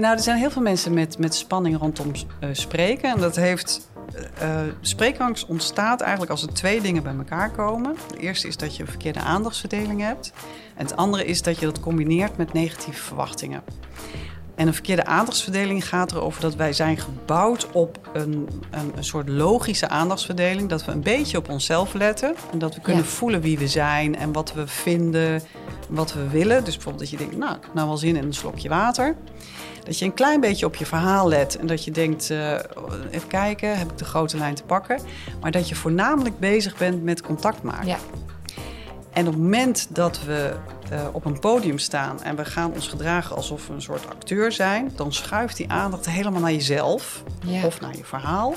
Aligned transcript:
Nou, 0.00 0.16
er 0.16 0.22
zijn 0.22 0.38
heel 0.38 0.50
veel 0.50 0.62
mensen 0.62 0.94
met, 0.94 1.18
met 1.18 1.34
spanning 1.34 1.78
rondom 1.78 2.12
uh, 2.40 2.48
spreken. 2.52 3.10
En 3.10 3.18
dat 3.18 3.36
heeft. 3.36 3.88
Uh, 4.42 4.60
spreekangst 4.80 5.46
ontstaat 5.46 6.00
eigenlijk 6.00 6.30
als 6.30 6.42
er 6.42 6.52
twee 6.52 6.80
dingen 6.80 7.02
bij 7.02 7.14
elkaar 7.16 7.50
komen. 7.50 7.96
De 8.08 8.18
eerste 8.18 8.48
is 8.48 8.56
dat 8.56 8.76
je 8.76 8.82
een 8.82 8.88
verkeerde 8.88 9.18
aandachtsverdeling 9.18 10.00
hebt. 10.00 10.32
En 10.76 10.84
het 10.84 10.96
andere 10.96 11.24
is 11.24 11.42
dat 11.42 11.58
je 11.58 11.66
dat 11.66 11.80
combineert 11.80 12.36
met 12.36 12.52
negatieve 12.52 13.02
verwachtingen. 13.02 13.62
En 14.54 14.66
een 14.66 14.74
verkeerde 14.74 15.04
aandachtsverdeling 15.04 15.88
gaat 15.88 16.12
erover 16.12 16.40
dat 16.40 16.54
wij 16.54 16.72
zijn 16.72 16.98
gebouwd 16.98 17.70
op 17.72 18.10
een, 18.12 18.48
een, 18.70 18.92
een, 18.96 19.04
soort 19.04 19.28
logische 19.28 19.88
aandachtsverdeling. 19.88 20.68
Dat 20.68 20.84
we 20.84 20.92
een 20.92 21.02
beetje 21.02 21.38
op 21.38 21.48
onszelf 21.48 21.94
letten. 21.94 22.34
En 22.52 22.58
dat 22.58 22.74
we 22.74 22.80
kunnen 22.80 23.04
voelen 23.04 23.40
wie 23.40 23.58
we 23.58 23.68
zijn 23.68 24.16
en 24.16 24.32
wat 24.32 24.52
we 24.52 24.66
vinden, 24.66 25.42
wat 25.88 26.12
we 26.12 26.28
willen. 26.28 26.64
Dus 26.64 26.74
bijvoorbeeld 26.74 27.10
dat 27.10 27.10
je 27.10 27.26
denkt, 27.26 27.36
nou, 27.36 27.56
ik 27.56 27.62
heb 27.62 27.74
nou 27.74 27.88
wel 27.88 27.96
zin 27.96 28.16
in 28.16 28.24
een 28.24 28.34
slokje 28.34 28.68
water. 28.68 29.16
Dat 29.90 29.98
je 29.98 30.04
een 30.04 30.14
klein 30.14 30.40
beetje 30.40 30.66
op 30.66 30.74
je 30.74 30.86
verhaal 30.86 31.28
let 31.28 31.56
en 31.56 31.66
dat 31.66 31.84
je 31.84 31.90
denkt, 31.90 32.30
uh, 32.30 32.52
even 33.10 33.28
kijken, 33.28 33.78
heb 33.78 33.90
ik 33.90 33.98
de 33.98 34.04
grote 34.04 34.36
lijn 34.36 34.54
te 34.54 34.62
pakken. 34.62 35.00
Maar 35.40 35.50
dat 35.50 35.68
je 35.68 35.74
voornamelijk 35.74 36.38
bezig 36.38 36.76
bent 36.76 37.02
met 37.02 37.22
contact 37.22 37.62
maken. 37.62 37.86
Ja. 37.86 37.96
En 39.12 39.26
op 39.26 39.32
het 39.32 39.42
moment 39.42 39.94
dat 39.94 40.24
we 40.24 40.52
uh, 40.92 41.00
op 41.12 41.24
een 41.24 41.38
podium 41.38 41.78
staan 41.78 42.22
en 42.22 42.36
we 42.36 42.44
gaan 42.44 42.72
ons 42.72 42.88
gedragen 42.88 43.36
alsof 43.36 43.66
we 43.66 43.72
een 43.72 43.82
soort 43.82 44.08
acteur 44.10 44.52
zijn, 44.52 44.92
dan 44.96 45.12
schuift 45.12 45.56
die 45.56 45.70
aandacht 45.70 46.06
helemaal 46.10 46.40
naar 46.40 46.52
jezelf 46.52 47.22
ja. 47.44 47.66
of 47.66 47.80
naar 47.80 47.96
je 47.96 48.04
verhaal. 48.04 48.54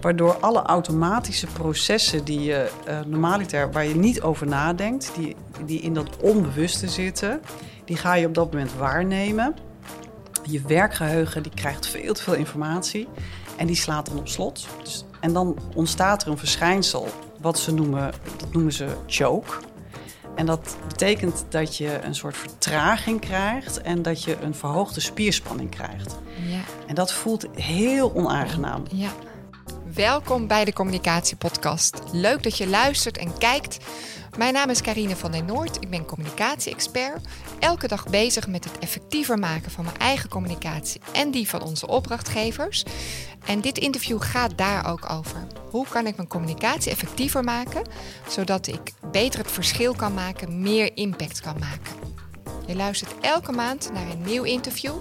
Waardoor 0.00 0.34
alle 0.34 0.62
automatische 0.62 1.46
processen 1.46 2.24
die 2.24 2.40
je 2.42 2.70
uh, 2.88 3.00
normaliter, 3.06 3.72
waar 3.72 3.86
je 3.86 3.96
niet 3.96 4.22
over 4.22 4.46
nadenkt, 4.46 5.12
die, 5.16 5.36
die 5.66 5.80
in 5.80 5.94
dat 5.94 6.16
onbewuste 6.20 6.88
zitten, 6.88 7.40
die 7.84 7.96
ga 7.96 8.14
je 8.14 8.26
op 8.26 8.34
dat 8.34 8.52
moment 8.52 8.74
waarnemen. 8.74 9.54
Je 10.46 10.60
werkgeheugen 10.60 11.42
die 11.42 11.52
krijgt 11.54 11.86
veel 11.86 12.14
te 12.14 12.22
veel 12.22 12.34
informatie 12.34 13.08
en 13.56 13.66
die 13.66 13.76
slaat 13.76 14.06
dan 14.06 14.18
op 14.18 14.28
slot. 14.28 14.66
Dus, 14.82 15.04
en 15.20 15.32
dan 15.32 15.58
ontstaat 15.74 16.22
er 16.22 16.28
een 16.28 16.38
verschijnsel, 16.38 17.08
wat 17.40 17.58
ze 17.58 17.72
noemen, 17.72 18.12
dat 18.36 18.52
noemen 18.52 18.72
ze 18.72 18.86
choke. 19.06 19.52
En 20.34 20.46
dat 20.46 20.76
betekent 20.88 21.44
dat 21.48 21.76
je 21.76 21.98
een 22.02 22.14
soort 22.14 22.36
vertraging 22.36 23.20
krijgt 23.20 23.80
en 23.80 24.02
dat 24.02 24.22
je 24.22 24.36
een 24.40 24.54
verhoogde 24.54 25.00
spierspanning 25.00 25.70
krijgt. 25.70 26.16
Ja. 26.46 26.60
En 26.86 26.94
dat 26.94 27.12
voelt 27.12 27.46
heel 27.54 28.14
onaangenaam. 28.14 28.82
Ja. 28.90 29.10
Welkom 29.94 30.46
bij 30.46 30.64
de 30.64 30.72
Communicatiepodcast. 30.72 32.02
Leuk 32.12 32.42
dat 32.42 32.56
je 32.56 32.68
luistert 32.68 33.18
en 33.18 33.38
kijkt. 33.38 33.78
Mijn 34.38 34.52
naam 34.52 34.70
is 34.70 34.80
Karine 34.80 35.16
van 35.16 35.32
den 35.32 35.44
Noord. 35.44 35.76
Ik 35.80 35.90
ben 35.90 36.04
communicatie-expert. 36.04 37.26
Elke 37.58 37.88
dag 37.88 38.06
bezig 38.06 38.48
met 38.48 38.64
het 38.64 38.78
effectiever 38.78 39.38
maken 39.38 39.70
van 39.70 39.84
mijn 39.84 39.98
eigen 39.98 40.28
communicatie 40.28 41.00
en 41.12 41.30
die 41.30 41.48
van 41.48 41.62
onze 41.62 41.86
opdrachtgevers. 41.86 42.84
En 43.46 43.60
dit 43.60 43.78
interview 43.78 44.22
gaat 44.22 44.58
daar 44.58 44.90
ook 44.90 45.10
over. 45.10 45.46
Hoe 45.70 45.86
kan 45.88 46.06
ik 46.06 46.16
mijn 46.16 46.28
communicatie 46.28 46.90
effectiever 46.90 47.44
maken, 47.44 47.86
zodat 48.28 48.66
ik 48.66 48.92
beter 49.10 49.40
het 49.40 49.50
verschil 49.50 49.94
kan 49.94 50.14
maken, 50.14 50.62
meer 50.62 50.96
impact 50.96 51.40
kan 51.40 51.58
maken? 51.58 51.92
Je 52.66 52.76
luistert 52.76 53.14
elke 53.20 53.52
maand 53.52 53.90
naar 53.92 54.10
een 54.10 54.22
nieuw 54.22 54.42
interview 54.42 54.94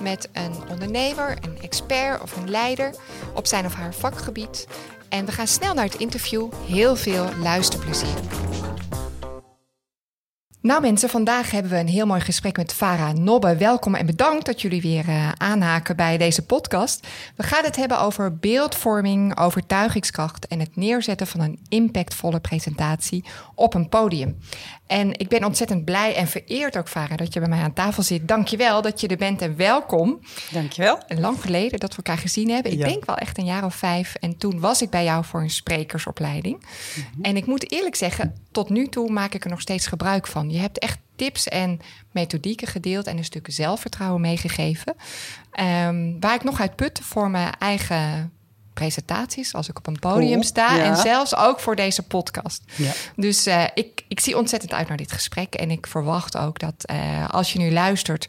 met 0.00 0.28
een 0.32 0.54
ondernemer, 0.68 1.38
een 1.40 1.58
expert 1.62 2.22
of 2.22 2.36
een 2.36 2.50
leider 2.50 2.94
op 3.34 3.46
zijn 3.46 3.66
of 3.66 3.74
haar 3.74 3.94
vakgebied. 3.94 4.66
En 5.10 5.24
we 5.24 5.32
gaan 5.32 5.46
snel 5.46 5.74
naar 5.74 5.84
het 5.84 5.94
interview. 5.94 6.48
Heel 6.66 6.96
veel 6.96 7.28
luisterplezier. 7.42 8.18
Nou 10.62 10.80
mensen, 10.80 11.08
vandaag 11.08 11.50
hebben 11.50 11.70
we 11.70 11.78
een 11.78 11.88
heel 11.88 12.06
mooi 12.06 12.20
gesprek 12.20 12.56
met 12.56 12.72
Farah 12.72 13.12
Nobbe. 13.12 13.56
Welkom 13.56 13.94
en 13.94 14.06
bedankt 14.06 14.46
dat 14.46 14.60
jullie 14.60 14.82
weer 14.82 15.08
uh, 15.08 15.28
aanhaken 15.36 15.96
bij 15.96 16.18
deze 16.18 16.42
podcast. 16.42 17.06
We 17.36 17.42
gaan 17.42 17.64
het 17.64 17.76
hebben 17.76 18.00
over 18.00 18.36
beeldvorming, 18.36 19.38
overtuigingskracht 19.38 20.46
en 20.46 20.60
het 20.60 20.76
neerzetten 20.76 21.26
van 21.26 21.40
een 21.40 21.58
impactvolle 21.68 22.40
presentatie 22.40 23.24
op 23.54 23.74
een 23.74 23.88
podium. 23.88 24.38
En 24.86 25.18
ik 25.18 25.28
ben 25.28 25.44
ontzettend 25.44 25.84
blij 25.84 26.14
en 26.14 26.26
vereerd 26.26 26.78
ook, 26.78 26.88
Farah, 26.88 27.16
dat 27.16 27.32
je 27.32 27.40
bij 27.40 27.48
mij 27.48 27.60
aan 27.60 27.72
tafel 27.72 28.02
zit. 28.02 28.28
Dankjewel 28.28 28.82
dat 28.82 29.00
je 29.00 29.08
er 29.08 29.16
bent 29.16 29.42
en 29.42 29.56
welkom. 29.56 30.20
Dankjewel. 30.52 30.98
Lang 31.08 31.40
geleden 31.40 31.80
dat 31.80 31.90
we 31.90 31.96
elkaar 31.96 32.18
gezien 32.18 32.50
hebben. 32.50 32.72
Ik 32.72 32.84
denk 32.84 33.04
wel 33.04 33.16
echt 33.16 33.38
een 33.38 33.44
jaar 33.44 33.64
of 33.64 33.74
vijf. 33.74 34.14
En 34.14 34.36
toen 34.36 34.60
was 34.60 34.82
ik 34.82 34.90
bij 34.90 35.04
jou 35.04 35.24
voor 35.24 35.40
een 35.40 35.50
sprekersopleiding. 35.50 36.60
Mhm. 36.60 37.22
En 37.22 37.36
ik 37.36 37.46
moet 37.46 37.72
eerlijk 37.72 37.96
zeggen, 37.96 38.34
tot 38.50 38.68
nu 38.68 38.86
toe 38.86 39.10
maak 39.10 39.34
ik 39.34 39.44
er 39.44 39.50
nog 39.50 39.60
steeds 39.60 39.86
gebruik 39.86 40.26
van. 40.26 40.49
Je 40.50 40.58
hebt 40.58 40.78
echt 40.78 40.98
tips 41.16 41.48
en 41.48 41.80
methodieken 42.10 42.68
gedeeld 42.68 43.06
en 43.06 43.16
een 43.16 43.24
stuk 43.24 43.46
zelfvertrouwen 43.50 44.20
meegegeven. 44.20 44.94
Um, 45.60 46.20
waar 46.20 46.34
ik 46.34 46.44
nog 46.44 46.60
uit 46.60 46.76
put 46.76 47.00
voor 47.02 47.30
mijn 47.30 47.54
eigen 47.58 48.32
presentaties, 48.74 49.54
als 49.54 49.68
ik 49.68 49.78
op 49.78 49.86
een 49.86 49.98
podium 49.98 50.42
sta. 50.42 50.78
En 50.78 50.96
zelfs 50.96 51.36
ook 51.36 51.60
voor 51.60 51.76
deze 51.76 52.02
podcast. 52.02 52.62
Ja. 52.76 52.92
Dus 53.16 53.46
uh, 53.46 53.64
ik, 53.74 54.04
ik 54.08 54.20
zie 54.20 54.36
ontzettend 54.36 54.72
uit 54.72 54.88
naar 54.88 54.96
dit 54.96 55.12
gesprek. 55.12 55.54
En 55.54 55.70
ik 55.70 55.86
verwacht 55.86 56.36
ook 56.36 56.58
dat 56.58 56.90
uh, 56.90 57.28
als 57.28 57.52
je 57.52 57.58
nu 57.58 57.72
luistert, 57.72 58.28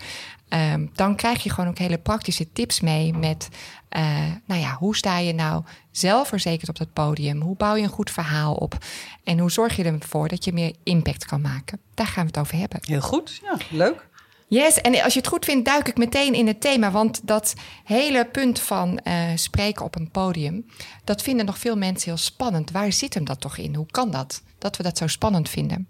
um, 0.50 0.90
dan 0.94 1.16
krijg 1.16 1.44
je 1.44 1.50
gewoon 1.50 1.70
ook 1.70 1.78
hele 1.78 1.98
praktische 1.98 2.52
tips 2.54 2.80
mee 2.80 3.14
met. 3.14 3.48
Uh, 3.98 4.32
nou 4.46 4.62
ja, 4.62 4.76
hoe 4.76 4.96
sta 4.96 5.18
je 5.18 5.34
nou 5.34 5.64
zelfverzekerd 5.92 6.70
op 6.70 6.78
dat 6.78 6.94
podium? 6.94 7.42
Hoe 7.42 7.56
bouw 7.56 7.76
je 7.76 7.84
een 7.84 7.90
goed 7.90 8.12
verhaal 8.12 8.54
op? 8.54 8.78
En 9.24 9.40
hoe 9.40 9.52
zorg 9.52 9.76
je 9.76 9.84
ervoor 9.84 10.28
dat 10.28 10.46
je 10.46 10.54
meer 10.54 10.76
impact 10.84 11.26
kan 11.26 11.42
maken? 11.42 11.80
Daar 11.94 12.08
gaan 12.08 12.24
we 12.24 12.30
het 12.30 12.40
over 12.40 12.58
hebben. 12.58 12.80
Heel 12.82 13.02
goed, 13.02 13.40
ja, 13.44 13.58
leuk. 13.70 14.10
Yes, 14.48 14.82
en 14.82 15.02
als 15.02 15.14
je 15.14 15.20
het 15.20 15.28
goed 15.28 15.46
vindt, 15.46 15.66
duik 15.66 15.88
ik 15.88 15.98
meteen 15.98 16.34
in 16.34 16.48
het 16.48 16.62
thema. 16.62 16.92
Want 16.92 17.28
dat 17.28 17.54
hele 17.84 18.26
punt 18.26 18.60
van 18.60 19.00
uh, 19.04 19.24
spreken 19.36 19.86
op 19.86 19.96
een 19.96 20.12
podium, 20.12 20.66
dat 21.04 21.22
vinden 21.22 21.46
nog 21.46 21.58
veel 21.58 21.78
mensen 21.78 22.10
heel 22.10 22.20
spannend. 22.20 22.72
Waar 22.72 22.92
zit 22.92 23.14
hem 23.14 23.26
dat 23.26 23.42
toch 23.42 23.58
in? 23.58 23.76
Hoe 23.76 23.92
kan 23.92 24.12
dat? 24.12 24.44
Dat 24.58 24.78
we 24.78 24.84
dat 24.84 24.98
zo 24.98 25.08
spannend 25.08 25.50
vinden? 25.50 25.88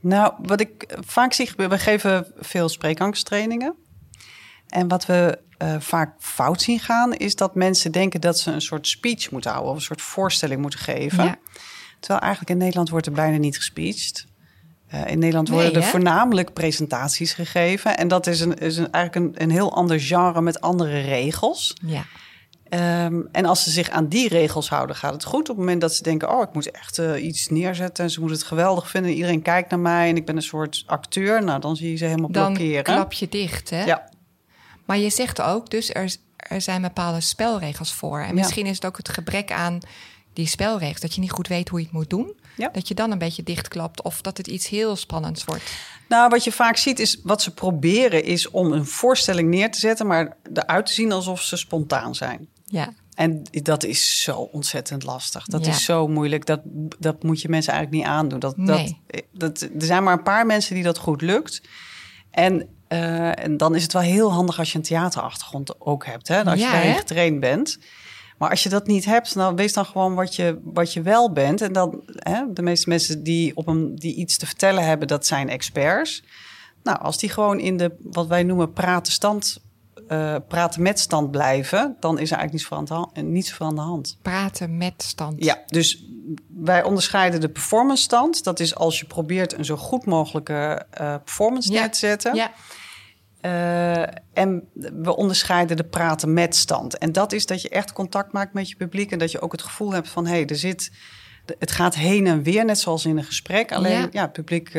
Nou, 0.00 0.32
wat 0.42 0.60
ik 0.60 0.96
vaak 1.00 1.32
zie 1.32 1.50
we 1.56 1.78
geven 1.78 2.32
veel 2.36 2.68
spreekangsttrainingen. 2.68 3.74
En 4.68 4.88
wat 4.88 5.06
we 5.06 5.38
uh, 5.62 5.74
vaak 5.78 6.14
fout 6.18 6.62
zien 6.62 6.78
gaan, 6.78 7.14
is 7.14 7.34
dat 7.34 7.54
mensen 7.54 7.92
denken 7.92 8.20
dat 8.20 8.38
ze 8.38 8.50
een 8.50 8.60
soort 8.60 8.86
speech 8.86 9.30
moeten 9.30 9.50
houden 9.50 9.70
of 9.70 9.76
een 9.78 9.84
soort 9.84 10.02
voorstelling 10.02 10.60
moeten 10.60 10.80
geven. 10.80 11.24
Ja. 11.24 11.36
Terwijl 12.00 12.20
eigenlijk 12.20 12.50
in 12.50 12.58
Nederland 12.58 12.88
wordt 12.88 13.06
er 13.06 13.12
bijna 13.12 13.36
niet 13.36 13.56
gespeecht. 13.56 14.26
Uh, 14.94 15.06
in 15.06 15.18
Nederland 15.18 15.48
worden 15.48 15.74
er 15.74 15.82
voornamelijk 15.82 16.52
presentaties 16.52 17.32
gegeven. 17.32 17.96
En 17.96 18.08
dat 18.08 18.26
is, 18.26 18.40
een, 18.40 18.58
is 18.58 18.76
een, 18.76 18.92
eigenlijk 18.92 19.36
een, 19.36 19.42
een 19.42 19.50
heel 19.50 19.74
ander 19.74 20.00
genre 20.00 20.40
met 20.40 20.60
andere 20.60 21.00
regels. 21.00 21.76
Ja. 21.86 22.04
Um, 23.04 23.28
en 23.32 23.44
als 23.44 23.62
ze 23.62 23.70
zich 23.70 23.90
aan 23.90 24.08
die 24.08 24.28
regels 24.28 24.68
houden, 24.68 24.96
gaat 24.96 25.12
het 25.12 25.24
goed. 25.24 25.40
Op 25.40 25.46
het 25.46 25.56
moment 25.56 25.80
dat 25.80 25.94
ze 25.94 26.02
denken: 26.02 26.30
Oh, 26.30 26.42
ik 26.42 26.52
moet 26.52 26.70
echt 26.70 26.98
uh, 26.98 27.24
iets 27.24 27.48
neerzetten. 27.48 28.04
En 28.04 28.10
ze 28.10 28.20
moeten 28.20 28.38
het 28.38 28.46
geweldig 28.46 28.90
vinden. 28.90 29.12
Iedereen 29.12 29.42
kijkt 29.42 29.70
naar 29.70 29.78
mij 29.78 30.08
en 30.08 30.16
ik 30.16 30.26
ben 30.26 30.36
een 30.36 30.42
soort 30.42 30.84
acteur. 30.86 31.44
Nou, 31.44 31.60
dan 31.60 31.76
zie 31.76 31.90
je 31.90 31.96
ze 31.96 32.04
helemaal 32.04 32.30
dan 32.30 32.52
blokkeren. 32.52 32.84
Dan 32.84 32.94
klap 32.94 33.12
je 33.12 33.28
dicht, 33.28 33.70
hè? 33.70 33.84
Ja. 33.84 34.08
Maar 34.88 34.98
je 34.98 35.10
zegt 35.10 35.40
ook, 35.40 35.70
dus 35.70 35.94
er, 35.94 36.16
er 36.36 36.60
zijn 36.60 36.82
bepaalde 36.82 37.20
spelregels 37.20 37.92
voor. 37.92 38.20
En 38.20 38.34
misschien 38.34 38.66
is 38.66 38.74
het 38.74 38.84
ook 38.84 38.96
het 38.96 39.08
gebrek 39.08 39.52
aan 39.52 39.78
die 40.32 40.46
spelregels. 40.46 41.00
Dat 41.00 41.14
je 41.14 41.20
niet 41.20 41.30
goed 41.30 41.48
weet 41.48 41.68
hoe 41.68 41.78
je 41.78 41.84
het 41.84 41.94
moet 41.94 42.10
doen. 42.10 42.36
Ja. 42.56 42.68
Dat 42.68 42.88
je 42.88 42.94
dan 42.94 43.10
een 43.10 43.18
beetje 43.18 43.42
dichtklapt 43.42 44.02
of 44.02 44.20
dat 44.20 44.36
het 44.36 44.46
iets 44.46 44.68
heel 44.68 44.96
spannends 44.96 45.44
wordt. 45.44 45.62
Nou, 46.08 46.28
wat 46.28 46.44
je 46.44 46.52
vaak 46.52 46.76
ziet 46.76 46.98
is 46.98 47.20
wat 47.22 47.42
ze 47.42 47.54
proberen 47.54 48.24
is 48.24 48.50
om 48.50 48.72
een 48.72 48.86
voorstelling 48.86 49.48
neer 49.48 49.70
te 49.70 49.78
zetten, 49.78 50.06
maar 50.06 50.36
eruit 50.54 50.86
te 50.86 50.92
zien 50.92 51.12
alsof 51.12 51.42
ze 51.42 51.56
spontaan 51.56 52.14
zijn. 52.14 52.48
Ja. 52.64 52.92
En 53.14 53.42
dat 53.50 53.84
is 53.84 54.22
zo 54.22 54.36
ontzettend 54.36 55.04
lastig. 55.04 55.44
Dat 55.44 55.66
is 55.66 55.84
zo 55.84 56.08
moeilijk. 56.08 56.46
Dat, 56.46 56.60
dat 56.98 57.22
moet 57.22 57.40
je 57.40 57.48
mensen 57.48 57.72
eigenlijk 57.72 58.02
niet 58.02 58.12
aandoen. 58.12 58.38
Dat, 58.38 58.56
nee. 58.56 59.00
dat, 59.32 59.58
dat, 59.58 59.60
er 59.60 59.86
zijn 59.86 60.02
maar 60.02 60.12
een 60.12 60.22
paar 60.22 60.46
mensen 60.46 60.74
die 60.74 60.84
dat 60.84 60.98
goed 60.98 61.22
lukt. 61.22 61.62
En, 62.38 62.68
uh, 62.88 63.44
en 63.44 63.56
dan 63.56 63.74
is 63.74 63.82
het 63.82 63.92
wel 63.92 64.02
heel 64.02 64.32
handig 64.32 64.58
als 64.58 64.72
je 64.72 64.78
een 64.78 64.84
theaterachtergrond 64.84 65.80
ook 65.80 66.06
hebt. 66.06 66.28
Hè? 66.28 66.44
Als 66.44 66.60
je 66.60 66.70
daarin 66.70 66.94
getraind 66.94 67.40
bent. 67.40 67.78
Maar 68.38 68.50
als 68.50 68.62
je 68.62 68.68
dat 68.68 68.86
niet 68.86 69.04
hebt, 69.04 69.34
dan 69.34 69.56
wees 69.56 69.72
dan 69.72 69.84
gewoon 69.84 70.14
wat 70.14 70.36
je, 70.36 70.60
wat 70.64 70.92
je 70.92 71.02
wel 71.02 71.32
bent. 71.32 71.60
En 71.60 71.72
dan, 71.72 72.02
hè, 72.06 72.52
de 72.52 72.62
meeste 72.62 72.88
mensen 72.88 73.22
die, 73.22 73.56
op 73.56 73.66
een, 73.66 73.94
die 73.94 74.14
iets 74.14 74.36
te 74.36 74.46
vertellen 74.46 74.84
hebben, 74.84 75.08
dat 75.08 75.26
zijn 75.26 75.48
experts. 75.48 76.24
Nou, 76.82 76.98
als 76.98 77.18
die 77.18 77.28
gewoon 77.28 77.60
in 77.60 77.76
de, 77.76 77.96
wat 78.02 78.26
wij 78.26 78.42
noemen, 78.42 78.72
praten, 78.72 79.12
stand, 79.12 79.60
uh, 80.08 80.36
praten 80.48 80.82
met 80.82 80.98
stand 80.98 81.30
blijven, 81.30 81.96
dan 82.00 82.18
is 82.18 82.30
er 82.30 82.36
eigenlijk 82.36 82.52
niets 82.52 82.70
aan 82.70 82.84
de 82.84 82.94
hand, 82.94 83.28
niets 83.32 83.58
aan 83.58 83.74
de 83.74 83.80
hand. 83.80 84.18
Praten 84.22 84.76
met 84.76 85.02
stand. 85.02 85.44
Ja, 85.44 85.62
dus 85.66 86.04
wij 86.48 86.82
onderscheiden 86.82 87.40
de 87.40 87.48
performance 87.48 88.02
stand. 88.02 88.44
Dat 88.44 88.60
is 88.60 88.74
als 88.74 88.98
je 88.98 89.06
probeert 89.06 89.52
een 89.52 89.64
zo 89.64 89.76
goed 89.76 90.06
mogelijke 90.06 90.86
uh, 91.00 91.14
performance 91.24 91.72
ja. 91.72 91.80
neer 91.80 91.90
te 91.90 91.98
zetten. 91.98 92.34
Ja. 92.34 92.52
Uh, 93.42 94.02
en 94.32 94.68
we 94.74 95.16
onderscheiden 95.16 95.76
de 95.76 95.84
praten 95.84 96.32
met 96.32 96.56
stand. 96.56 96.98
En 96.98 97.12
dat 97.12 97.32
is 97.32 97.46
dat 97.46 97.62
je 97.62 97.68
echt 97.68 97.92
contact 97.92 98.32
maakt 98.32 98.52
met 98.52 98.68
je 98.68 98.76
publiek 98.76 99.10
en 99.10 99.18
dat 99.18 99.30
je 99.30 99.40
ook 99.40 99.52
het 99.52 99.62
gevoel 99.62 99.92
hebt 99.92 100.08
van 100.08 100.26
hé, 100.26 100.32
hey, 100.32 100.46
er 100.46 100.56
zit. 100.56 100.92
Het 101.58 101.70
gaat 101.70 101.94
heen 101.94 102.26
en 102.26 102.42
weer, 102.42 102.64
net 102.64 102.78
zoals 102.78 103.04
in 103.04 103.16
een 103.16 103.24
gesprek. 103.24 103.72
Alleen 103.72 104.08
ja, 104.10 104.22
het 104.22 104.32
publiek 104.32 104.72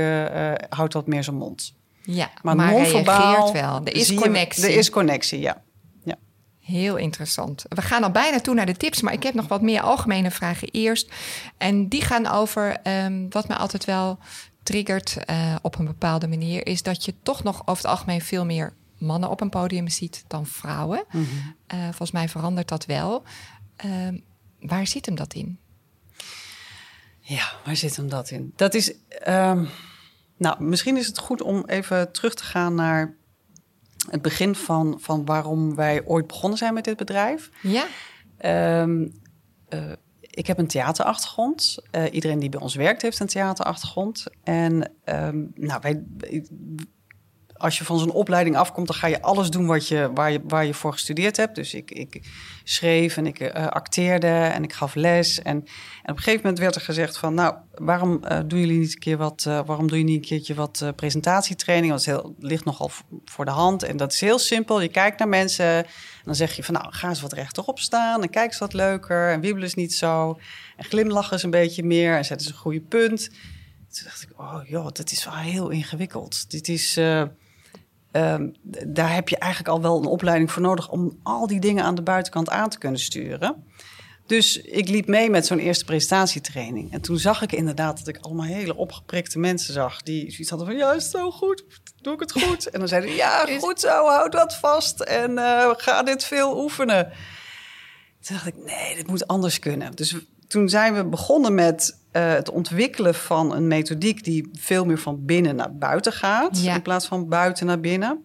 houdt 0.69 0.93
wat 0.93 1.07
meer 1.07 1.23
zijn 1.23 1.35
mond. 1.35 1.77
Ja, 2.11 2.29
maar, 2.41 2.55
maar 2.55 2.71
non-verbaal 2.71 3.53
wel. 3.53 3.81
Er 3.83 3.95
is 3.95 4.13
connectie. 4.13 4.63
er 4.63 4.77
is 4.77 4.89
connectie, 4.89 5.39
ja. 5.39 5.61
ja. 6.03 6.15
Heel 6.59 6.95
interessant. 6.95 7.65
We 7.69 7.81
gaan 7.81 8.03
al 8.03 8.11
bijna 8.11 8.39
toe 8.39 8.53
naar 8.53 8.65
de 8.65 8.77
tips, 8.77 9.01
maar 9.01 9.13
ik 9.13 9.23
heb 9.23 9.33
nog 9.33 9.47
wat 9.47 9.61
meer 9.61 9.81
algemene 9.81 10.31
vragen 10.31 10.67
eerst. 10.71 11.11
En 11.57 11.87
die 11.87 12.01
gaan 12.01 12.27
over 12.27 12.77
um, 12.83 13.27
wat 13.29 13.47
me 13.47 13.55
altijd 13.55 13.85
wel 13.85 14.19
triggert 14.63 15.17
uh, 15.29 15.55
op 15.61 15.79
een 15.79 15.85
bepaalde 15.85 16.27
manier, 16.27 16.67
is 16.67 16.83
dat 16.83 17.05
je 17.05 17.13
toch 17.23 17.43
nog 17.43 17.61
over 17.65 17.83
het 17.83 17.91
algemeen 17.91 18.21
veel 18.21 18.45
meer 18.45 18.73
mannen 18.97 19.29
op 19.29 19.41
een 19.41 19.49
podium 19.49 19.87
ziet 19.87 20.23
dan 20.27 20.45
vrouwen. 20.45 21.03
Mm 21.11 21.25
-hmm. 21.25 21.55
uh, 21.79 21.83
volgens 21.83 22.11
mij 22.11 22.29
verandert 22.29 22.67
dat 22.67 22.85
wel. 22.85 23.23
Uh, 23.85 24.21
waar 24.59 24.87
zit 24.87 25.05
hem 25.05 25.15
dat 25.15 25.33
in? 25.33 25.59
Ja, 27.19 27.51
waar 27.65 27.75
zit 27.75 27.95
hem 27.95 28.09
dat 28.09 28.29
in? 28.29 28.53
Dat 28.55 28.73
is. 28.73 28.93
Um, 29.27 29.69
nou, 30.39 30.63
misschien 30.63 30.97
is 30.97 31.07
het 31.07 31.17
goed 31.17 31.41
om 31.41 31.63
even 31.65 32.11
terug 32.11 32.33
te 32.33 32.43
gaan 32.43 32.75
naar 32.75 33.15
het 34.09 34.21
begin 34.21 34.55
van, 34.55 34.97
van 34.99 35.25
waarom 35.25 35.75
wij 35.75 36.05
ooit 36.05 36.27
begonnen 36.27 36.57
zijn 36.57 36.73
met 36.73 36.83
dit 36.83 36.97
bedrijf. 36.97 37.49
Ja. 37.61 37.85
Um, 38.81 39.21
uh, 39.69 39.91
ik 40.21 40.47
heb 40.47 40.57
een 40.57 40.67
theaterachtergrond. 40.67 41.77
Uh, 41.91 42.03
iedereen 42.13 42.39
die 42.39 42.49
bij 42.49 42.59
ons 42.59 42.75
werkt 42.75 43.01
heeft 43.01 43.19
een 43.19 43.27
theaterachtergrond. 43.27 44.25
En 44.43 44.91
um, 45.05 45.51
nou, 45.55 45.81
wij, 45.81 46.03
als 47.59 47.77
je 47.77 47.85
van 47.85 47.99
zo'n 47.99 48.11
opleiding 48.11 48.57
afkomt, 48.57 48.87
dan 48.87 48.95
ga 48.95 49.07
je 49.07 49.21
alles 49.21 49.49
doen 49.49 49.65
wat 49.65 49.87
je, 49.87 50.11
waar, 50.13 50.31
je, 50.31 50.41
waar 50.47 50.65
je 50.65 50.73
voor 50.73 50.91
gestudeerd 50.91 51.37
hebt. 51.37 51.55
Dus 51.55 51.73
ik, 51.73 51.91
ik 51.91 52.21
schreef 52.63 53.17
en 53.17 53.25
ik 53.27 53.39
uh, 53.39 53.67
acteerde 53.67 54.27
en 54.27 54.63
ik 54.63 54.73
gaf 54.73 54.95
les. 54.95 55.41
En, 55.41 55.55
en, 56.03 56.11
op 56.11 56.17
een 56.17 56.17
gegeven 56.17 56.41
moment 56.41 56.59
werd 56.59 56.75
er 56.75 56.81
gezegd 56.81 57.17
van, 57.17 57.33
nou, 57.33 57.55
waarom 57.73 58.19
uh, 58.23 58.39
doen 58.45 58.59
jullie 58.59 58.79
niet 58.79 58.93
een 58.93 58.99
keer 58.99 59.17
wat, 59.17 59.45
uh, 59.47 59.59
waarom 59.65 59.87
doe 59.87 59.97
je 59.97 60.03
niet 60.03 60.15
een 60.15 60.21
keertje 60.21 60.53
wat 60.53 60.83
presentatietraining? 60.95 61.91
Dat 61.91 62.05
heel, 62.05 62.35
ligt 62.39 62.65
nogal 62.65 62.91
voor 63.25 63.45
de 63.45 63.51
hand. 63.51 63.83
En 63.83 63.97
dat 63.97 64.13
is 64.13 64.21
heel 64.21 64.39
simpel. 64.39 64.81
Je 64.81 64.87
kijkt 64.87 65.19
naar 65.19 65.27
mensen 65.27 65.65
en 65.75 65.85
dan 66.25 66.35
zeg 66.35 66.55
je 66.55 66.63
van, 66.63 66.73
nou, 66.73 66.85
ga 66.89 67.09
eens 67.09 67.21
wat 67.21 67.33
rechterop 67.33 67.79
staan 67.79 68.21
en 68.21 68.29
kijk 68.29 68.49
eens 68.49 68.59
wat 68.59 68.73
leuker 68.73 69.31
en 69.31 69.41
wiebel 69.41 69.63
eens 69.63 69.73
niet 69.73 69.93
zo. 69.93 70.39
En 70.77 70.85
glimlachen 70.85 71.33
eens 71.33 71.43
een 71.43 71.49
beetje 71.49 71.83
meer 71.83 72.17
en 72.17 72.25
zet 72.25 72.39
eens 72.39 72.49
een 72.49 72.55
goede 72.55 72.81
punt. 72.81 73.29
Toen 73.89 74.03
dacht 74.03 74.21
ik, 74.21 74.29
oh 74.39 74.59
joh, 74.67 74.87
dat 74.91 75.11
is 75.11 75.25
wel 75.25 75.35
heel 75.35 75.69
ingewikkeld. 75.69 76.51
Dit 76.51 76.67
is... 76.67 76.97
Um, 78.11 78.55
daar 78.87 79.13
heb 79.13 79.29
je 79.29 79.37
eigenlijk 79.37 79.73
al 79.73 79.81
wel 79.81 79.97
een 79.97 80.05
opleiding 80.05 80.51
voor 80.51 80.61
nodig 80.61 80.89
om 80.89 81.19
al 81.23 81.47
die 81.47 81.59
dingen 81.59 81.83
aan 81.83 81.95
de 81.95 82.01
buitenkant 82.01 82.49
aan 82.49 82.69
te 82.69 82.77
kunnen 82.77 82.99
sturen. 82.99 83.63
Dus 84.29 84.61
ik 84.61 84.89
liep 84.89 85.07
mee 85.07 85.29
met 85.29 85.45
zo'n 85.45 85.59
eerste 85.59 85.85
presentatietraining. 85.85 86.91
En 86.91 87.01
toen 87.01 87.17
zag 87.17 87.41
ik 87.41 87.51
inderdaad 87.51 87.97
dat 87.97 88.07
ik 88.07 88.17
allemaal 88.21 88.45
hele 88.45 88.75
opgeprikte 88.75 89.39
mensen 89.39 89.73
zag. 89.73 90.01
Die 90.01 90.31
zoiets 90.31 90.49
hadden 90.49 90.67
van, 90.67 90.77
ja, 90.77 90.93
is 90.93 91.09
zo 91.09 91.31
goed? 91.31 91.63
Doe 92.01 92.13
ik 92.13 92.19
het 92.19 92.31
goed? 92.43 92.69
En 92.69 92.79
dan 92.79 92.87
zeiden 92.87 93.15
ja, 93.15 93.45
goed 93.59 93.79
zo, 93.79 94.05
houd 94.05 94.31
dat 94.31 94.55
vast. 94.55 94.99
En 94.99 95.31
uh, 95.31 95.69
ga 95.77 96.03
dit 96.03 96.23
veel 96.23 96.61
oefenen. 96.61 97.11
Toen 98.21 98.35
dacht 98.35 98.47
ik, 98.47 98.55
nee, 98.55 98.95
dit 98.95 99.07
moet 99.07 99.27
anders 99.27 99.59
kunnen. 99.59 99.95
Dus 99.95 100.15
toen 100.47 100.69
zijn 100.69 100.93
we 100.93 101.05
begonnen 101.05 101.53
met 101.55 101.98
uh, 102.11 102.31
het 102.33 102.49
ontwikkelen 102.49 103.15
van 103.15 103.55
een 103.55 103.67
methodiek 103.67 104.23
die 104.23 104.49
veel 104.53 104.85
meer 104.85 104.99
van 104.99 105.25
binnen 105.25 105.55
naar 105.55 105.75
buiten 105.75 106.13
gaat, 106.13 106.61
ja. 106.61 106.75
in 106.75 106.81
plaats 106.81 107.07
van 107.07 107.27
buiten 107.27 107.65
naar 107.65 107.79
binnen. 107.79 108.23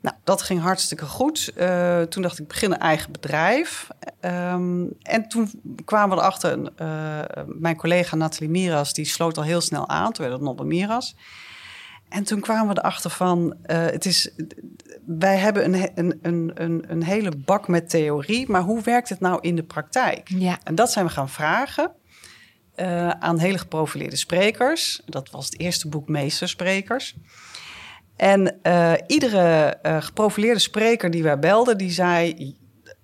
Nou, 0.00 0.16
dat 0.24 0.42
ging 0.42 0.60
hartstikke 0.60 1.04
goed. 1.04 1.52
Uh, 1.56 2.02
toen 2.02 2.22
dacht 2.22 2.38
ik, 2.38 2.46
begin 2.46 2.72
een 2.72 2.78
eigen 2.78 3.12
bedrijf. 3.12 3.88
Um, 4.20 4.92
en 5.02 5.28
toen 5.28 5.50
kwamen 5.84 6.16
we 6.16 6.22
erachter, 6.22 6.58
uh, 6.58 7.20
mijn 7.46 7.76
collega 7.76 8.16
Nathalie 8.16 8.50
Miras, 8.50 8.92
die 8.92 9.04
sloot 9.04 9.36
al 9.36 9.42
heel 9.42 9.60
snel 9.60 9.88
aan, 9.88 10.12
terwijl 10.12 10.34
het 10.34 10.44
Nobbe 10.44 10.64
Miras. 10.64 11.16
En 12.08 12.24
toen 12.24 12.40
kwamen 12.40 12.74
we 12.74 12.80
erachter 12.80 13.10
van, 13.10 13.56
het 13.66 14.04
is, 14.04 14.30
wij 15.06 15.36
hebben 15.36 15.64
een, 15.64 15.90
een, 15.94 16.18
een, 16.22 16.50
een, 16.54 16.84
een 16.88 17.02
hele 17.02 17.36
bak 17.36 17.68
met 17.68 17.90
theorie, 17.90 18.50
maar 18.50 18.62
hoe 18.62 18.82
werkt 18.82 19.08
het 19.08 19.20
nou 19.20 19.38
in 19.40 19.56
de 19.56 19.62
praktijk? 19.62 20.28
Ja. 20.28 20.58
En 20.64 20.74
dat 20.74 20.92
zijn 20.92 21.06
we 21.06 21.12
gaan 21.12 21.28
vragen. 21.28 21.92
Uh, 22.80 23.08
aan 23.08 23.38
hele 23.38 23.58
geprofileerde 23.58 24.16
sprekers. 24.16 25.02
Dat 25.06 25.30
was 25.30 25.44
het 25.44 25.58
eerste 25.60 25.88
boek 25.88 26.08
Meestersprekers. 26.08 27.14
En 28.16 28.58
uh, 28.62 28.92
iedere 29.06 29.78
uh, 29.82 30.02
geprofileerde 30.02 30.60
spreker 30.60 31.10
die 31.10 31.22
wij 31.22 31.38
belden, 31.38 31.78
die 31.78 31.90
zei... 31.90 32.56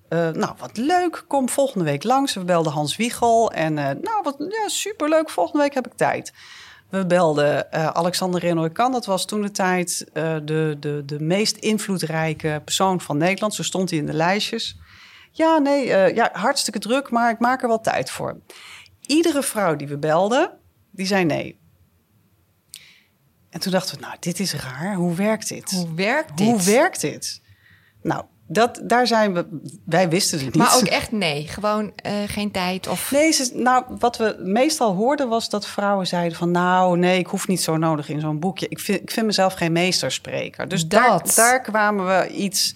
nou, 0.09 0.55
wat 0.59 0.77
leuk, 0.77 1.25
kom 1.29 1.49
volgende 1.49 1.85
week 1.85 2.03
langs. 2.05 2.35
We 2.35 2.45
belden 2.45 2.73
Hans 2.73 2.97
Wiegel 2.97 3.53
en 3.53 3.75
nou, 3.75 4.23
wat 4.23 4.35
ja, 4.39 4.69
superleuk, 4.69 5.31
volgende 5.31 5.63
week 5.63 5.75
heb 5.75 5.87
ik 5.87 5.93
tijd. 5.97 6.33
We 6.89 7.07
belden 7.07 7.73
Alexander 7.95 8.41
Renoy 8.41 8.73
dat 8.73 9.07
was 9.07 9.25
toen 9.27 9.43
de 9.43 9.51
tijd 9.51 10.07
de, 10.13 10.77
de, 10.81 11.03
de 11.07 11.21
meest 11.21 11.57
invloedrijke 11.57 12.61
persoon 12.65 13.01
van 13.01 13.17
Nederland. 13.17 13.55
Zo 13.55 13.63
stond 13.63 13.91
hij 13.91 13.99
in 13.99 14.07
de 14.07 14.13
lijstjes. 14.13 14.77
Ja, 15.31 15.59
nee, 15.59 15.87
ja, 16.15 16.31
hartstikke 16.33 16.79
druk, 16.79 17.11
maar 17.11 17.31
ik 17.31 17.39
maak 17.39 17.63
er 17.63 17.69
wel 17.69 17.81
tijd 17.81 18.11
voor 18.11 18.37
iedere 19.07 19.43
vrouw 19.43 19.77
die 19.77 19.89
we 19.89 19.99
belden, 19.99 20.51
die 20.91 21.07
zei 21.07 21.25
nee. 21.25 21.63
En 23.51 23.61
toen 23.61 23.73
dachten 23.73 23.97
we, 23.97 24.01
nou, 24.01 24.17
dit 24.21 24.41
is 24.41 24.55
raar. 24.55 24.95
Hoe 24.95 25.15
werkt 25.15 25.49
dit? 25.49 25.71
Hoe 25.71 25.95
werkt 25.95 26.37
dit? 26.37 26.47
Hoe 26.47 26.63
werkt 26.63 27.01
dit? 27.01 27.41
Nou, 28.03 28.25
dat, 28.47 28.81
daar 28.85 29.07
zijn 29.07 29.35
we. 29.35 29.61
Wij 29.85 30.09
wisten 30.09 30.39
het 30.39 30.47
niet. 30.47 30.57
Maar 30.57 30.77
ook 30.77 30.87
echt 31.01 31.13
nee, 31.13 31.49
gewoon 31.49 31.93
uh, 32.07 32.13
geen 32.27 32.51
tijd 32.51 32.89
of. 32.89 33.11
Nee, 33.11 33.33
ze, 33.33 33.51
nou, 33.55 33.85
wat 33.99 34.17
we 34.17 34.37
meestal 34.39 34.95
hoorden 34.95 35.29
was 35.29 35.49
dat 35.49 35.67
vrouwen 35.67 36.07
zeiden 36.07 36.39
van, 36.39 36.51
nou, 36.51 36.99
nee, 36.99 37.19
ik 37.19 37.27
hoef 37.27 37.49
niet 37.49 37.63
zo 37.63 37.77
nodig 37.77 38.09
in 38.09 38.21
zo'n 38.21 38.39
boekje. 38.39 38.69
Ik 38.69 38.81
vind, 38.81 39.01
ik 39.01 39.11
vind 39.11 39.27
mezelf 39.27 39.55
geen 39.55 39.73
meesterspreker. 39.73 40.69
Dus 40.69 40.87
dat. 40.87 41.01
Daar, 41.01 41.35
daar 41.35 41.61
kwamen 41.61 42.07
we 42.07 42.29
iets 42.29 42.75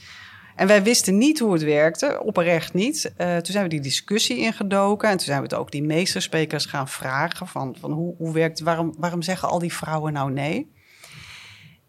en 0.58 0.66
wij 0.66 0.82
wisten 0.82 1.19
niet 1.19 1.38
hoe 1.38 1.52
het 1.52 1.62
werkte, 1.62 2.20
oprecht 2.22 2.75
niet. 2.75 3.12
Uh, 3.19 3.37
toen 3.37 3.52
zijn 3.52 3.62
we 3.62 3.69
die 3.69 3.81
discussie 3.81 4.38
ingedoken 4.38 5.08
en 5.08 5.16
toen 5.16 5.26
zijn 5.26 5.38
we 5.38 5.44
het 5.44 5.55
ook 5.55 5.70
die 5.70 5.82
meestersprekers 5.82 6.64
gaan 6.64 6.88
vragen 6.88 7.46
van, 7.46 7.76
van 7.81 7.93
hoe, 7.93 8.14
hoe 8.16 8.32
werkt, 8.32 8.60
waarom, 8.60 8.94
waarom 8.99 9.22
zeggen 9.22 9.49
al 9.49 9.58
die 9.58 9.72
vrouwen 9.72 10.12
nou 10.12 10.32
nee? 10.32 10.72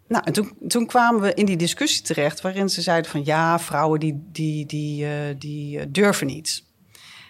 Nou, 0.07 0.23
en 0.25 0.33
toen, 0.33 0.51
toen 0.67 0.85
kwamen 0.85 1.21
we 1.21 1.33
in 1.33 1.45
die 1.45 1.57
discussie 1.57 2.01
terecht 2.01 2.41
waarin 2.41 2.69
ze 2.69 2.81
zeiden 2.81 3.11
van 3.11 3.25
ja, 3.25 3.59
vrouwen 3.59 3.99
die, 3.99 4.27
die, 4.31 4.65
die, 4.65 5.05
uh, 5.05 5.11
die 5.37 5.77
uh, 5.77 5.83
durven 5.89 6.27
niet. 6.27 6.63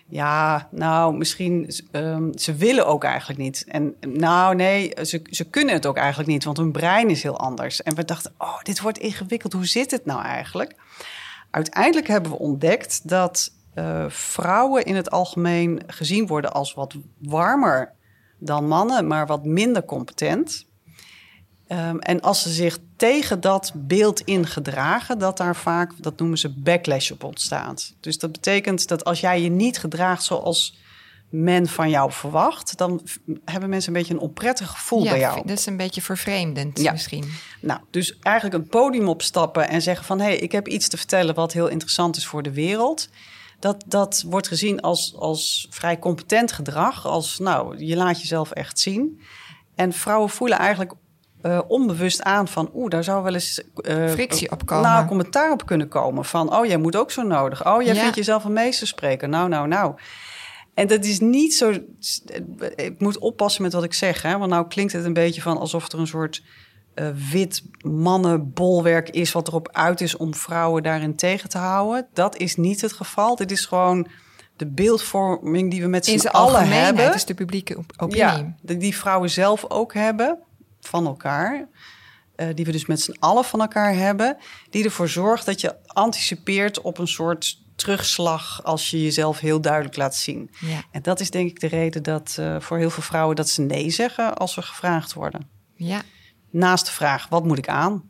Ja, 0.07 0.67
nou, 0.71 1.17
misschien, 1.17 1.71
um, 1.91 2.37
ze 2.37 2.55
willen 2.55 2.87
ook 2.87 3.03
eigenlijk 3.03 3.39
niet. 3.39 3.65
En 3.67 3.95
nou, 4.07 4.55
nee, 4.55 4.93
ze, 5.03 5.21
ze 5.23 5.49
kunnen 5.49 5.73
het 5.73 5.85
ook 5.85 5.97
eigenlijk 5.97 6.29
niet, 6.29 6.43
want 6.43 6.57
hun 6.57 6.71
brein 6.71 7.09
is 7.09 7.23
heel 7.23 7.39
anders. 7.39 7.83
En 7.83 7.95
we 7.95 8.05
dachten, 8.05 8.33
oh, 8.37 8.61
dit 8.61 8.81
wordt 8.81 8.97
ingewikkeld, 8.97 9.53
hoe 9.53 9.65
zit 9.65 9.91
het 9.91 10.05
nou 10.05 10.23
eigenlijk? 10.23 10.75
Uiteindelijk 11.51 12.07
hebben 12.07 12.31
we 12.31 12.37
ontdekt 12.37 13.09
dat 13.09 13.51
uh, 13.75 14.05
vrouwen 14.09 14.85
in 14.85 14.95
het 14.95 15.11
algemeen 15.11 15.81
gezien 15.87 16.27
worden 16.27 16.53
als 16.53 16.73
wat 16.73 16.95
warmer 17.17 17.93
dan 18.37 18.67
mannen, 18.67 19.07
maar 19.07 19.27
wat 19.27 19.45
minder 19.45 19.85
competent. 19.85 20.67
Um, 21.67 21.99
en 21.99 22.21
als 22.21 22.41
ze 22.41 22.49
zich 22.49 22.77
tegen 22.95 23.41
dat 23.41 23.71
beeld 23.75 24.21
in 24.21 24.47
gedragen, 24.47 25.19
dat 25.19 25.37
daar 25.37 25.55
vaak, 25.55 25.91
dat 25.97 26.19
noemen 26.19 26.37
ze 26.37 26.53
backlash 26.53 27.11
op 27.11 27.23
ontstaat. 27.23 27.95
Dus 27.99 28.17
dat 28.17 28.31
betekent 28.31 28.87
dat 28.87 29.03
als 29.03 29.19
jij 29.19 29.41
je 29.41 29.49
niet 29.49 29.77
gedraagt 29.77 30.23
zoals 30.23 30.77
men 31.29 31.67
van 31.67 31.89
jou 31.89 32.11
verwacht, 32.11 32.77
dan 32.77 33.01
hebben 33.45 33.69
mensen 33.69 33.93
een 33.93 33.99
beetje 33.99 34.13
een 34.13 34.19
onprettig 34.19 34.69
gevoel 34.69 35.03
ja, 35.03 35.09
bij 35.09 35.19
jou. 35.19 35.47
Dat 35.47 35.57
is 35.57 35.65
een 35.65 35.77
beetje 35.77 36.01
vervreemdend 36.01 36.79
ja. 36.79 36.91
misschien. 36.91 37.31
Nou, 37.61 37.79
dus 37.89 38.19
eigenlijk 38.19 38.55
een 38.55 38.69
podium 38.69 39.07
opstappen 39.07 39.69
en 39.69 39.81
zeggen 39.81 40.05
van 40.05 40.19
hé, 40.19 40.25
hey, 40.25 40.37
ik 40.37 40.51
heb 40.51 40.67
iets 40.67 40.87
te 40.87 40.97
vertellen 40.97 41.35
wat 41.35 41.53
heel 41.53 41.67
interessant 41.67 42.17
is 42.17 42.25
voor 42.25 42.43
de 42.43 42.53
wereld. 42.53 43.09
Dat, 43.59 43.83
dat 43.87 44.23
wordt 44.27 44.47
gezien 44.47 44.81
als, 44.81 45.15
als 45.17 45.67
vrij 45.69 45.99
competent 45.99 46.51
gedrag. 46.51 47.05
Als 47.05 47.39
nou, 47.39 47.85
je 47.85 47.95
laat 47.95 48.21
jezelf 48.21 48.51
echt 48.51 48.79
zien. 48.79 49.21
En 49.75 49.93
vrouwen 49.93 50.29
voelen 50.29 50.57
eigenlijk 50.57 50.93
uh, 51.43 51.59
onbewust 51.67 52.23
aan 52.23 52.47
van 52.47 52.69
oeh, 52.73 52.89
daar 52.89 53.03
zou 53.03 53.23
wel 53.23 53.33
eens 53.33 53.63
uh, 53.75 54.09
frictie 54.09 54.51
op 54.51 54.65
komen. 54.65 54.89
Nou, 54.89 55.05
commentaar 55.05 55.51
op 55.51 55.65
kunnen 55.65 55.87
komen. 55.87 56.25
Van 56.25 56.55
oh, 56.55 56.65
jij 56.65 56.77
moet 56.77 56.95
ook 56.95 57.11
zo 57.11 57.21
nodig. 57.21 57.67
Oh, 57.67 57.81
jij 57.81 57.93
ja. 57.93 58.01
vindt 58.01 58.15
jezelf 58.15 58.43
een 58.43 58.53
meesterspreker. 58.53 59.29
Nou, 59.29 59.49
nou, 59.49 59.67
nou. 59.67 59.95
En 60.79 60.87
dat 60.87 61.05
is 61.05 61.19
niet 61.19 61.53
zo. 61.53 61.73
Ik 62.75 62.95
moet 62.97 63.17
oppassen 63.17 63.63
met 63.63 63.73
wat 63.73 63.83
ik 63.83 63.93
zeg, 63.93 64.21
hè? 64.21 64.37
want 64.37 64.51
nou 64.51 64.67
klinkt 64.67 64.93
het 64.93 65.05
een 65.05 65.13
beetje 65.13 65.41
van 65.41 65.57
alsof 65.57 65.91
er 65.91 65.99
een 65.99 66.07
soort 66.07 66.43
uh, 66.95 67.09
wit 67.31 67.63
mannenbolwerk 67.81 69.09
is, 69.09 69.31
wat 69.31 69.47
erop 69.47 69.69
uit 69.71 70.01
is 70.01 70.17
om 70.17 70.35
vrouwen 70.35 70.83
daarin 70.83 71.15
tegen 71.15 71.49
te 71.49 71.57
houden. 71.57 72.07
Dat 72.13 72.37
is 72.37 72.55
niet 72.55 72.81
het 72.81 72.93
geval. 72.93 73.35
Dit 73.35 73.51
is 73.51 73.65
gewoon 73.65 74.07
de 74.55 74.67
beeldvorming 74.67 75.71
die 75.71 75.81
we 75.81 75.87
met 75.87 76.05
z'n 76.05 76.27
allen 76.27 76.67
hebben. 76.67 77.05
Het 77.05 77.15
is 77.15 77.25
de 77.25 77.33
publieke 77.33 77.77
opinie. 77.97 78.23
Ja, 78.23 78.55
die 78.61 78.95
vrouwen 78.95 79.29
zelf 79.29 79.69
ook 79.69 79.93
hebben 79.93 80.37
van 80.79 81.05
elkaar. 81.05 81.67
Uh, 82.35 82.47
die 82.53 82.65
we 82.65 82.71
dus 82.71 82.85
met 82.85 83.01
z'n 83.01 83.15
allen 83.19 83.43
van 83.43 83.61
elkaar 83.61 83.93
hebben. 83.93 84.37
Die 84.69 84.83
ervoor 84.83 85.09
zorgt 85.09 85.45
dat 85.45 85.61
je 85.61 85.75
anticipeert 85.85 86.81
op 86.81 86.97
een 86.97 87.07
soort 87.07 87.67
terugslag 87.79 88.63
als 88.63 88.89
je 88.89 89.03
jezelf 89.03 89.39
heel 89.39 89.61
duidelijk 89.61 89.95
laat 89.95 90.15
zien. 90.15 90.51
Ja. 90.59 90.83
En 90.91 91.01
dat 91.01 91.19
is 91.19 91.29
denk 91.29 91.49
ik 91.49 91.59
de 91.59 91.67
reden 91.67 92.03
dat 92.03 92.37
uh, 92.39 92.59
voor 92.59 92.77
heel 92.77 92.89
veel 92.89 93.03
vrouwen 93.03 93.35
dat 93.35 93.49
ze 93.49 93.61
nee 93.61 93.89
zeggen 93.89 94.35
als 94.35 94.53
ze 94.53 94.61
gevraagd 94.61 95.13
worden. 95.13 95.49
Ja. 95.75 96.01
Naast 96.49 96.85
de 96.85 96.91
vraag, 96.91 97.27
wat 97.27 97.45
moet 97.45 97.57
ik 97.57 97.67
aan? 97.67 98.03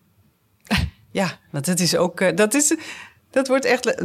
Ja, 1.11 1.37
want 1.51 1.65
het 1.65 1.79
is 1.79 1.95
ook. 1.95 2.21
Uh, 2.21 2.35
dat, 2.35 2.53
is, 2.53 2.75
dat 3.31 3.47
wordt 3.47 3.65
echt. 3.65 4.01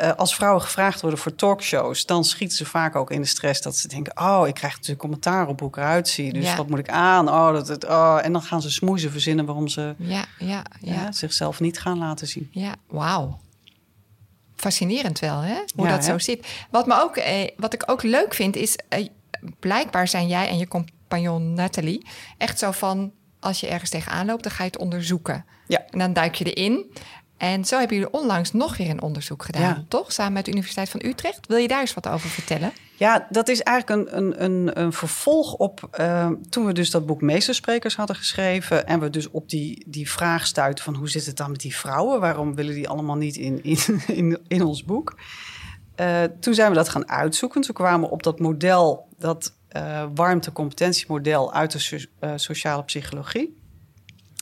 Uh, 0.00 0.12
als 0.16 0.34
vrouwen 0.34 0.62
gevraagd 0.62 1.00
worden 1.00 1.18
voor 1.18 1.34
talkshows, 1.34 2.06
dan 2.06 2.24
schieten 2.24 2.56
ze 2.56 2.64
vaak 2.64 2.96
ook 2.96 3.10
in 3.10 3.20
de 3.20 3.26
stress 3.26 3.62
dat 3.62 3.76
ze 3.76 3.88
denken: 3.88 4.18
Oh, 4.20 4.46
ik 4.46 4.54
krijg 4.54 4.72
natuurlijk 4.72 5.00
commentaar 5.00 5.48
op 5.48 5.60
hoe 5.60 5.68
ik 5.68 5.76
eruit 5.76 6.08
zie. 6.08 6.32
Dus 6.32 6.56
wat 6.56 6.68
moet 6.68 6.78
ik 6.78 6.88
aan? 6.88 7.28
Oh, 7.28 7.52
dat, 7.52 7.68
het, 7.68 7.84
oh. 7.84 8.18
En 8.22 8.32
dan 8.32 8.42
gaan 8.42 8.62
ze 8.62 8.70
smoezen 8.70 9.10
verzinnen 9.10 9.44
waarom 9.44 9.68
ze 9.68 9.94
ja, 9.98 10.24
ja, 10.38 10.62
ja. 10.80 10.92
ja 10.92 11.12
zichzelf 11.12 11.60
niet 11.60 11.80
gaan 11.80 11.98
laten 11.98 12.26
zien. 12.26 12.48
Ja, 12.52 12.74
wauw 12.86 13.38
fascinerend 14.60 15.18
wel, 15.18 15.40
hè? 15.40 15.56
Hoe 15.76 15.88
dat 15.88 16.04
zo 16.04 16.18
zit. 16.18 16.46
Wat, 16.70 16.86
me 16.86 17.02
ook, 17.02 17.16
eh, 17.16 17.48
wat 17.56 17.74
ik 17.74 17.82
ook 17.86 18.02
leuk 18.02 18.34
vind, 18.34 18.56
is... 18.56 18.78
Eh, 18.88 19.06
blijkbaar 19.60 20.08
zijn 20.08 20.28
jij 20.28 20.48
en 20.48 20.58
je 20.58 20.68
compagnon 20.68 21.52
Nathalie 21.52 22.06
echt 22.38 22.58
zo 22.58 22.70
van... 22.70 23.12
als 23.40 23.60
je 23.60 23.68
ergens 23.68 23.90
tegenaan 23.90 24.26
loopt, 24.26 24.42
dan 24.42 24.52
ga 24.52 24.64
je 24.64 24.70
het 24.70 24.78
onderzoeken. 24.78 25.44
Ja. 25.66 25.86
En 25.90 25.98
dan 25.98 26.12
duik 26.12 26.34
je 26.34 26.52
erin. 26.52 26.92
En 27.38 27.64
zo 27.64 27.78
hebben 27.78 27.96
jullie 27.96 28.12
onlangs 28.12 28.52
nog 28.52 28.76
weer 28.76 28.90
een 28.90 29.02
onderzoek 29.02 29.44
gedaan, 29.44 29.86
toch? 29.88 30.12
Samen 30.12 30.32
met 30.32 30.44
de 30.44 30.50
Universiteit 30.50 30.88
van 30.88 31.00
Utrecht. 31.04 31.46
Wil 31.46 31.56
je 31.56 31.68
daar 31.68 31.80
eens 31.80 31.94
wat 31.94 32.08
over 32.08 32.28
vertellen? 32.28 32.72
Ja, 32.94 33.26
dat 33.30 33.48
is 33.48 33.62
eigenlijk 33.62 34.10
een, 34.10 34.16
een, 34.16 34.44
een, 34.44 34.80
een 34.80 34.92
vervolg 34.92 35.54
op 35.54 35.88
uh, 36.00 36.30
toen 36.50 36.66
we 36.66 36.72
dus 36.72 36.90
dat 36.90 37.06
boek 37.06 37.20
Meestersprekers 37.20 37.96
hadden 37.96 38.16
geschreven. 38.16 38.86
En 38.86 39.00
we 39.00 39.10
dus 39.10 39.30
op 39.30 39.48
die, 39.48 39.84
die 39.86 40.10
vraag 40.10 40.46
stuiten 40.46 40.84
van 40.84 40.94
hoe 40.94 41.08
zit 41.08 41.26
het 41.26 41.36
dan 41.36 41.50
met 41.50 41.60
die 41.60 41.76
vrouwen? 41.76 42.20
Waarom 42.20 42.54
willen 42.54 42.74
die 42.74 42.88
allemaal 42.88 43.16
niet 43.16 43.36
in, 43.36 43.62
in, 43.62 43.78
in, 44.06 44.38
in 44.48 44.62
ons 44.62 44.84
boek? 44.84 45.18
Uh, 46.00 46.22
toen 46.40 46.54
zijn 46.54 46.70
we 46.70 46.76
dat 46.76 46.88
gaan 46.88 47.08
uitzoeken. 47.08 47.60
Toen 47.60 47.74
kwamen 47.74 48.08
we 48.08 48.14
op 48.14 48.22
dat 48.22 48.38
model, 48.38 49.08
dat 49.18 49.54
uh, 49.76 50.04
warmte-competentiemodel 50.14 51.52
uit 51.52 51.72
de 51.72 52.06
sociale 52.36 52.84
psychologie. 52.84 53.56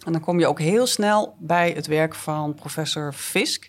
En 0.07 0.13
dan 0.13 0.21
kom 0.21 0.39
je 0.39 0.47
ook 0.47 0.61
heel 0.61 0.87
snel 0.87 1.37
bij 1.39 1.71
het 1.71 1.87
werk 1.87 2.15
van 2.15 2.55
professor 2.55 3.13
Fisk 3.13 3.69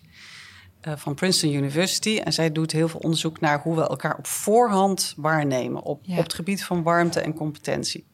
uh, 0.86 0.96
van 0.96 1.14
Princeton 1.14 1.54
University. 1.54 2.20
En 2.24 2.32
zij 2.32 2.52
doet 2.52 2.72
heel 2.72 2.88
veel 2.88 3.00
onderzoek 3.00 3.40
naar 3.40 3.60
hoe 3.62 3.76
we 3.76 3.88
elkaar 3.88 4.16
op 4.16 4.26
voorhand 4.26 5.14
waarnemen 5.16 5.82
op, 5.82 6.06
op 6.08 6.16
het 6.16 6.34
gebied 6.34 6.64
van 6.64 6.82
warmte 6.82 7.20
en 7.20 7.34
competentie. 7.34 8.06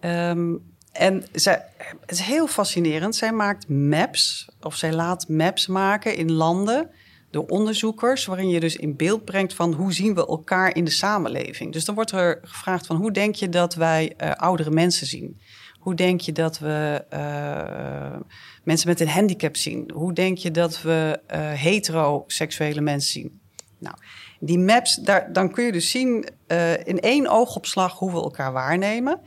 Um, 0.00 0.74
en 0.92 1.24
zij, 1.32 1.64
het 2.00 2.10
is 2.10 2.20
heel 2.20 2.46
fascinerend. 2.46 3.16
Zij 3.16 3.32
maakt 3.32 3.68
maps, 3.68 4.48
of 4.60 4.76
zij 4.76 4.92
laat 4.92 5.28
maps 5.28 5.66
maken 5.66 6.16
in 6.16 6.32
landen 6.32 6.90
door 7.30 7.46
onderzoekers, 7.46 8.24
waarin 8.24 8.48
je 8.48 8.60
dus 8.60 8.76
in 8.76 8.96
beeld 8.96 9.24
brengt 9.24 9.54
van 9.54 9.72
hoe 9.72 9.92
zien 9.92 10.14
we 10.14 10.26
elkaar 10.26 10.76
in 10.76 10.84
de 10.84 10.90
samenleving. 10.90 11.72
Dus 11.72 11.84
dan 11.84 11.94
wordt 11.94 12.12
er 12.12 12.38
gevraagd 12.42 12.86
van 12.86 12.96
hoe 12.96 13.12
denk 13.12 13.34
je 13.34 13.48
dat 13.48 13.74
wij 13.74 14.14
uh, 14.18 14.30
oudere 14.30 14.70
mensen 14.70 15.06
zien? 15.06 15.40
Hoe 15.80 15.94
denk 15.94 16.20
je 16.20 16.32
dat 16.32 16.58
we 16.58 17.04
uh, 17.12 18.20
mensen 18.64 18.88
met 18.88 19.00
een 19.00 19.08
handicap 19.08 19.56
zien? 19.56 19.90
Hoe 19.94 20.12
denk 20.12 20.38
je 20.38 20.50
dat 20.50 20.82
we 20.82 21.20
uh, 21.30 21.52
heteroseksuele 21.52 22.80
mensen 22.80 23.10
zien? 23.10 23.40
Nou, 23.78 23.96
die 24.40 24.58
maps, 24.58 24.94
daar, 24.94 25.32
dan 25.32 25.52
kun 25.52 25.64
je 25.64 25.72
dus 25.72 25.90
zien 25.90 26.28
uh, 26.48 26.86
in 26.86 27.00
één 27.00 27.26
oogopslag 27.26 27.98
hoe 27.98 28.10
we 28.10 28.16
elkaar 28.16 28.52
waarnemen. 28.52 29.20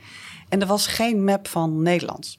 En 0.48 0.60
er 0.60 0.66
was 0.66 0.86
geen 0.86 1.24
map 1.24 1.48
van 1.48 1.82
Nederland. 1.82 2.38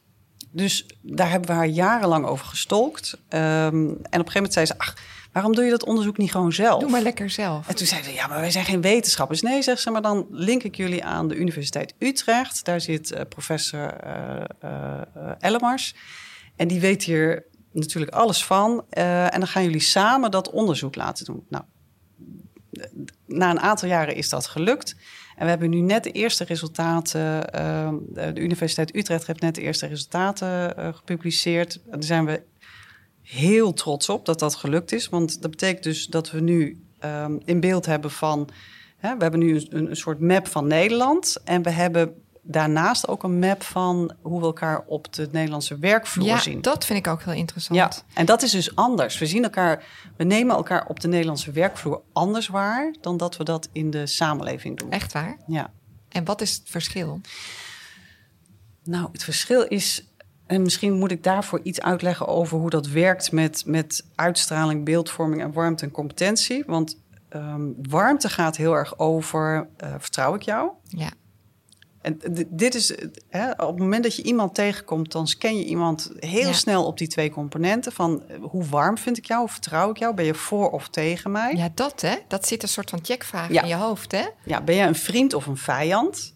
Dus 0.51 0.85
daar 1.01 1.29
hebben 1.29 1.49
we 1.49 1.55
haar 1.55 1.67
jarenlang 1.67 2.25
over 2.25 2.45
gestolkt. 2.45 3.13
Um, 3.13 3.19
en 3.29 3.85
op 3.85 3.97
een 4.01 4.09
gegeven 4.09 4.33
moment 4.33 4.53
zei 4.53 4.65
ze: 4.65 4.77
Ach, 4.77 4.97
waarom 5.35 5.55
doe 5.55 5.63
je 5.63 5.69
dat 5.69 5.85
onderzoek 5.85 6.17
niet 6.17 6.31
gewoon 6.31 6.53
zelf? 6.53 6.79
Doe 6.79 6.89
maar 6.89 7.01
lekker 7.01 7.29
zelf. 7.29 7.67
En 7.67 7.75
toen 7.75 7.87
zei 7.87 8.03
ze: 8.03 8.13
Ja, 8.13 8.27
maar 8.27 8.39
wij 8.39 8.51
zijn 8.51 8.65
geen 8.65 8.81
wetenschappers. 8.81 9.41
Nee, 9.41 9.61
zegt 9.61 9.81
ze, 9.81 9.91
maar 9.91 10.01
dan 10.01 10.27
link 10.29 10.63
ik 10.63 10.75
jullie 10.75 11.03
aan 11.03 11.27
de 11.27 11.35
Universiteit 11.35 11.93
Utrecht. 11.99 12.65
Daar 12.65 12.81
zit 12.81 13.11
uh, 13.11 13.21
professor 13.29 13.93
uh, 14.63 15.31
Ellemars. 15.39 15.95
En 16.55 16.67
die 16.67 16.79
weet 16.79 17.03
hier 17.03 17.45
natuurlijk 17.71 18.11
alles 18.11 18.45
van. 18.45 18.85
En 18.89 19.39
dan 19.39 19.47
gaan 19.47 19.63
jullie 19.63 19.79
samen 19.79 20.31
dat 20.31 20.49
onderzoek 20.49 20.95
laten 20.95 21.25
doen. 21.25 21.45
Nou, 21.49 21.63
na 23.27 23.49
een 23.49 23.59
aantal 23.59 23.89
jaren 23.89 24.15
is 24.15 24.29
dat 24.29 24.47
gelukt. 24.47 24.95
En 25.35 25.43
we 25.43 25.49
hebben 25.49 25.69
nu 25.69 25.79
net 25.79 26.03
de 26.03 26.11
eerste 26.11 26.43
resultaten. 26.43 27.55
Uh, 27.55 27.89
de 28.33 28.39
Universiteit 28.41 28.95
Utrecht 28.95 29.27
heeft 29.27 29.41
net 29.41 29.55
de 29.55 29.61
eerste 29.61 29.85
resultaten 29.85 30.73
uh, 30.79 30.93
gepubliceerd. 30.93 31.81
Daar 31.85 32.03
zijn 32.03 32.25
we 32.25 32.41
heel 33.25 33.73
trots 33.73 34.09
op 34.09 34.25
dat 34.25 34.39
dat 34.39 34.55
gelukt 34.55 34.91
is. 34.91 35.09
Want 35.09 35.41
dat 35.41 35.51
betekent 35.51 35.83
dus 35.83 36.05
dat 36.05 36.31
we 36.31 36.39
nu 36.39 36.85
um, 37.05 37.41
in 37.45 37.59
beeld 37.59 37.85
hebben 37.85 38.11
van. 38.11 38.49
Hè, 38.97 39.15
we 39.15 39.21
hebben 39.21 39.39
nu 39.39 39.65
een, 39.69 39.89
een 39.89 39.95
soort 39.95 40.19
map 40.19 40.47
van 40.47 40.67
Nederland. 40.67 41.37
En 41.43 41.63
we 41.63 41.69
hebben 41.69 42.23
daarnaast 42.41 43.07
ook 43.07 43.23
een 43.23 43.39
map 43.39 43.63
van 43.63 44.13
hoe 44.21 44.39
we 44.39 44.45
elkaar 44.45 44.83
op 44.87 45.13
de 45.13 45.29
Nederlandse 45.31 45.77
werkvloer 45.77 46.27
ja, 46.27 46.39
zien. 46.39 46.61
Dat 46.61 46.85
vind 46.85 46.99
ik 46.99 47.07
ook 47.07 47.23
heel 47.23 47.33
interessant. 47.33 47.79
Ja, 47.79 47.91
en 48.13 48.25
dat 48.25 48.41
is 48.41 48.51
dus 48.51 48.75
anders. 48.75 49.17
We 49.17 49.25
zien 49.25 49.43
elkaar, 49.43 49.83
we 50.17 50.23
nemen 50.23 50.55
elkaar 50.55 50.85
op 50.87 50.99
de 50.99 51.07
Nederlandse 51.07 51.51
werkvloer 51.51 52.01
anders 52.13 52.47
waar 52.47 52.93
dan 53.01 53.17
dat 53.17 53.37
we 53.37 53.43
dat 53.43 53.69
in 53.71 53.91
de 53.91 54.07
samenleving 54.07 54.77
doen. 54.77 54.91
Echt 54.91 55.13
waar? 55.13 55.37
Ja. 55.47 55.71
En 56.09 56.23
wat 56.23 56.41
is 56.41 56.53
het 56.53 56.63
verschil? 56.65 57.21
Nou, 58.83 59.09
het 59.11 59.23
verschil 59.23 59.61
is. 59.61 60.05
En 60.45 60.61
misschien 60.61 60.93
moet 60.93 61.11
ik 61.11 61.23
daarvoor 61.23 61.59
iets 61.63 61.81
uitleggen 61.81 62.27
over 62.27 62.57
hoe 62.57 62.69
dat 62.69 62.87
werkt 62.87 63.31
met, 63.31 63.63
met 63.65 64.05
uitstraling, 64.15 64.85
beeldvorming 64.85 65.41
en 65.41 65.53
warmte 65.53 65.85
en 65.85 65.91
competentie. 65.91 66.63
Want 66.67 66.97
um, 67.35 67.75
warmte 67.81 68.29
gaat 68.29 68.57
heel 68.57 68.73
erg 68.73 68.99
over: 68.99 69.67
uh, 69.83 69.93
vertrouw 69.97 70.35
ik 70.35 70.41
jou? 70.41 70.69
Ja. 70.83 71.09
En 72.01 72.19
dit 72.49 72.75
is, 72.75 72.95
hè, 73.29 73.51
op 73.51 73.67
het 73.67 73.77
moment 73.77 74.03
dat 74.03 74.15
je 74.15 74.23
iemand 74.23 74.55
tegenkomt, 74.55 75.11
dan 75.11 75.27
scan 75.27 75.57
je 75.57 75.65
iemand 75.65 76.11
heel 76.19 76.47
ja. 76.47 76.53
snel 76.53 76.85
op 76.85 76.97
die 76.97 77.07
twee 77.07 77.29
componenten. 77.29 77.91
Van 77.91 78.23
hoe 78.41 78.65
warm 78.65 78.97
vind 78.97 79.17
ik 79.17 79.25
jou, 79.25 79.39
hoe 79.39 79.49
vertrouw 79.49 79.89
ik 79.89 79.97
jou? 79.97 80.13
Ben 80.13 80.25
je 80.25 80.33
voor 80.33 80.69
of 80.69 80.89
tegen 80.89 81.31
mij? 81.31 81.55
Ja, 81.55 81.69
dat 81.73 82.01
hè. 82.01 82.15
Dat 82.27 82.47
zit 82.47 82.63
een 82.63 82.69
soort 82.69 82.89
van 82.89 82.99
checkvraag 83.01 83.51
ja. 83.51 83.61
in 83.61 83.67
je 83.67 83.75
hoofd 83.75 84.11
hè. 84.11 84.25
Ja, 84.43 84.61
ben 84.61 84.75
jij 84.75 84.87
een 84.87 84.95
vriend 84.95 85.33
of 85.33 85.45
een 85.45 85.57
vijand? 85.57 86.34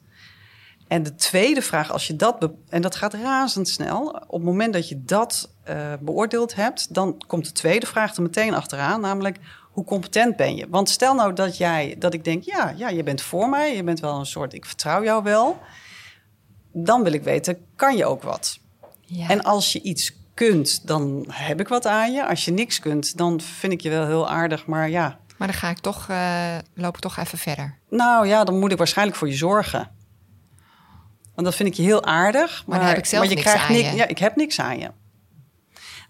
En 0.90 1.04
de 1.04 1.16
tweede 1.16 1.62
vraag, 1.62 1.92
als 1.92 2.08
je 2.08 2.16
dat, 2.16 2.50
en 2.70 2.82
dat 2.82 2.96
gaat 2.96 3.14
razendsnel, 3.14 4.08
op 4.08 4.32
het 4.32 4.44
moment 4.44 4.74
dat 4.74 4.90
je 4.90 5.04
dat 5.04 5.50
uh, 5.70 5.94
beoordeeld 6.00 6.56
hebt, 6.56 6.94
dan 6.94 7.24
komt 7.28 7.46
de 7.46 7.52
tweede 7.52 7.86
vraag 7.86 8.16
er 8.16 8.22
meteen 8.22 8.54
achteraan, 8.54 9.02
namelijk 9.02 9.38
hoe 9.72 9.84
competent 9.84 10.36
ben 10.36 10.56
je? 10.56 10.68
Want 10.70 10.90
stel 10.90 11.14
nou 11.14 11.34
dat 11.34 11.58
jij, 11.58 11.96
dat 12.00 12.14
ik 12.14 12.24
denk, 12.24 12.44
ja, 12.44 12.74
ja, 12.76 12.90
je 12.90 13.04
bent 13.04 13.22
voor 13.22 13.50
mij, 13.50 13.76
je 13.76 13.84
bent 13.84 14.00
wel 14.00 14.20
een 14.20 14.26
soort, 14.26 14.54
ik 14.54 14.66
vertrouw 14.66 15.04
jou 15.04 15.24
wel. 15.24 15.60
Dan 16.72 17.04
wil 17.04 17.14
ik 17.14 17.24
weten, 17.24 17.58
kan 17.76 17.98
je 17.98 18.06
ook 18.06 18.24
wat? 18.24 18.60
Ja. 19.02 19.30
En 19.30 19.44
als 19.44 19.72
je 19.72 19.82
iets 19.82 20.14
kunt, 20.34 20.88
dan 20.88 21.26
heb 21.32 21.60
ik 21.60 21.68
wat 21.68 21.86
aan 21.86 22.14
je. 22.14 22.28
Als 22.28 22.46
je 22.46 22.52
niks 22.52 22.80
kunt, 22.80 23.18
dan 23.18 23.42
vind 23.42 23.74
ik 23.74 23.82
je 23.82 23.90
wel 23.90 24.06
heel 24.06 24.30
aardig, 24.30 24.66
maar 24.66 24.90
ja. 24.90 25.20
Maar 25.38 25.48
dan 25.48 25.58
ga 25.58 25.70
ik 25.70 25.80
toch, 25.80 26.08
uh, 26.10 26.58
loop 26.74 26.96
ik 26.96 27.02
toch 27.02 27.18
even 27.18 27.38
verder. 27.38 27.78
Nou 27.90 28.28
ja, 28.28 28.44
dan 28.44 28.60
moet 28.60 28.72
ik 28.72 28.78
waarschijnlijk 28.78 29.18
voor 29.18 29.28
je 29.28 29.36
zorgen. 29.36 29.98
Want 31.40 31.52
dat 31.52 31.60
vind 31.60 31.70
ik 31.70 31.76
je 31.76 31.90
heel 31.90 32.04
aardig. 32.04 32.64
Maar, 32.66 32.80
maar 32.80 32.88
heb 32.88 32.98
ik 32.98 33.06
zelf 33.06 33.22
maar 33.22 33.32
je 33.32 33.38
niks 33.38 33.48
krijgt 33.48 33.70
aan 33.70 33.76
niks. 33.76 33.90
je. 33.90 33.96
Ja, 33.96 34.08
ik 34.08 34.18
heb 34.18 34.36
niks 34.36 34.60
aan 34.60 34.80
je. 34.80 34.92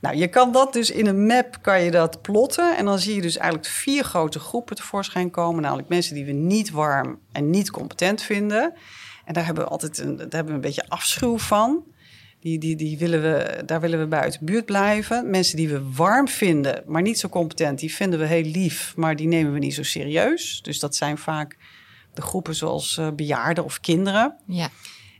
Nou, 0.01 0.15
je 0.15 0.27
kan 0.27 0.51
dat 0.51 0.74
dus 0.74 0.91
in 0.91 1.07
een 1.07 1.25
map 1.25 1.57
kan 1.62 1.81
je 1.81 1.91
dat 1.91 2.21
plotten. 2.21 2.77
En 2.77 2.86
dan 2.86 3.00
zie 3.00 3.15
je 3.15 3.21
dus 3.21 3.38
eigenlijk 3.38 3.69
vier 3.69 4.03
grote 4.03 4.39
groepen 4.39 4.75
tevoorschijn 4.75 5.31
komen. 5.31 5.62
Namelijk 5.62 5.88
mensen 5.89 6.15
die 6.15 6.25
we 6.25 6.31
niet 6.31 6.71
warm 6.71 7.19
en 7.31 7.50
niet 7.50 7.71
competent 7.71 8.21
vinden. 8.21 8.74
En 9.25 9.33
daar 9.33 9.45
hebben 9.45 9.63
we 9.63 9.69
altijd 9.69 9.98
een, 9.98 10.15
daar 10.15 10.27
hebben 10.29 10.45
we 10.45 10.53
een 10.53 10.62
beetje 10.62 10.86
afschuw 10.88 11.38
van. 11.38 11.83
Die, 12.39 12.59
die, 12.59 12.75
die 12.75 12.98
willen 12.98 13.21
we, 13.21 13.63
daar 13.65 13.81
willen 13.81 14.00
we 14.00 14.07
bij 14.07 14.19
uit 14.19 14.39
de 14.39 14.45
buurt 14.45 14.65
blijven. 14.65 15.29
Mensen 15.29 15.57
die 15.57 15.69
we 15.69 15.91
warm 15.91 16.27
vinden, 16.27 16.83
maar 16.86 17.01
niet 17.01 17.19
zo 17.19 17.29
competent, 17.29 17.79
die 17.79 17.93
vinden 17.93 18.19
we 18.19 18.25
heel 18.25 18.43
lief, 18.43 18.93
maar 18.95 19.15
die 19.15 19.27
nemen 19.27 19.53
we 19.53 19.59
niet 19.59 19.74
zo 19.74 19.83
serieus. 19.83 20.62
Dus 20.62 20.79
dat 20.79 20.95
zijn 20.95 21.17
vaak 21.17 21.57
de 22.13 22.21
groepen 22.21 22.55
zoals 22.55 22.98
uh, 22.98 23.07
bejaarden 23.15 23.63
of 23.63 23.79
kinderen. 23.79 24.36
Ja. 24.45 24.69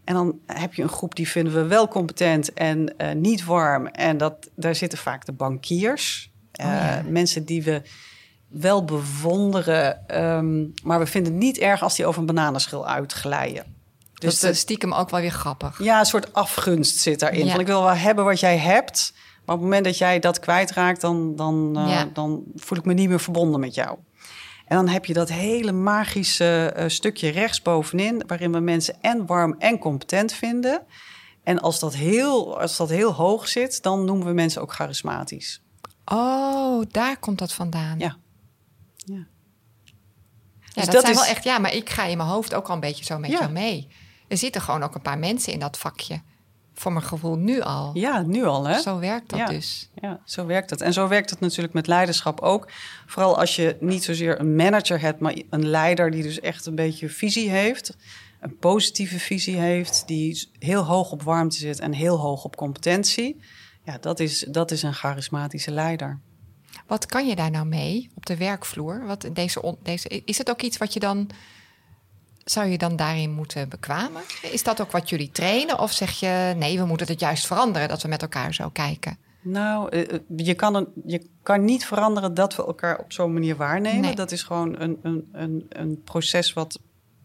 En 0.10 0.16
dan 0.16 0.39
heb 0.46 0.74
je 0.74 0.82
een 0.82 0.89
groep 0.89 1.16
die 1.16 1.28
vinden 1.28 1.54
we 1.54 1.63
wel 1.63 1.88
competent 1.88 2.54
en 2.54 2.94
uh, 2.98 3.12
niet 3.12 3.46
warm. 3.46 3.88
En 3.88 4.18
dat, 4.18 4.50
daar 4.56 4.75
zitten 4.75 4.98
vaak 4.98 5.25
de 5.25 5.32
bankiers. 5.32 6.32
Oh 6.51 6.66
ja. 6.66 7.04
Mensen 7.08 7.46
die 7.46 7.63
we 7.63 7.82
wel 8.48 8.86
bewonderen, 8.86 10.18
um, 10.22 10.74
maar 10.84 11.00
we 11.00 11.06
vinden 11.06 11.32
het 11.34 11.42
niet 11.42 11.58
erg 11.58 11.84
als 11.84 11.96
die 11.96 12.06
over 12.06 12.20
een 12.20 12.25
bananenschil 12.25 12.88
uitglijden. 12.88 13.63
Dus 14.13 14.39
dat 14.39 14.51
is 14.51 14.60
stiekem 14.60 14.94
ook 14.94 15.10
wel 15.10 15.20
weer 15.20 15.32
grappig. 15.32 15.84
Ja, 15.84 16.00
een 16.00 16.06
soort 16.06 16.34
afgunst 16.34 16.98
zit 16.98 17.20
daarin. 17.20 17.46
Ja. 17.46 17.51
Van 17.51 17.60
ik 17.60 17.68
wil 17.68 17.84
wel 17.84 17.96
hebben 17.96 18.25
wat 18.25 18.39
jij 18.39 18.58
hebt, 18.58 19.13
maar 19.46 19.56
op 19.56 19.62
het 19.62 19.70
moment 19.70 19.86
dat 19.86 19.98
jij 19.98 20.20
dat 20.20 20.39
kwijtraakt, 20.39 21.01
dan, 21.01 21.36
dan, 21.36 21.74
uh, 21.78 21.89
ja. 21.89 22.10
dan 22.13 22.44
voel 22.56 22.78
ik 22.78 22.86
me 22.86 22.94
niet 22.94 23.10
meer 23.10 23.20
verbonden 23.20 23.60
met 23.60 23.75
jou. 23.75 23.98
En 24.70 24.76
dan 24.76 24.88
heb 24.88 25.06
je 25.06 25.14
dat 25.14 25.30
hele 25.30 25.72
magische 25.72 26.74
uh, 26.78 26.84
stukje 26.88 27.30
rechtsbovenin, 27.30 28.24
waarin 28.28 28.52
we 28.52 28.60
mensen 28.60 29.02
en 29.02 29.26
warm 29.26 29.56
en 29.58 29.78
competent 29.78 30.34
vinden. 30.34 30.86
En 31.44 31.60
als 31.60 31.80
dat, 31.80 31.96
heel, 31.96 32.60
als 32.60 32.78
dat 32.78 32.90
heel 32.90 33.14
hoog 33.14 33.48
zit, 33.48 33.84
dan 33.84 34.06
noemen 34.06 34.28
we 34.28 34.34
mensen 34.34 34.62
ook 34.62 34.74
charismatisch. 34.74 35.62
Oh, 36.06 36.84
daar 36.92 37.20
komt 37.20 37.40
dat 37.40 37.54
vandaan. 37.54 38.00
Ja. 38.00 38.18
ja. 39.06 39.16
Ja, 39.16 39.26
dus 40.74 40.86
dat, 40.86 40.94
dat 40.94 41.02
zijn 41.02 41.14
is... 41.14 41.20
wel 41.20 41.30
echt, 41.30 41.44
ja, 41.44 41.58
maar 41.58 41.74
ik 41.74 41.90
ga 41.90 42.06
in 42.06 42.18
mijn 42.18 42.30
hoofd 42.30 42.54
ook 42.54 42.68
al 42.68 42.74
een 42.74 42.80
beetje 42.80 43.06
zo 43.06 43.18
met 43.18 43.32
ja. 43.32 43.40
jou 43.40 43.52
mee. 43.52 43.88
Er 44.28 44.38
zitten 44.38 44.62
gewoon 44.62 44.84
ook 44.84 44.96
een 44.96 45.02
paar 45.02 45.20
mensen 45.20 45.54
in 45.54 45.60
dat 45.60 45.78
vakje 45.78 46.22
voor 46.79 46.93
mijn 46.93 47.05
gevoel 47.05 47.38
nu 47.38 47.62
al. 47.62 47.91
Ja, 47.93 48.21
nu 48.21 48.43
al 48.43 48.67
hè. 48.67 48.79
Zo 48.79 49.00
werkt 49.00 49.29
dat 49.29 49.39
ja. 49.39 49.45
dus. 49.45 49.89
Ja, 50.01 50.19
zo 50.25 50.45
werkt 50.45 50.69
het. 50.69 50.81
En 50.81 50.93
zo 50.93 51.07
werkt 51.07 51.29
het 51.29 51.39
natuurlijk 51.39 51.74
met 51.74 51.88
leiderschap 51.88 52.39
ook. 52.39 52.71
Vooral 53.05 53.39
als 53.39 53.55
je 53.55 53.77
niet 53.79 54.03
zozeer 54.03 54.39
een 54.39 54.55
manager 54.55 55.01
hebt, 55.01 55.19
maar 55.19 55.36
een 55.50 55.67
leider 55.67 56.12
die 56.12 56.24
dus 56.24 56.39
echt 56.39 56.65
een 56.65 56.75
beetje 56.75 57.09
visie 57.09 57.50
heeft. 57.50 57.98
Een 58.39 58.57
positieve 58.57 59.19
visie 59.19 59.55
heeft, 59.55 60.03
die 60.07 60.50
heel 60.59 60.83
hoog 60.83 61.12
op 61.12 61.24
warmte 61.24 61.57
zit 61.57 61.79
en 61.79 61.93
heel 61.93 62.17
hoog 62.17 62.43
op 62.43 62.55
competentie. 62.55 63.39
Ja, 63.83 63.98
dat 63.98 64.19
is, 64.19 64.45
dat 64.50 64.71
is 64.71 64.83
een 64.83 64.93
charismatische 64.93 65.71
leider. 65.71 66.19
Wat 66.88 67.05
kan 67.05 67.27
je 67.27 67.36
daar 67.36 67.51
nou 67.51 67.65
mee 67.65 68.09
op 68.15 68.25
de 68.25 68.38
werkvloer? 68.38 69.05
Wat 69.05 69.29
deze, 69.33 69.75
deze, 69.83 70.21
is 70.25 70.38
het 70.38 70.50
ook 70.50 70.62
iets 70.62 70.77
wat 70.77 70.93
je 70.93 71.00
dan. 71.00 71.29
Zou 72.50 72.68
je 72.68 72.77
dan 72.77 72.96
daarin 72.96 73.32
moeten 73.32 73.70
bekwamen? 73.70 74.22
Is 74.41 74.63
dat 74.63 74.82
ook 74.82 74.91
wat 74.91 75.10
jullie 75.10 75.32
trainen? 75.32 75.79
Of 75.79 75.91
zeg 75.91 76.20
je 76.20 76.53
nee, 76.58 76.79
we 76.79 76.86
moeten 76.86 77.08
het 77.08 77.20
juist 77.20 77.48
veranderen 77.48 77.88
dat 77.88 78.01
we 78.01 78.08
met 78.08 78.22
elkaar 78.22 78.53
zo 78.53 78.70
kijken? 78.70 79.18
Nou, 79.41 80.06
je 80.36 80.53
kan, 80.53 80.75
een, 80.75 80.88
je 81.06 81.27
kan 81.44 81.65
niet 81.65 81.86
veranderen 81.86 82.34
dat 82.34 82.56
we 82.56 82.65
elkaar 82.65 83.00
op 83.00 83.12
zo'n 83.12 83.34
manier 83.34 83.56
waarnemen. 83.56 84.01
Nee. 84.01 84.15
Dat 84.15 84.32
is 84.32 84.44
gewoon 84.44 84.79
een, 84.79 85.00
een, 85.01 85.29
een, 85.32 85.65
een 85.70 86.01
proces 86.03 86.53
wat 86.53 86.79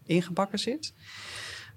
ingebakken 0.05 0.59
zit. 0.59 0.93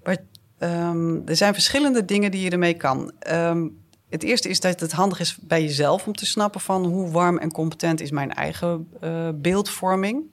Maar 0.03 0.17
um, 0.59 1.21
er 1.25 1.35
zijn 1.35 1.53
verschillende 1.53 2.05
dingen 2.05 2.31
die 2.31 2.41
je 2.41 2.49
ermee 2.49 2.73
kan. 2.73 3.11
Um, 3.31 3.77
het 4.09 4.23
eerste 4.23 4.49
is 4.49 4.59
dat 4.59 4.79
het 4.79 4.91
handig 4.91 5.19
is 5.19 5.37
bij 5.41 5.61
jezelf 5.61 6.07
om 6.07 6.15
te 6.15 6.25
snappen 6.25 6.61
van 6.61 6.85
hoe 6.85 7.11
warm 7.11 7.37
en 7.37 7.51
competent 7.51 8.01
is 8.01 8.11
mijn 8.11 8.33
eigen 8.33 8.87
uh, 9.03 9.29
beeldvorming. 9.35 10.23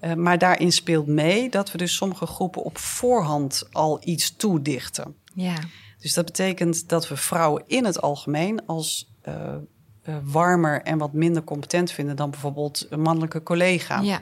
Uh, 0.00 0.14
maar 0.14 0.38
daarin 0.38 0.72
speelt 0.72 1.06
mee 1.06 1.50
dat 1.50 1.72
we 1.72 1.78
dus 1.78 1.94
sommige 1.94 2.26
groepen 2.26 2.62
op 2.62 2.78
voorhand 2.78 3.68
al 3.72 4.00
iets 4.04 4.36
toedichten. 4.36 5.14
Ja. 5.34 5.54
Dus 5.98 6.14
dat 6.14 6.24
betekent 6.24 6.88
dat 6.88 7.08
we 7.08 7.16
vrouwen 7.16 7.62
in 7.66 7.84
het 7.84 8.00
algemeen 8.00 8.66
als 8.66 9.12
uh, 9.28 10.14
warmer 10.22 10.82
en 10.82 10.98
wat 10.98 11.12
minder 11.12 11.44
competent 11.44 11.90
vinden 11.90 12.16
dan 12.16 12.30
bijvoorbeeld 12.30 12.86
een 12.90 13.00
mannelijke 13.00 13.42
collega. 13.42 14.00
Ja. 14.00 14.20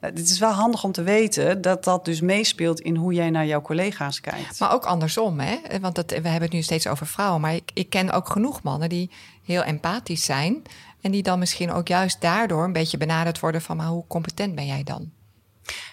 Nou, 0.00 0.14
dit 0.14 0.30
is 0.30 0.38
wel 0.38 0.50
handig 0.50 0.84
om 0.84 0.92
te 0.92 1.02
weten 1.02 1.60
dat 1.60 1.84
dat 1.84 2.04
dus 2.04 2.20
meespeelt 2.20 2.80
in 2.80 2.96
hoe 2.96 3.12
jij 3.12 3.30
naar 3.30 3.46
jouw 3.46 3.60
collega's 3.60 4.20
kijkt. 4.20 4.60
Maar 4.60 4.72
ook 4.72 4.84
andersom, 4.84 5.40
hè? 5.40 5.80
Want 5.80 5.94
dat, 5.94 6.10
we 6.10 6.14
hebben 6.14 6.42
het 6.42 6.52
nu 6.52 6.62
steeds 6.62 6.86
over 6.86 7.06
vrouwen, 7.06 7.40
maar 7.40 7.54
ik, 7.54 7.70
ik 7.74 7.90
ken 7.90 8.10
ook 8.10 8.30
genoeg 8.30 8.62
mannen 8.62 8.88
die 8.88 9.10
heel 9.44 9.62
empathisch 9.62 10.24
zijn. 10.24 10.62
En 11.00 11.10
die 11.10 11.22
dan 11.22 11.38
misschien 11.38 11.72
ook 11.72 11.88
juist 11.88 12.20
daardoor 12.20 12.64
een 12.64 12.72
beetje 12.72 12.96
benaderd 12.96 13.40
worden 13.40 13.62
van, 13.62 13.76
maar 13.76 13.86
hoe 13.86 14.06
competent 14.06 14.54
ben 14.54 14.66
jij 14.66 14.82
dan? 14.82 15.10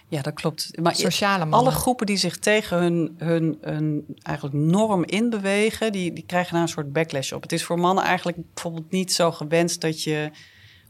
Ja, 0.08 0.22
dat 0.22 0.34
klopt. 0.34 0.70
Maar 0.82 0.96
Sociale 0.96 1.46
mannen. 1.46 1.60
alle 1.60 1.72
groepen 1.72 2.06
die 2.06 2.18
zich 2.18 2.38
tegen 2.38 2.78
hun, 2.78 3.16
hun, 3.18 3.58
hun 3.62 4.06
eigenlijk 4.22 4.56
norm 4.56 5.04
inbewegen, 5.04 5.92
die, 5.92 6.14
die 6.14 6.24
krijgen 6.26 6.54
daar 6.54 6.62
een 6.62 6.68
soort 6.68 6.94
backlash 6.94 7.32
op. 7.32 7.42
Het 7.42 7.52
is 7.52 7.64
voor 7.64 7.80
mannen 7.80 8.04
eigenlijk 8.04 8.38
bijvoorbeeld 8.54 8.92
niet 8.92 9.14
zo 9.14 9.32
gewenst 9.32 9.82
dat 9.82 10.04
je 10.04 10.32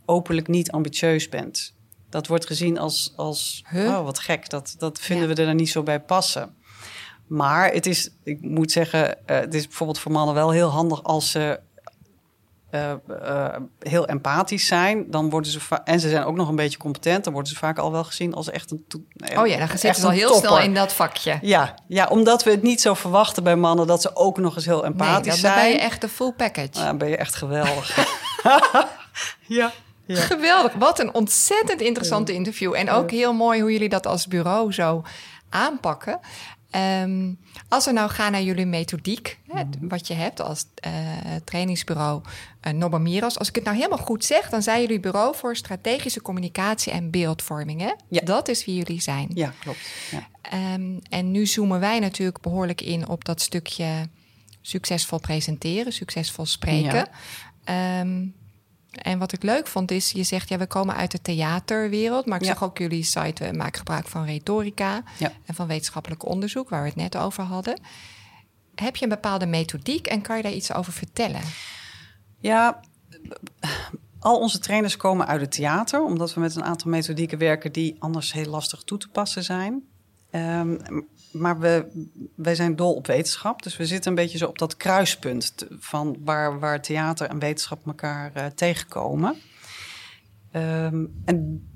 openlijk 0.05 0.47
niet 0.47 0.71
ambitieus 0.71 1.29
bent. 1.29 1.75
Dat 2.09 2.27
wordt 2.27 2.45
gezien 2.45 2.77
als, 2.79 3.13
als 3.15 3.63
Huh? 3.69 3.87
oh, 3.87 4.03
wat 4.03 4.19
gek. 4.19 4.49
Dat, 4.49 4.75
dat 4.77 4.99
vinden 4.99 5.29
Ja. 5.29 5.35
we 5.35 5.41
er 5.43 5.55
niet 5.55 5.69
zo 5.69 5.83
bij 5.83 5.99
passen. 6.01 6.55
Maar 7.27 7.71
het 7.73 7.85
is, 7.85 8.09
ik 8.23 8.41
moet 8.41 8.71
zeggen, 8.71 9.27
eh, 9.27 9.39
het 9.39 9.53
is 9.53 9.67
bijvoorbeeld 9.67 9.99
voor 9.99 10.11
mannen 10.11 10.35
wel 10.35 10.51
heel 10.51 10.69
handig 10.69 11.03
als 11.03 11.31
ze 11.31 11.59
eh, 12.77 13.45
eh, 13.45 13.61
heel 13.79 14.07
empathisch 14.07 14.67
zijn. 14.67 15.05
Dan 15.11 15.29
worden 15.29 15.51
ze 15.51 15.59
en 15.83 15.99
ze 15.99 16.09
zijn 16.09 16.23
ook 16.23 16.35
nog 16.35 16.49
een 16.49 16.55
beetje 16.55 16.77
competent. 16.77 17.23
Dan 17.23 17.33
worden 17.33 17.51
ze 17.51 17.57
vaak 17.57 17.77
al 17.77 17.91
wel 17.91 18.03
gezien 18.03 18.33
als 18.33 18.49
echt 18.49 18.71
een. 18.71 18.85
to- 18.87 19.03
Oh 19.37 19.47
ja, 19.47 19.57
dan 19.57 19.67
zitten 19.77 20.01
ze 20.01 20.05
al 20.07 20.11
heel 20.11 20.29
topper. 20.31 20.49
snel 20.49 20.59
in 20.61 20.73
dat 20.73 20.93
vakje. 20.93 21.37
Ja, 21.41 21.75
ja, 21.87 22.07
omdat 22.07 22.43
we 22.43 22.51
het 22.51 22.61
niet 22.63 22.81
zo 22.81 22.93
verwachten 22.93 23.43
bij 23.43 23.55
mannen 23.55 23.87
dat 23.87 24.01
ze 24.01 24.15
ook 24.15 24.37
nog 24.37 24.55
eens 24.55 24.65
heel 24.65 24.81
Nee, 24.81 24.85
empathisch 24.91 25.41
dan 25.41 25.51
ben 25.51 25.61
zijn. 25.61 25.71
je 25.71 25.77
echt 25.79 26.01
de 26.01 26.09
full 26.09 26.31
package. 26.31 26.69
Dan 26.85 26.97
ben 26.97 27.09
je 27.09 27.17
echt 27.17 27.35
geweldig. 27.35 27.97
ja, 29.47 29.71
ja. 30.05 30.15
Geweldig. 30.21 30.73
Wat 30.73 30.99
een 30.99 31.13
ontzettend 31.13 31.81
interessante 31.81 32.33
interview. 32.33 32.73
En 32.75 32.89
ook 32.89 33.11
heel 33.11 33.33
mooi 33.33 33.61
hoe 33.61 33.71
jullie 33.71 33.89
dat 33.89 34.05
als 34.07 34.27
bureau 34.27 34.73
zo 34.73 35.03
aanpakken. 35.49 36.19
Ehm, 36.69 37.33
als 37.69 37.85
we 37.85 37.91
nou 37.91 38.09
gaan 38.09 38.31
naar 38.31 38.41
jullie 38.43 38.65
methodiek, 38.65 39.39
hè, 39.47 39.63
Mhm. 39.63 39.87
wat 39.87 40.07
je 40.07 40.13
hebt 40.13 40.41
als 40.41 40.65
eh, 40.75 40.91
trainingsbureau 41.43 42.21
uh, 42.67 42.73
Nobamiros. 42.73 43.37
Als 43.39 43.47
ik 43.49 43.55
het 43.55 43.63
nou 43.63 43.75
helemaal 43.75 43.97
goed 43.97 44.25
zeg, 44.25 44.49
dan 44.49 44.61
zijn 44.61 44.81
jullie 44.81 44.99
bureau 44.99 45.35
voor 45.35 45.55
strategische 45.55 46.21
communicatie 46.21 46.91
en 46.91 47.11
beeldvorming. 47.11 47.81
Hè? 47.81 47.91
Ja. 48.09 48.21
Dat 48.21 48.47
is 48.47 48.65
wie 48.65 48.75
jullie 48.75 49.01
zijn. 49.01 49.29
ja, 49.33 49.53
klopt. 49.59 49.79
Ja. 50.11 50.27
Ehm, 50.41 50.97
en 51.09 51.31
nu 51.31 51.45
zoomen 51.45 51.79
wij 51.79 51.99
natuurlijk 51.99 52.41
behoorlijk 52.41 52.81
in 52.81 53.07
op 53.07 53.25
dat 53.25 53.41
stukje 53.41 54.09
succesvol 54.61 55.19
presenteren, 55.19 55.93
succesvol 55.93 56.45
spreken. 56.45 57.09
Ehm, 57.63 58.25
en 58.97 59.19
wat 59.19 59.31
ik 59.33 59.43
leuk 59.43 59.67
vond 59.67 59.91
is, 59.91 60.11
je 60.11 60.23
zegt 60.23 60.49
ja, 60.49 60.57
we 60.57 60.67
komen 60.67 60.95
uit 60.95 61.11
de 61.11 61.21
theaterwereld, 61.21 62.25
maar 62.25 62.37
ik 62.39 62.45
Ja. 62.45 62.51
zag 62.53 62.63
ook 62.63 62.77
jullie 62.77 63.03
site, 63.03 63.43
we 63.51 63.57
maken 63.57 63.77
gebruik 63.77 64.07
van 64.07 64.25
retorica 64.25 65.03
Ja. 65.17 65.31
en 65.45 65.53
van 65.55 65.67
wetenschappelijk 65.67 66.25
onderzoek, 66.25 66.69
waar 66.69 66.81
we 66.81 66.87
het 66.87 66.95
net 66.97 67.17
over 67.17 67.43
hadden. 67.43 67.79
Heb 68.75 68.95
je 68.95 69.03
een 69.03 69.09
bepaalde 69.09 69.45
methodiek 69.45 70.07
en 70.07 70.21
kan 70.21 70.37
je 70.37 70.43
daar 70.43 70.51
iets 70.51 70.73
over 70.73 70.93
vertellen? 70.93 71.41
Ja, 72.39 72.79
al 74.19 74.39
onze 74.39 74.59
trainers 74.59 74.97
komen 74.97 75.27
uit 75.27 75.41
het 75.41 75.51
theater, 75.51 76.01
omdat 76.03 76.33
we 76.33 76.39
met 76.39 76.55
een 76.55 76.63
aantal 76.63 76.91
methodieken 76.91 77.37
werken 77.37 77.71
die 77.71 77.95
anders 77.99 78.33
heel 78.33 78.45
lastig 78.49 78.81
toe 78.83 78.97
te 78.97 79.07
passen 79.09 79.43
zijn. 79.43 79.83
Ehm, 80.31 80.77
maar 81.39 81.59
we, 81.59 82.05
wij 82.35 82.55
zijn 82.55 82.75
dol 82.75 82.93
op 82.93 83.07
wetenschap, 83.07 83.63
dus 83.63 83.77
we 83.77 83.85
zitten 83.85 84.09
een 84.09 84.17
beetje 84.17 84.37
zo 84.37 84.47
op 84.47 84.57
dat 84.57 84.77
kruispunt 84.77 85.55
van 85.69 86.17
waar, 86.19 86.59
waar 86.59 86.81
theater 86.81 87.29
en 87.29 87.39
wetenschap 87.39 87.85
elkaar 87.85 88.31
eh, 88.33 88.45
tegenkomen. 88.45 89.35
Ehm, 90.51 91.05
en 91.25 91.67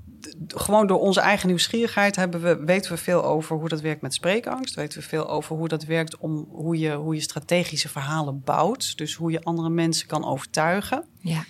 gewoon 0.46 0.86
door 0.86 1.00
onze 1.00 1.20
eigen 1.20 1.46
nieuwsgierigheid 1.46 2.16
hebben 2.16 2.42
we, 2.42 2.64
weten 2.64 2.92
we 2.92 2.98
veel 2.98 3.24
over 3.24 3.56
hoe 3.56 3.68
dat 3.68 3.80
werkt 3.80 4.02
met 4.02 4.14
spreekangst. 4.14 4.74
Weten 4.74 4.98
we 4.98 5.04
veel 5.04 5.28
over 5.28 5.56
hoe 5.56 5.68
dat 5.68 5.84
werkt 5.84 6.18
om 6.18 6.48
hoe 6.50 6.78
je, 6.78 6.94
hoe 6.94 7.14
je 7.14 7.20
strategische 7.20 7.88
verhalen 7.88 8.42
bouwt. 8.44 8.96
Dus 8.96 9.14
hoe 9.14 9.30
je 9.30 9.42
andere 9.42 9.70
mensen 9.70 10.06
kan 10.06 10.24
overtuigen. 10.24 11.04
Ja, 11.18 11.44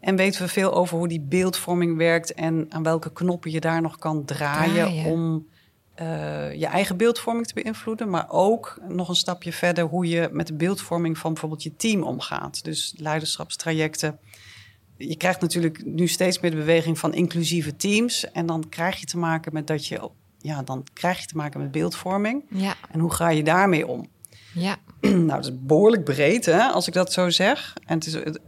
En 0.00 0.16
weten 0.16 0.42
we 0.42 0.48
veel 0.48 0.74
over 0.74 0.98
hoe 0.98 1.08
die 1.08 1.20
beeldvorming 1.20 1.96
werkt 1.96 2.34
en 2.34 2.66
aan 2.68 2.82
welke 2.82 3.12
knoppen 3.12 3.50
je 3.50 3.60
daar 3.60 3.82
nog 3.82 3.98
kan 3.98 4.24
draaien, 4.24 4.74
Draaien. 4.74 5.04
om 5.12 5.46
eh, 6.00 6.54
je 6.54 6.66
eigen 6.66 6.96
beeldvorming 6.96 7.46
te 7.46 7.54
beïnvloeden. 7.54 8.10
Maar 8.10 8.26
ook 8.28 8.80
nog 8.88 9.08
een 9.08 9.14
stapje 9.14 9.52
verder 9.52 9.84
hoe 9.84 10.08
je 10.08 10.28
met 10.32 10.46
de 10.46 10.54
beeldvorming 10.54 11.18
van 11.18 11.32
bijvoorbeeld 11.32 11.62
je 11.62 11.76
team 11.76 12.02
omgaat. 12.02 12.64
Dus 12.64 12.94
leiderschapstrajecten. 12.96 14.18
Je 14.96 15.16
krijgt 15.16 15.40
natuurlijk 15.40 15.84
nu 15.84 16.06
steeds 16.06 16.40
meer 16.40 16.50
de 16.50 16.56
beweging 16.56 16.98
van 16.98 17.14
inclusieve 17.14 17.76
teams. 17.76 18.30
En 18.30 18.46
dan 18.46 18.68
krijg 18.68 19.00
je 19.00 19.06
te 19.06 19.18
maken 19.18 19.52
met 19.52 19.66
dat 19.66 19.86
je. 19.86 20.10
Ja, 20.38 20.62
dan 20.62 20.86
krijg 20.92 21.20
je 21.20 21.26
te 21.26 21.36
maken 21.36 21.60
met 21.60 21.70
beeldvorming. 21.70 22.44
ja, 22.50 22.74
En 22.90 23.00
hoe 23.00 23.12
ga 23.12 23.28
je 23.28 23.42
daarmee 23.42 23.86
om? 23.86 24.08
ja. 24.54 24.76
Nou, 25.00 25.26
dat 25.26 25.44
is 25.44 25.58
behoorlijk 25.60 26.04
breed, 26.04 26.46
hè, 26.46 26.62
als 26.62 26.86
ik 26.86 26.92
dat 26.92 27.12
zo 27.12 27.30
zeg. 27.30 27.74
En 27.86 27.94
het, 27.94 28.06
is, 28.06 28.12
het, 28.14 28.40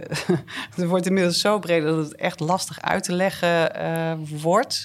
wordt 0.89 1.07
inmiddels 1.07 1.41
zo 1.41 1.59
breed 1.59 1.83
dat 1.83 1.97
het 1.97 2.17
echt 2.17 2.41
lastig 2.41 2.81
uit 2.81 3.05
te 3.05 3.13
leggen 3.13 3.75
eh, 3.75 4.13
wordt. 4.43 4.85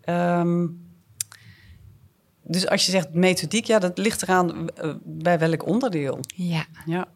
Ehm, 0.00 0.66
dus 2.46 2.66
als 2.68 2.84
je 2.86 2.90
zegt 2.90 3.12
methodiek, 3.14 3.64
ja, 3.64 3.78
dat 3.78 3.98
ligt 3.98 4.22
eraan 4.22 4.68
eh, 4.68 4.94
bij 5.02 5.38
welk 5.38 5.66
onderdeel. 5.66 6.20
ja. 6.34 6.66
Ja. 6.86 7.08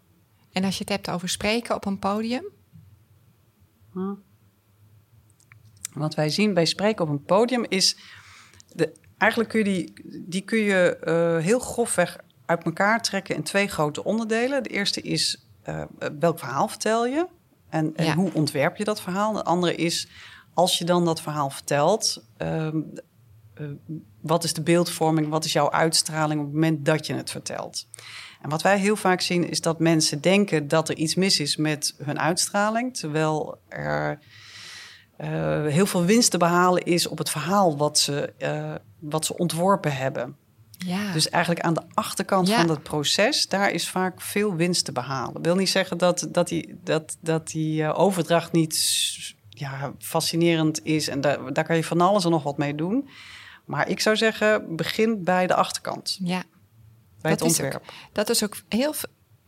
En 0.52 0.64
als 0.64 0.74
je 0.74 0.80
het 0.80 0.88
hebt 0.92 1.10
over 1.10 1.28
spreken 1.28 1.74
op 1.74 1.84
een 1.84 1.98
podium, 1.98 2.44
Wat 5.92 6.14
wij 6.14 6.28
zien 6.28 6.54
bij 6.54 6.64
spreken 6.64 7.04
op 7.04 7.10
een 7.10 7.24
podium 7.24 7.64
is... 7.68 7.96
De, 8.72 8.92
eigenlijk 9.18 9.50
kun 9.50 9.58
je 9.58 9.64
die, 9.64 9.92
die 10.28 10.40
kun 10.42 10.58
je 10.58 10.96
eh, 10.96 11.44
heel 11.44 11.58
grofweg 11.58 12.18
uit 12.46 12.64
elkaar 12.64 13.02
trekken 13.02 13.34
in 13.34 13.42
twee 13.42 13.68
grote 13.68 14.04
onderdelen. 14.04 14.62
De 14.62 14.68
eerste 14.68 15.00
is 15.00 15.44
eh, 15.62 15.82
welk 16.20 16.38
verhaal 16.38 16.68
vertel 16.68 17.06
je 17.06 17.26
en, 17.68 17.96
en 17.96 18.04
Ja. 18.04 18.14
hoe 18.14 18.32
ontwerp 18.32 18.76
je 18.76 18.84
dat 18.84 19.00
verhaal. 19.00 19.32
De 19.32 19.44
andere 19.44 19.74
is 19.74 20.08
als 20.54 20.78
je 20.78 20.84
dan 20.84 21.04
dat 21.04 21.20
verhaal 21.20 21.50
vertelt... 21.50 22.24
ehm, 22.36 22.76
eh, 22.76 23.02
wat 24.20 24.44
is 24.44 24.52
de 24.52 24.62
beeldvorming, 24.62 25.28
wat 25.28 25.44
is 25.44 25.52
jouw 25.52 25.70
uitstraling 25.70 26.40
op 26.40 26.46
het 26.46 26.54
moment 26.54 26.84
dat 26.84 27.06
je 27.06 27.14
het 27.14 27.30
vertelt. 27.30 27.86
En 28.42 28.50
wat 28.50 28.62
wij 28.62 28.78
heel 28.78 28.96
vaak 28.96 29.20
zien 29.20 29.48
is 29.50 29.60
dat 29.60 29.78
mensen 29.78 30.20
denken 30.20 30.68
dat 30.68 30.88
er 30.88 30.96
iets 30.96 31.14
mis 31.14 31.40
is 31.40 31.56
met 31.56 31.94
hun 32.02 32.18
uitstraling, 32.20 32.96
terwijl 32.96 33.58
er 33.68 34.18
eh, 35.16 35.66
heel 35.66 35.86
veel 35.86 36.04
winst 36.04 36.30
te 36.30 36.38
behalen 36.38 36.82
is 36.82 37.06
op 37.06 37.18
het 37.18 37.30
verhaal 37.30 37.76
wat 37.76 37.98
ze, 37.98 38.32
eh, 38.38 38.74
wat 38.98 39.24
ze 39.24 39.36
ontworpen 39.36 39.96
hebben. 39.96 40.36
ja. 40.78 41.12
Dus 41.12 41.28
eigenlijk 41.28 41.64
aan 41.64 41.74
de 41.74 41.82
achterkant 41.94 42.48
Ja. 42.48 42.56
van 42.56 42.66
dat 42.66 42.82
proces, 42.82 43.46
daar 43.48 43.70
is 43.70 43.88
vaak 43.88 44.20
veel 44.20 44.54
winst 44.54 44.84
te 44.84 44.92
behalen. 44.92 45.32
Dat 45.34 45.44
wil 45.44 45.54
niet 45.54 45.70
zeggen 45.70 45.98
dat, 45.98 46.28
dat 46.32 46.48
die, 46.48 46.78
dat, 46.84 47.16
dat 47.20 47.46
die 47.46 47.82
eh, 47.82 47.98
overdracht 47.98 48.52
niet 48.52 48.76
ja, 49.48 49.92
fascinerend 49.98 50.84
is. 50.84 51.08
En 51.08 51.20
daar, 51.20 51.52
daar 51.52 51.64
kan 51.64 51.76
je 51.76 51.84
van 51.84 52.00
alles 52.00 52.24
en 52.24 52.30
nog 52.30 52.42
wat 52.42 52.58
mee 52.58 52.74
doen. 52.74 53.08
Maar 53.70 53.88
ik 53.88 54.00
zou 54.00 54.16
zeggen, 54.16 54.76
begin 54.76 55.24
bij 55.24 55.46
de 55.46 55.54
achterkant. 55.54 56.18
ja. 56.22 56.42
bij 57.20 57.30
het 57.30 57.42
ontwerp. 57.42 57.72
Is 57.72 57.78
ook, 57.78 57.94
dat 58.12 58.30
is 58.30 58.44
ook 58.44 58.56
heel 58.68 58.94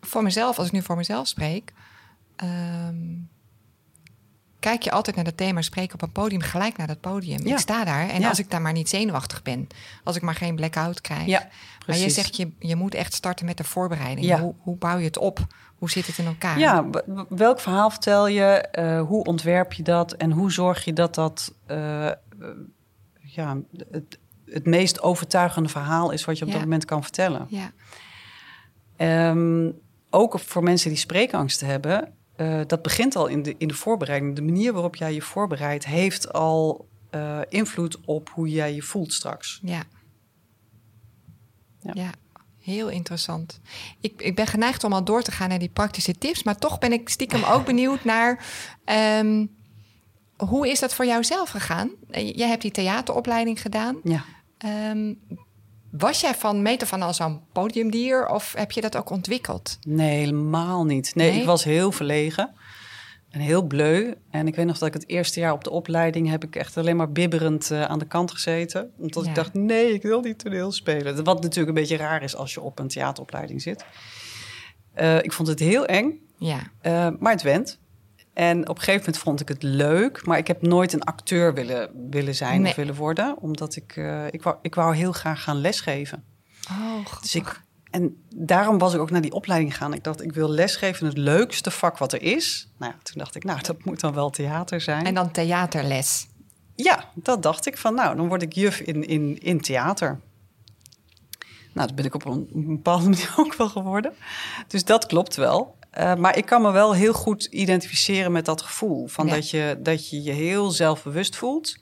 voor 0.01 0.23
mezelf, 0.23 0.59
als 0.59 0.67
ik 0.67 0.73
nu 0.73 0.83
voor 0.83 0.97
mezelf 0.97 1.27
spreek. 1.27 1.73
Ehm, 2.37 2.97
kijk 4.59 4.83
je 4.83 4.91
altijd 4.91 5.17
naar 5.17 5.25
het 5.25 5.37
thema 5.37 5.63
spreken 5.63 5.95
op 5.95 6.03
een 6.03 6.13
podium, 6.13 6.41
gelijk 6.41 6.77
naar 6.77 6.87
dat 6.87 7.01
podium. 7.01 7.47
Ik 7.47 7.59
sta 7.59 7.85
daar 7.85 8.09
en 8.09 8.25
als 8.25 8.39
ik 8.39 8.51
daar 8.51 8.63
maar 8.63 8.73
niet 8.73 8.89
zenuwachtig 8.89 9.43
ben, 9.43 9.67
als 10.05 10.17
ik 10.17 10.23
maar 10.23 10.35
geen 10.35 10.57
blackout 10.57 11.01
krijg. 11.01 11.27
Ja, 11.27 11.49
maar 11.87 11.99
je 11.99 12.11
zegt, 12.11 12.37
je, 12.37 12.51
je 12.59 12.77
moet 12.77 12.95
echt 12.95 13.15
starten 13.15 13.47
met 13.47 13.57
de 13.57 13.65
voorbereiding. 13.65 14.39
Hoe, 14.39 14.55
hoe 14.59 14.77
bouw 14.77 14.99
je 14.99 15.05
het 15.05 15.19
op? 15.19 15.47
Hoe 15.79 15.91
zit 15.91 16.07
het 16.07 16.19
in 16.19 16.27
elkaar? 16.27 16.59
Ja, 16.59 16.87
welk 17.29 17.61
verhaal 17.61 17.91
vertel 17.91 18.27
je? 18.27 18.69
Uh, 18.79 19.01
hoe 19.09 19.25
ontwerp 19.25 19.73
je 19.73 19.83
dat? 19.83 20.13
En 20.13 20.31
hoe 20.31 20.53
zorg 20.53 20.85
je 20.85 20.93
dat 20.93 21.15
dat 21.15 21.55
uh, 21.71 22.11
ja, 23.35 23.61
het, 23.91 24.19
het 24.47 24.67
meest 24.67 25.01
overtuigende 25.01 25.69
verhaal 25.69 26.11
is 26.11 26.25
wat 26.25 26.39
je 26.39 26.45
op 26.45 26.51
dat 26.53 26.61
moment 26.61 26.85
kan 26.85 27.03
vertellen? 27.03 27.47
Ja. 27.49 27.73
Um, 29.31 29.81
ook 30.11 30.41
voor 30.41 30.63
mensen 30.63 30.89
die 30.89 30.99
spreekangst 30.99 31.61
hebben, 31.61 32.15
uh, 32.37 32.61
dat 32.67 32.83
begint 32.83 33.17
al 33.17 33.27
in 33.27 33.43
de, 33.43 33.55
in 33.59 33.69
de 33.69 33.75
voorbereiding. 33.75 34.37
De 34.37 34.43
manier 34.43 34.73
waarop 34.73 34.97
jij 34.97 35.15
je 35.15 35.23
voorbereidt 35.23 35.87
heeft 35.87 36.33
al 36.33 36.89
uh, 37.11 37.39
invloed 37.49 38.01
op 38.05 38.31
hoe 38.31 38.49
jij 38.49 38.75
je 38.75 38.83
voelt 38.83 39.13
straks. 39.13 39.61
Ja. 39.63 39.83
Ja. 41.81 41.91
ja. 41.95 42.11
Heel 42.59 42.89
interessant. 42.89 43.61
Ik, 44.01 44.23
ik 44.23 44.37
ben 44.37 44.47
geneigd 44.47 44.85
om 44.85 44.93
al 44.93 45.05
door 45.05 45.23
te 45.23 45.31
gaan 45.31 45.49
naar 45.49 45.59
die 45.59 45.69
praktische 45.69 46.19
tips, 46.19 46.43
maar 46.43 46.57
toch 46.57 46.79
ben 46.79 46.93
ik 46.93 47.09
stiekem 47.09 47.43
ook 47.45 47.65
benieuwd 47.73 48.05
naar 48.05 48.45
um, 49.19 49.51
hoe 50.49 50.71
is 50.71 50.81
dat 50.81 50.95
voor 50.95 51.07
jou 51.07 51.25
zelf 51.25 51.51
gegaan? 51.51 51.91
Eh, 52.11 52.33
jij 52.37 52.49
hebt 52.49 52.63
die 52.63 52.71
theateropleiding 52.71 53.61
gedaan. 53.61 54.01
Ja. 54.05 54.25
Um, 54.91 55.19
was 55.91 56.21
jij 56.21 56.35
van 56.35 56.63
meter 56.63 56.87
van 56.87 57.03
als 57.03 57.17
zo'n 57.17 57.41
podiumdier 57.53 58.27
of 58.27 58.53
heb 58.57 58.71
je 58.71 58.81
dat 58.81 58.97
ook 58.97 59.11
ontwikkeld? 59.11 59.79
Nee, 59.81 60.19
helemaal 60.19 60.85
niet. 60.85 61.15
Nee, 61.15 61.41
ik 61.41 61.45
was 61.45 61.65
heel 61.65 61.93
verlegen 61.93 62.55
en 63.31 63.41
heel 63.41 63.63
bleu. 63.63 64.15
En 64.31 64.47
ik 64.47 64.55
weet 64.55 64.67
nog 64.67 64.79
dat 64.79 64.89
ik 64.89 64.95
het 64.95 65.09
eerste 65.09 65.41
jaar 65.41 65.53
op 65.53 65.65
de 65.65 65.71
opleiding 65.71 66.29
heb 66.29 66.45
ik 66.45 66.57
echt 66.57 66.77
alleen 66.77 66.97
maar 66.97 67.13
bibberend 67.13 67.71
uh, 67.71 67.83
aan 67.83 67.99
de 67.99 68.07
kant 68.07 68.31
gezeten. 68.31 68.91
Omdat 68.99 69.27
ik 69.27 69.35
dacht, 69.35 69.55
nee, 69.55 69.93
ik 69.93 70.03
wil 70.03 70.21
niet 70.21 70.39
toneel 70.39 70.73
spelen. 70.73 71.25
Wat 71.25 71.43
natuurlijk 71.43 71.69
een 71.69 71.83
beetje 71.83 71.97
raar 71.97 72.23
is 72.23 72.37
als 72.37 72.55
je 72.55 72.61
op 72.61 72.79
een 72.79 72.89
theateropleiding 72.89 73.63
zit. 73.63 73.85
Uh, 74.97 75.17
ik 75.17 75.33
vond 75.33 75.49
het 75.49 75.59
heel 75.59 75.87
eng, 75.87 76.21
ja. 76.39 76.59
Uh, 76.83 77.09
maar 77.19 77.33
het 77.33 77.43
went. 77.43 77.81
En 78.33 78.69
op 78.69 78.77
een 78.77 78.83
gegeven 78.83 79.01
moment 79.01 79.19
vond 79.19 79.41
ik 79.41 79.49
het 79.49 79.63
leuk, 79.63 80.27
maar 80.27 80.39
ik 80.39 80.47
heb 80.47 80.63
nooit 80.63 80.93
een 80.93 81.03
acteur 81.03 81.55
willen, 81.55 81.91
willen 82.11 82.35
zijn 82.35 82.67
of 82.67 82.75
willen 82.75 82.95
worden, 82.95 83.37
omdat 83.39 83.77
ik, 83.77 83.97
uh, 83.97 84.27
ik, 84.31 84.43
wou, 84.43 84.57
ik 84.63 84.75
wou 84.75 84.95
heel 84.97 85.13
graag 85.13 85.43
gaan 85.43 85.61
lesgeven. 85.61 86.25
Oh, 86.71 87.21
dus 87.21 87.35
ik, 87.35 87.61
en 87.91 88.17
daarom 88.35 88.79
was 88.79 88.95
ik 88.95 89.01
ook 89.01 89.11
naar 89.11 89.21
die 89.21 89.33
opleiding 89.33 89.73
gegaan. 89.73 89.95
Ik 89.95 90.05
dacht, 90.05 90.23
ik 90.23 90.33
wil 90.33 90.49
lesgeven 90.49 91.07
het 91.07 91.17
leukste 91.17 91.71
vak 91.71 91.99
wat 91.99 92.13
er 92.13 92.23
is. 92.23 92.69
Nou 92.79 92.93
ja, 92.93 92.99
toen 93.03 93.19
dacht 93.19 93.35
ik, 93.35 93.45
nou, 93.45 93.63
dat 93.63 93.85
moet 93.85 94.01
dan 94.01 94.15
wel 94.15 94.31
theater 94.31 94.81
zijn. 94.81 95.07
En 95.07 95.15
dan 95.15 95.31
theaterles? 95.31 96.27
Ja, 96.75 97.05
dat 97.15 97.43
dacht 97.43 97.67
ik 97.67 97.79
van, 97.79 97.95
nou, 97.95 98.17
dan 98.17 98.29
word 98.29 98.43
ik 98.43 98.53
juf 98.53 98.81
in, 98.81 99.07
in, 99.07 99.39
in 99.39 99.61
theater. 99.61 100.21
Nou, 101.73 101.87
dat 101.87 101.97
ben 101.97 102.05
ik 102.05 102.15
op 102.15 102.25
een, 102.25 102.49
een 102.55 102.67
bepaalde 102.67 103.05
manier 103.09 103.35
ook 103.37 103.55
wel 103.55 103.69
geworden. 103.69 104.13
Dus 104.67 104.85
dat 104.85 105.07
klopt 105.07 105.37
wel. 105.37 105.77
Uh, 105.99 106.15
maar 106.15 106.37
ik 106.37 106.45
kan 106.45 106.63
me 106.63 106.71
wel 106.71 106.95
heel 106.95 107.13
goed 107.13 107.45
identificeren 107.45 108.33
met 108.33 108.45
dat 108.45 108.63
gevoel. 108.63 109.07
Van 109.07 109.27
dat, 109.27 109.51
je, 109.51 109.79
dat 109.83 110.11
je 110.11 110.23
je 110.23 110.33
heel 110.33 110.71
zelfbewust 110.71 111.37
voelt. 111.37 111.77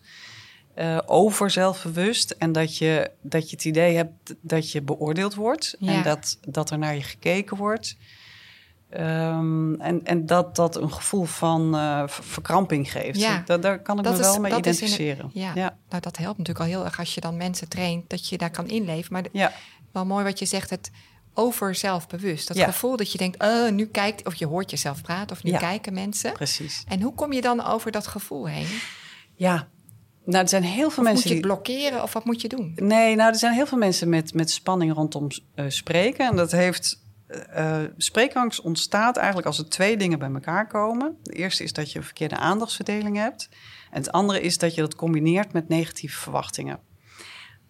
Uh, 0.77 0.99
over 1.07 1.51
zelfbewust. 1.51 2.31
En 2.31 2.53
dat 2.53 2.79
je, 2.79 3.11
dat 3.23 3.51
je 3.51 3.57
het 3.57 3.65
idee 3.65 3.97
hebt 3.97 4.35
dat 4.41 4.71
je 4.71 4.83
beoordeeld 4.83 5.35
wordt. 5.35 5.77
Ja. 5.79 5.93
En 5.93 6.03
dat, 6.03 6.39
dat 6.49 6.71
er 6.71 6.79
naar 6.79 6.95
je 6.95 7.03
gekeken 7.03 7.57
wordt. 7.57 7.97
Um, 8.99 9.81
en, 9.81 10.05
en 10.05 10.27
dat 10.27 10.57
dat 10.57 10.77
een 10.77 10.93
gevoel 10.93 11.25
van 11.25 11.75
uh, 11.75 12.03
verkramping 12.07 12.91
geeft. 12.91 13.21
Ja. 13.21 13.43
Dat, 13.47 13.63
daar 13.63 13.83
kan 13.83 13.99
ik 13.99 14.05
dat 14.05 14.13
me 14.13 14.21
wel 14.21 14.41
mee 14.41 14.53
identificeren. 14.53 15.31
ja. 15.33 15.53
ja. 15.55 15.77
Nou, 15.89 16.03
dat 16.03 16.17
helpt 16.17 16.39
natuurlijk 16.39 16.67
al 16.67 16.73
heel 16.73 16.85
erg 16.85 16.99
als 16.99 17.15
je 17.15 17.21
dan 17.21 17.37
mensen 17.37 17.69
traint... 17.69 18.11
dat 18.11 18.29
je 18.29 18.39
daar 18.39 18.51
kan 18.51 18.69
inleven. 18.69 19.13
Maar 19.13 19.25
ja. 19.33 19.53
wel 19.93 20.07
mooi 20.07 20.25
wat 20.25 20.39
je 20.39 20.47
zegt... 20.47 20.71
het 20.71 20.91
over 21.41 21.75
zelfbewust. 21.75 22.49
Dat 22.49 22.59
gevoel 22.59 22.97
dat 22.97 23.13
je 23.13 23.19
denkt, 23.19 23.43
uh, 23.43 23.71
nu 23.71 23.87
kijkt, 23.87 24.27
of 24.27 24.35
je 24.35 24.47
hoort 24.47 24.71
jezelf 24.71 25.03
praten, 25.03 25.37
of 25.37 25.43
nu 25.43 25.53
kijken 25.53 25.93
mensen. 25.95 26.33
Precies. 26.33 26.85
En 26.89 27.01
hoe 27.01 27.15
kom 27.15 27.33
je 27.33 27.41
dan 27.41 27.65
over 27.65 27.91
dat 27.91 28.07
gevoel 28.07 28.49
heen? 28.49 28.67
Ja, 29.35 29.69
nou, 30.25 30.43
er 30.43 30.49
zijn 30.49 30.63
heel 30.63 30.91
veel 30.91 31.03
of 31.03 31.09
mensen. 31.09 31.29
Moet 31.29 31.39
je 31.39 31.47
blokkeren 31.47 32.03
of 32.03 32.13
wat 32.13 32.25
moet 32.25 32.41
je 32.41 32.49
doen? 32.49 32.73
Nee, 32.77 33.17
nou, 33.17 33.31
er 33.31 33.39
zijn 33.39 33.55
heel 33.55 33.67
veel 33.67 33.79
mensen 33.79 34.09
met, 34.09 34.35
met 34.35 34.51
spanning 34.51 34.95
rondom 34.95 35.27
uh, 35.55 35.65
spreken. 35.69 36.27
En 36.27 36.37
dat 36.37 36.53
heeft. 36.53 37.09
Uh, 37.57 37.79
spreekangst 37.97 38.61
ontstaat 38.61 39.17
eigenlijk 39.17 39.47
als 39.47 39.59
er 39.59 39.69
twee 39.69 39.97
dingen 39.97 40.19
bij 40.19 40.31
elkaar 40.31 40.67
komen. 40.67 41.17
De 41.23 41.33
eerste 41.33 41.63
is 41.63 41.73
dat 41.73 41.93
je 41.93 41.99
een 41.99 42.05
verkeerde 42.05 42.37
aandachtsverdeling 42.37 43.17
hebt. 43.17 43.49
En 43.91 43.99
het 43.99 44.13
andere 44.13 44.41
is 44.41 44.59
dat 44.59 44.75
je 44.75 44.81
dat 44.81 44.95
combineert 44.95 45.53
met 45.53 45.69
negatieve 45.69 46.19
verwachtingen. 46.19 46.79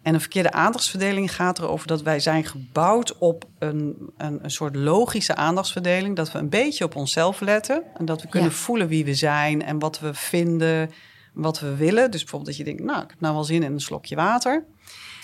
En 0.01 0.13
een 0.13 0.19
verkeerde 0.19 0.51
aandachtsverdeling 0.51 1.35
gaat 1.35 1.59
erover 1.59 1.87
dat 1.87 2.01
wij 2.01 2.19
zijn 2.19 2.45
gebouwd 2.45 3.17
op 3.17 3.45
een, 3.59 4.09
een, 4.17 4.39
een, 4.43 4.51
soort 4.51 4.75
logische 4.75 5.35
aandachtsverdeling. 5.35 6.15
Dat 6.15 6.31
we 6.31 6.39
een 6.39 6.49
beetje 6.49 6.83
op 6.85 6.95
onszelf 6.95 7.39
letten. 7.39 7.83
En 7.97 8.05
dat 8.05 8.21
we 8.21 8.27
kunnen 8.27 8.51
voelen 8.51 8.87
wie 8.87 9.05
we 9.05 9.13
zijn 9.13 9.63
en 9.63 9.79
wat 9.79 9.99
we 9.99 10.13
vinden, 10.13 10.91
wat 11.33 11.59
we 11.59 11.75
willen. 11.75 12.11
Dus 12.11 12.21
bijvoorbeeld 12.21 12.57
dat 12.57 12.57
je 12.57 12.63
denkt, 12.63 12.83
nou, 12.83 13.03
ik 13.03 13.09
heb 13.09 13.19
nou 13.19 13.33
wel 13.33 13.43
zin 13.43 13.63
in 13.63 13.73
een 13.73 13.79
slokje 13.79 14.15
water. 14.15 14.65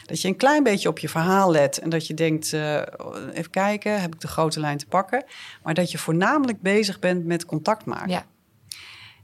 Dat 0.06 0.22
je 0.22 0.28
een 0.28 0.36
klein 0.36 0.64
beetje 0.64 0.90
op 0.90 1.00
je 1.00 1.10
verhaal 1.10 1.52
let 1.52 1.78
en 1.78 1.90
dat 1.90 2.08
je 2.08 2.14
denkt, 2.14 2.54
uh, 2.54 2.82
even 3.34 3.50
kijken, 3.50 4.02
heb 4.02 4.14
ik 4.14 4.22
de 4.22 4.28
grote 4.28 4.60
lijn 4.60 4.78
te 4.78 4.88
pakken. 4.88 5.24
Maar 5.64 5.74
dat 5.74 5.92
je 5.92 5.98
voornamelijk 5.98 6.62
bezig 6.62 7.00
bent 7.00 7.26
met 7.26 7.46
contact 7.46 7.86
maken. 7.86 8.10
Ja. 8.10 8.26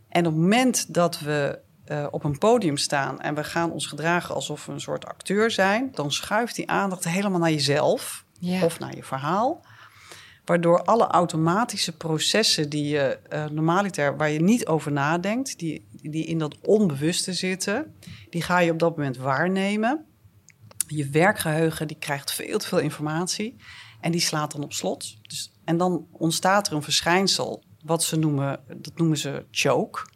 En 0.10 0.26
op 0.26 0.32
het 0.32 0.42
moment 0.42 0.94
dat 0.94 1.20
we 1.20 1.60
uh, 1.88 2.08
op 2.12 2.24
een 2.24 2.38
podium 2.38 2.78
staan 2.78 3.22
en 3.22 3.36
we 3.36 3.44
gaan 3.44 3.72
ons 3.72 3.86
gedragen 3.86 4.36
alsof 4.36 4.66
we 4.66 4.72
een 4.72 4.82
soort 4.82 5.06
acteur 5.06 5.52
zijn, 5.52 5.90
dan 5.94 6.12
schuift 6.12 6.56
die 6.56 6.70
aandacht 6.70 7.04
helemaal 7.04 7.40
naar 7.40 7.52
jezelf 7.52 8.26
of 8.62 8.80
naar 8.80 8.96
je 8.96 9.04
verhaal. 9.04 9.66
Waardoor 10.46 10.84
alle 10.84 11.08
automatische 11.08 11.98
processen 11.98 12.70
die 12.70 12.88
je 12.88 13.20
uh, 13.30 13.46
normaliter, 13.46 14.18
waar 14.18 14.30
je 14.30 14.42
niet 14.42 14.68
over 14.68 14.92
nadenkt, 14.92 15.60
die, 15.60 15.88
die 15.92 16.26
in 16.26 16.38
dat 16.38 16.58
onbewuste 16.62 17.34
zitten, 17.34 17.96
die 18.30 18.42
ga 18.42 18.60
je 18.60 18.72
op 18.72 18.80
dat 18.80 18.98
moment 18.98 19.18
waarnemen. 19.18 20.06
Je 20.88 21.10
werkgeheugen 21.10 21.88
die 21.88 21.98
krijgt 21.98 22.32
veel 22.32 22.58
te 22.58 22.68
veel 22.68 22.80
informatie 22.80 23.56
en 24.02 24.12
die 24.12 24.22
slaat 24.22 24.52
dan 24.52 24.64
op 24.64 24.74
slot. 24.74 25.18
Dus, 25.22 25.52
en 25.64 25.78
dan 25.78 26.08
ontstaat 26.12 26.68
er 26.68 26.74
een 26.74 26.84
verschijnsel, 26.84 27.64
wat 27.84 28.04
ze 28.04 28.18
noemen, 28.18 28.60
dat 28.68 28.98
noemen 28.98 29.18
ze 29.18 29.46
choke. 29.52 30.12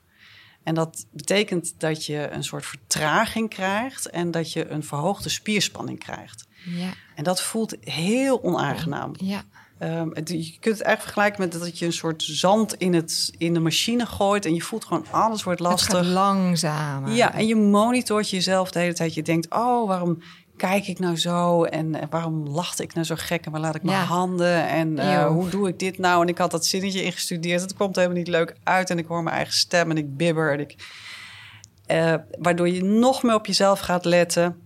En 0.68 0.74
dat 0.74 1.06
betekent 1.12 1.74
dat 1.78 2.06
je 2.06 2.30
een 2.32 2.44
soort 2.44 2.66
vertraging 2.66 3.50
krijgt 3.50 4.10
en 4.10 4.32
dat 4.32 4.54
je 4.54 4.70
een 4.70 4.84
verhoogde 4.84 5.30
spierspanning 5.30 6.00
krijgt. 6.00 6.48
Ja. 6.66 6.90
En 7.16 7.24
dat 7.24 7.42
voelt 7.42 7.76
heel 7.82 8.44
onaangenaam. 8.44 9.12
Ja. 9.18 9.44
Um, 9.82 10.10
het, 10.14 10.30
je 10.30 10.58
kunt 10.60 10.78
het 10.78 10.82
eigenlijk 10.82 11.02
vergelijken 11.02 11.42
met 11.42 11.52
dat 11.52 11.80
je 11.80 11.86
een 11.86 11.94
soort 11.94 12.24
zand 12.24 12.74
in, 12.74 12.94
het, 12.94 13.34
in 13.38 13.54
de 13.54 13.60
machine 13.60 14.06
gooit 14.06 14.46
en 14.46 14.54
je 14.54 14.62
voelt 14.62 14.86
gewoon 14.86 15.06
alles 15.12 15.44
wordt 15.44 15.60
lastig. 15.60 15.88
Het 15.88 15.98
gaat 15.98 16.14
langzamer. 16.14 17.12
Ja, 17.12 17.34
en 17.34 17.48
je 17.48 17.56
monitort 17.56 18.30
jezelf 18.30 18.72
de 18.72 18.80
hele 18.80 18.94
tijd. 18.94 19.14
Je 19.14 19.24
denkt, 19.24 19.50
oh, 19.50 19.88
waarom 19.88 20.22
kijk 20.58 20.88
ik 20.88 21.00
nou 21.00 21.18
zo? 21.18 21.64
En, 21.64 22.10
waarom 22.10 22.48
lachte 22.48 22.84
ik 22.84 22.94
nou 22.94 23.06
zo 23.06 23.16
gek? 23.18 23.46
En 23.46 23.52
waar 23.52 23.62
laat 23.62 23.76
ik 23.76 23.84
mijn 23.84 24.06
handen? 24.06 24.68
En 24.68 24.98
uh, 24.98 25.28
hoe 25.28 25.50
doe 25.50 25.68
ik 25.68 25.80
dit 25.80 25.98
nou? 25.98 26.22
En 26.22 26.28
ik 26.28 26.38
had 26.38 26.52
dat 26.52 26.66
zinnetje 26.66 27.04
ingestudeerd. 27.04 27.62
Het 27.62 27.74
komt 27.74 27.96
helemaal 27.96 28.18
niet 28.18 28.28
leuk 28.28 28.56
uit. 28.64 28.90
En 28.90 28.98
ik 28.98 29.06
hoor 29.06 29.24
mijn 29.24 29.36
eigen 29.36 29.54
stem 29.54 29.90
en 29.90 29.98
ik 29.98 30.18
bibber. 30.18 30.52
En 30.52 30.60
ik, 30.60 30.76
uh, 31.88 32.14
waardoor 32.40 32.70
je 32.70 32.84
nog 32.84 33.24
meer 33.24 33.36
op 33.36 33.46
jezelf 33.46 33.80
gaat 33.80 34.06
letten. 34.06 34.62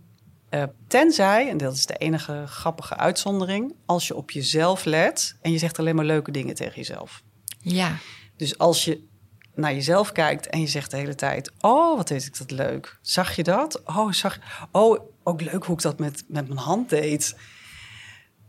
Uh, 0.50 0.64
tenzij, 0.88 1.50
en 1.50 1.58
dat 1.58 1.74
is 1.74 1.86
de 1.86 1.98
enige 1.98 2.44
grappige 2.48 2.98
uitzondering, 2.98 3.76
als 3.86 4.08
je 4.08 4.16
op 4.16 4.32
jezelf 4.32 4.86
let 4.86 5.36
en 5.42 5.52
je 5.52 5.58
zegt 5.58 5.80
alleen 5.80 5.96
maar 5.96 6.06
leuke 6.06 6.32
dingen 6.32 6.56
tegen 6.56 6.76
jezelf. 6.76 7.24
Ja. 7.60 7.98
Dus 8.38 8.58
als 8.58 8.86
je 8.86 9.10
naar 9.56 9.74
jezelf 9.74 10.12
kijkt 10.12 10.48
en 10.48 10.60
je 10.60 10.68
zegt 10.68 10.92
de 10.92 10.98
hele 10.98 11.16
tijd: 11.16 11.52
Oh, 11.60 11.98
wat 11.98 12.08
deed 12.08 12.26
ik 12.26 12.38
dat 12.38 12.52
leuk? 12.52 12.98
Zag 13.02 13.36
je 13.36 13.44
dat? 13.44 13.82
Oh, 13.86 14.12
zag. 14.12 14.40
Oh, 14.72 15.00
ook 15.24 15.42
leuk 15.42 15.66
hoe 15.66 15.76
ik 15.76 15.82
dat 15.82 16.00
met, 16.00 16.24
met 16.28 16.48
mijn 16.48 16.60
hand 16.60 16.90
deed. 16.90 17.36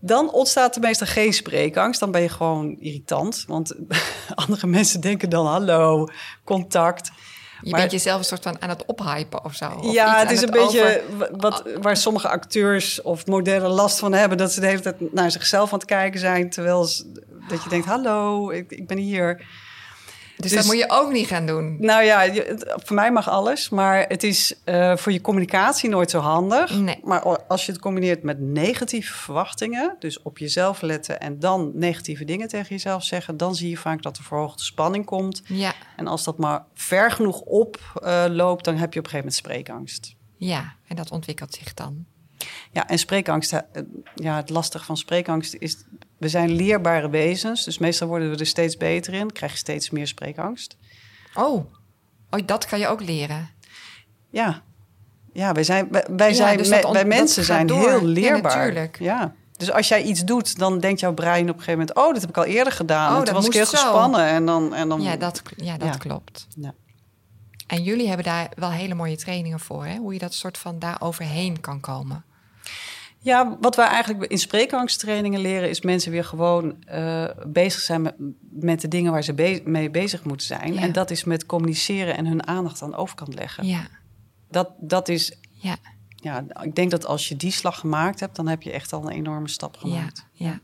Dan 0.01 0.33
ontstaat 0.33 0.75
er 0.75 0.81
meestal 0.81 1.07
geen 1.07 1.33
spreekangst. 1.33 2.01
Dan 2.01 2.11
ben 2.11 2.23
je 2.23 2.29
gewoon 2.29 2.77
irritant. 2.81 3.45
Want 3.47 3.75
andere 4.35 4.67
mensen 4.67 5.01
denken 5.01 5.31
dan: 5.31 5.47
hallo, 5.47 6.09
contact. 6.45 7.11
Je 7.63 7.71
maar, 7.71 7.81
bent 7.81 7.93
jezelf 7.93 8.19
een 8.19 8.25
soort 8.25 8.43
van 8.43 8.63
aan 8.63 8.69
het 8.69 8.85
ophypen 8.87 9.45
of 9.45 9.55
zo. 9.55 9.71
Of 9.71 9.93
ja, 9.93 10.19
het 10.19 10.31
is 10.31 10.43
een 10.43 10.51
beetje 10.51 11.03
wat, 11.37 11.63
waar 11.81 11.97
sommige 11.97 12.29
acteurs 12.29 13.03
of 13.03 13.27
modellen 13.27 13.71
last 13.71 13.99
van 13.99 14.13
hebben. 14.13 14.39
Dat 14.39 14.53
ze 14.53 14.61
de 14.61 14.67
hele 14.67 14.81
tijd 14.81 15.13
naar 15.13 15.31
zichzelf 15.31 15.73
aan 15.73 15.79
het 15.79 15.89
kijken 15.89 16.21
zijn. 16.21 16.51
Terwijl 16.51 16.85
ze, 16.85 17.13
dat 17.49 17.63
je 17.63 17.69
denkt: 17.69 17.87
hallo, 17.87 18.51
ik, 18.51 18.71
ik 18.71 18.87
ben 18.87 18.99
hier. 18.99 19.47
Dus, 20.43 20.53
dat 20.53 20.65
moet 20.65 20.79
je 20.79 20.91
ook 20.91 21.13
niet 21.13 21.27
gaan 21.27 21.47
doen. 21.47 21.77
Nou 21.81 22.03
ja, 22.05 22.23
je- 22.23 22.73
voor 22.85 22.97
mij 22.97 23.13
mag 23.13 23.29
alles, 23.29 23.69
maar 23.69 24.05
het 24.09 24.23
is 24.23 24.55
eh, 24.65 24.97
voor 24.97 25.13
je 25.13 25.21
communicatie 25.21 25.89
nooit 25.89 26.11
zo 26.11 26.19
handig. 26.19 26.79
Nee. 26.79 27.01
Maar 27.05 27.23
als 27.47 27.67
je 27.67 27.73
het 27.73 27.81
combineert 27.81 28.23
met 28.23 28.41
negatieve 28.41 29.13
verwachtingen, 29.13 29.97
dus 29.99 30.23
op 30.23 30.39
jezelf 30.39 30.81
letten 30.81 31.21
en 31.21 31.39
dan 31.39 31.71
negatieve 31.75 32.25
dingen 32.25 32.49
tegen 32.49 32.69
jezelf 32.69 33.05
zeggen, 33.05 33.37
dan 33.37 33.55
zie 33.55 33.69
je 33.71 33.77
vaak 33.77 34.03
dat 34.03 34.17
er 34.19 34.25
verhoogde 34.25 34.63
spanning 34.63 35.05
komt. 35.05 35.43
Ja, 35.47 35.73
En 35.97 36.07
als 36.07 36.25
dat 36.25 36.39
maar 36.39 36.65
ver 36.75 37.11
genoeg 37.11 37.41
oploopt, 37.41 38.65
dan 38.65 38.77
heb 38.77 38.93
je 38.93 38.99
op 38.99 39.05
een 39.05 39.11
gegeven 39.11 39.17
moment 39.17 39.35
spreekangst. 39.35 40.15
ja. 40.37 40.75
En 40.87 40.97
dat 40.99 41.11
ontwikkelt 41.11 41.55
zich 41.55 41.75
dan. 41.75 42.05
Ja, 42.73 42.89
en 42.89 42.99
spreekangst, 42.99 43.53
eh, 43.53 43.61
ja, 44.15 44.37
het 44.37 44.51
lastige 44.51 44.85
van 44.85 44.97
spreekangst 44.97 45.55
is, 45.59 45.77
we 46.23 46.29
zijn 46.29 46.51
leerbare 46.51 47.11
wezens, 47.11 47.65
dus 47.65 47.79
meestal 47.79 48.09
worden 48.09 48.31
we 48.31 48.37
er 48.37 48.47
steeds 48.47 48.77
beter 48.77 49.15
in, 49.15 49.33
krijg 49.33 49.53
je 49.53 49.59
steeds 49.59 49.91
meer 49.91 50.07
spreekangst. 50.07 50.77
Oh, 51.35 51.65
oh 52.31 52.41
dat 52.47 52.65
kan 52.67 52.79
je 52.79 52.87
ook 52.89 53.01
leren. 53.03 53.51
Ja, 54.31 54.63
ja 55.33 55.53
wij, 55.53 55.65
zijn, 55.65 55.89
wij, 55.91 56.07
wij 56.17 56.29
Ja, 56.29 56.35
zijn, 56.35 56.57
dus 56.59 56.69
me- 56.69 56.93
wij 56.93 57.05
mensen 57.05 57.45
zijn 57.45 57.67
door. 57.67 57.79
heel 57.89 58.01
Ja, 58.01 58.07
leerbaar. 58.07 58.57
natuurlijk. 58.57 58.99
Ja. 58.99 59.35
Dus 59.57 59.73
als 59.73 59.89
jij 59.89 60.03
iets 60.03 60.25
doet, 60.25 60.59
dan 60.59 60.79
denkt 60.81 61.01
jouw 61.01 61.13
brein 61.15 61.43
op 61.43 61.57
een 61.57 61.63
gegeven 61.63 61.79
moment... 61.79 61.97
oh, 61.97 62.13
dat 62.13 62.21
heb 62.21 62.31
ik 62.31 62.37
al 62.37 62.45
eerder 62.45 62.73
gedaan. 62.73 63.13
Oh, 63.13 63.19
en 63.19 63.25
toen 63.25 63.35
was 63.35 63.47
ik 63.47 63.53
heel 63.53 63.67
zo. 63.67 63.77
gespannen. 63.77 64.27
En 64.27 64.47
dan, 64.47 64.75
en 64.75 64.89
dan, 64.89 65.01
Ja, 65.03 65.17
dat, 65.17 65.43
ja, 65.57 65.77
dat 65.77 65.89
Ja. 65.89 65.97
klopt. 65.97 66.47
Ja. 66.57 66.75
En 67.67 67.83
jullie 67.83 68.07
hebben 68.07 68.25
daar 68.25 68.49
wel 68.55 68.71
hele 68.71 68.95
mooie 68.95 69.17
trainingen 69.17 69.61
voor, 69.61 69.87
hè? 69.87 69.97
Hoe 69.97 70.13
je 70.13 70.19
dat 70.19 70.35
soort 70.35 70.59
van 70.59 70.79
daar 70.79 70.97
overheen 71.01 71.61
kan 71.61 71.81
komen. 71.81 72.25
Ja, 73.25 73.57
wat 73.61 73.77
wij 73.77 73.87
eigenlijk 73.87 74.31
in 74.31 74.39
spreekangsttrainingen 74.39 75.41
leren... 75.41 75.69
is 75.69 75.81
mensen 75.81 76.11
weer 76.13 76.25
gewoon 76.25 76.85
eh, 76.85 77.29
bezig 77.47 77.81
zijn 77.81 78.03
met, 78.03 78.15
met 78.51 78.81
de 78.81 78.89
dingen 78.89 79.13
waar 79.13 79.23
ze 79.25 79.35
be- 79.35 79.63
mee 79.65 79.91
bezig 79.91 80.25
moeten 80.25 80.47
zijn. 80.47 80.75
Ja. 80.75 80.81
En 80.81 80.93
dat 80.93 81.11
is 81.11 81.25
met 81.25 81.47
communiceren 81.47 82.17
en 82.17 82.27
hun 82.27 82.47
aandacht 82.47 82.83
aan 82.83 82.91
de 82.91 82.97
overkant 82.97 83.35
leggen. 83.35 83.67
Ja, 83.67 83.87
Dat, 84.51 84.71
dat 84.79 85.09
is... 85.09 85.37
ja, 85.51 85.77
Ja, 86.17 86.45
ik 86.63 86.75
denk 86.75 86.91
dat 86.91 87.07
als 87.07 87.29
je 87.29 87.37
die 87.37 87.51
slag 87.51 87.79
gemaakt 87.79 88.21
hebt... 88.21 88.37
dan 88.37 88.49
heb 88.49 88.63
je 88.63 88.71
echt 88.73 88.93
al 88.93 89.03
een 89.03 89.13
enorme 89.17 89.49
stap 89.49 89.77
gemaakt. 89.77 90.27
ja. 90.33 90.61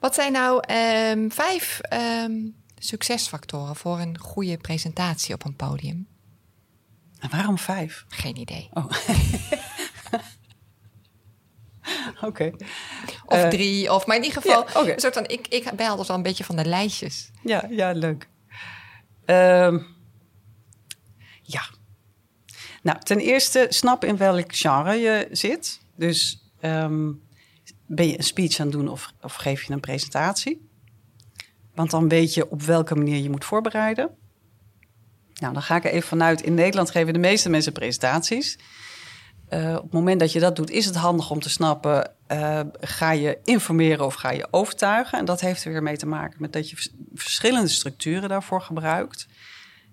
Wat 0.00 0.14
zijn 0.14 0.32
nou 0.32 0.60
ehm, 0.66 1.28
vijf 1.30 1.78
ehm, 1.80 2.32
succesfactoren 2.78 3.76
voor 3.76 3.98
een 4.00 4.18
goede 4.18 4.56
presentatie 4.56 5.34
op 5.34 5.44
een 5.44 5.56
podium? 5.56 6.06
En 7.18 7.30
waarom 7.30 7.58
vijf? 7.58 8.04
Geen 8.08 8.36
idee. 8.36 8.68
Oké. 12.28 12.50
Of 13.26 13.36
Eh, 13.42 13.48
drie, 13.48 13.92
of 13.92 14.06
maar 14.06 14.16
in 14.16 14.24
ieder 14.24 14.42
geval, 14.42 14.64
ja, 14.66 14.80
oké. 14.80 14.92
een 14.92 15.00
soort 15.00 15.14
van, 15.14 15.26
ik, 15.28 15.48
ik 15.48 15.72
ben 15.76 15.88
altijd 15.88 16.08
wel 16.08 16.16
een 16.16 16.22
beetje 16.22 16.44
van 16.44 16.56
de 16.56 16.64
lijstjes. 16.64 17.30
Ja, 17.42 17.66
ja, 17.70 17.92
leuk. 17.92 18.28
Ehm, 19.24 19.78
ja. 21.42 21.62
Nou, 22.82 22.98
ten 23.00 23.18
eerste 23.18 23.66
snap 23.68 24.04
in 24.04 24.16
welk 24.16 24.54
genre 24.54 24.94
je 24.94 25.28
zit. 25.30 25.80
Dus 25.96 26.42
ehm, 26.60 27.10
ben 27.86 28.08
je 28.08 28.16
een 28.16 28.24
speech 28.24 28.60
aan 28.60 28.66
het 28.66 28.74
doen 28.76 28.88
of, 28.88 29.12
of 29.22 29.34
geef 29.34 29.62
je 29.62 29.72
een 29.72 29.80
presentatie? 29.80 30.68
Want 31.74 31.90
dan 31.90 32.08
weet 32.08 32.34
je 32.34 32.50
op 32.50 32.62
welke 32.62 32.94
manier 32.94 33.22
je 33.22 33.30
moet 33.30 33.44
voorbereiden. 33.44 34.10
Nou, 35.34 35.52
dan 35.52 35.62
ga 35.62 35.76
ik 35.76 35.84
er 35.84 35.90
even 35.90 36.08
vanuit. 36.08 36.42
In 36.42 36.54
Nederland 36.54 36.90
geven 36.90 37.12
de 37.12 37.18
meeste 37.18 37.48
mensen 37.48 37.72
presentaties. 37.72 38.58
Eh, 39.48 39.74
op 39.76 39.82
het 39.82 39.92
moment 39.92 40.20
dat 40.20 40.32
je 40.32 40.40
dat 40.40 40.56
doet, 40.56 40.70
is 40.70 40.84
het 40.84 40.94
handig 40.96 41.30
om 41.30 41.40
te 41.40 41.48
snappen: 41.50 42.10
eh, 42.26 42.60
ga 42.80 43.10
je 43.12 43.38
informeren 43.44 44.06
of 44.06 44.14
ga 44.14 44.30
je 44.30 44.48
overtuigen? 44.50 45.18
En 45.18 45.24
dat 45.24 45.40
heeft 45.40 45.64
er 45.64 45.72
weer 45.72 45.82
mee 45.82 45.96
te 45.96 46.06
maken 46.06 46.36
met 46.40 46.52
dat 46.52 46.70
je 46.70 46.76
vers- 46.76 46.90
verschillende 47.14 47.68
structuren 47.68 48.28
daarvoor 48.28 48.60
gebruikt. 48.60 49.26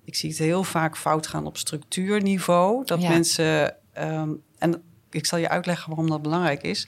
Ik 0.04 0.16
zie 0.16 0.30
het 0.30 0.38
heel 0.38 0.64
vaak 0.64 0.98
fout 0.98 1.28
gaan 1.28 1.46
op 1.46 1.58
structuurniveau. 1.58 2.86
Dat 2.86 3.02
Ja. 3.02 3.10
mensen, 3.10 3.76
ehm, 3.94 4.30
en 4.58 4.84
ik 5.10 5.26
zal 5.26 5.40
je 5.40 5.50
uitleggen 5.50 5.88
waarom 5.90 6.10
dat 6.10 6.22
belangrijk 6.22 6.62
is. 6.64 6.88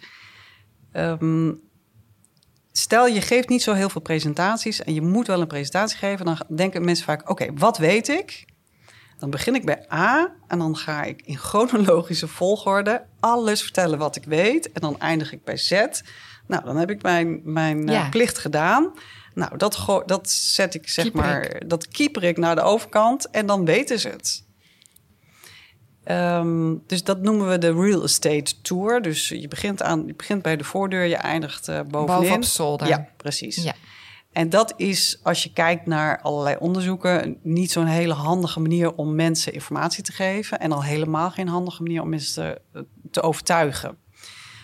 Ehm, 0.91 1.51
stel 2.71 3.07
je 3.07 3.21
geeft 3.21 3.49
niet 3.49 3.61
zo 3.63 3.73
heel 3.73 3.89
veel 3.89 4.01
presentaties 4.01 4.83
en 4.83 4.93
je 4.93 5.01
moet 5.01 5.27
wel 5.27 5.41
een 5.41 5.47
presentatie 5.47 5.97
geven, 5.97 6.25
dan 6.25 6.39
denken 6.55 6.85
mensen 6.85 7.05
vaak: 7.05 7.29
oké, 7.29 7.53
wat 7.53 7.77
weet 7.77 8.07
ik? 8.07 8.45
Dan 9.19 9.29
begin 9.29 9.55
ik 9.55 9.65
bij 9.65 9.85
A 9.91 10.33
en 10.47 10.59
dan 10.59 10.75
ga 10.75 11.03
ik 11.03 11.21
in 11.25 11.37
chronologische 11.37 12.27
volgorde 12.27 13.03
alles 13.19 13.61
vertellen 13.61 13.97
wat 13.97 14.15
ik 14.15 14.23
weet. 14.23 14.71
En 14.71 14.81
dan 14.81 14.99
eindig 14.99 15.31
ik 15.31 15.43
bij 15.43 15.57
Z. 15.57 15.71
Nou, 16.47 16.63
dan 16.63 16.77
heb 16.77 16.89
ik 16.89 17.01
mijn, 17.01 17.41
mijn 17.43 17.89
eh, 17.89 18.09
plicht 18.09 18.37
gedaan. 18.37 18.93
Nou, 19.33 19.57
dat, 19.57 20.03
dat 20.05 20.29
zet 20.29 20.73
ik 20.73 20.89
zeg 20.89 21.03
Keeper 21.03 21.21
maar, 21.21 21.61
dat 21.67 21.87
keeper 21.87 22.23
ik 22.23 22.37
naar 22.37 22.55
de 22.55 22.61
overkant 22.61 23.29
en 23.29 23.45
dan 23.45 23.65
weten 23.65 23.99
ze 23.99 24.09
het. 24.09 24.45
Ehm, 26.03 26.75
dus 26.85 27.03
dat 27.03 27.21
noemen 27.21 27.49
we 27.49 27.57
de 27.57 27.73
real 27.73 28.03
estate 28.03 28.61
tour. 28.61 29.01
Dus 29.01 29.27
je 29.27 29.47
begint, 29.47 29.81
aan, 29.81 30.03
je 30.05 30.13
begint 30.13 30.41
bij 30.41 30.57
de 30.57 30.63
voordeur, 30.63 31.03
je 31.05 31.15
eindigt 31.15 31.67
eh 31.67 31.79
bovenin. 31.87 32.21
Boven 32.21 32.35
op 32.35 32.43
zolder. 32.43 32.87
Ja, 32.87 33.07
precies. 33.17 33.63
Ja. 33.63 33.73
En 34.37 34.49
dat 34.49 34.73
is, 34.75 35.19
als 35.23 35.43
je 35.43 35.53
kijkt 35.53 35.85
naar 35.85 36.21
allerlei 36.21 36.55
onderzoeken, 36.59 37.37
niet 37.41 37.71
zo'n 37.71 37.85
hele 37.85 38.13
handige 38.13 38.59
manier 38.59 38.93
om 38.95 39.15
mensen 39.15 39.53
informatie 39.53 40.03
te 40.03 40.11
geven. 40.11 40.59
En 40.59 40.71
al 40.71 40.83
helemaal 40.83 41.31
geen 41.31 41.47
handige 41.47 41.81
manier 41.81 42.01
om 42.01 42.09
mensen 42.09 42.61
te, 42.71 42.85
te 43.11 43.21
overtuigen. 43.21 43.89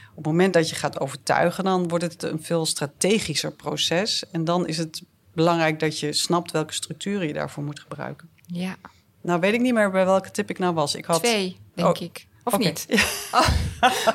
Op 0.10 0.16
het 0.16 0.26
moment 0.26 0.54
dat 0.54 0.70
je 0.70 0.76
gaat 0.76 1.00
overtuigen, 1.00 1.64
dan 1.64 1.88
wordt 1.88 2.04
het 2.04 2.24
een 2.24 2.44
veel 2.44 2.66
strategischer 2.66 3.52
proces. 3.52 4.30
En 4.32 4.44
dan 4.44 4.68
is 4.68 4.78
het 4.78 5.04
belangrijk 5.34 5.80
dat 5.80 6.00
je 6.00 6.14
snapt 6.14 6.52
welke 6.52 6.74
structuren 6.74 7.28
je 7.28 7.34
daarvoor 7.34 7.64
moet 7.64 7.80
gebruiken. 7.80 8.30
ja. 8.46 8.76
Nou, 9.22 9.40
weet 9.40 9.54
ik 9.54 9.62
niet 9.62 9.74
meer 9.74 9.92
bij 9.92 10.06
welke 10.06 10.32
tip 10.32 10.50
ik 10.50 10.60
nou 10.60 10.74
was. 10.74 10.96
Ik 10.96 11.06
had 11.06 11.24
Twee, 11.24 11.58
denk 11.76 11.88
Oh, 11.98 12.02
ik. 12.02 12.28
Of 12.44 12.58
niet? 12.58 12.86
Oh, 13.32 13.50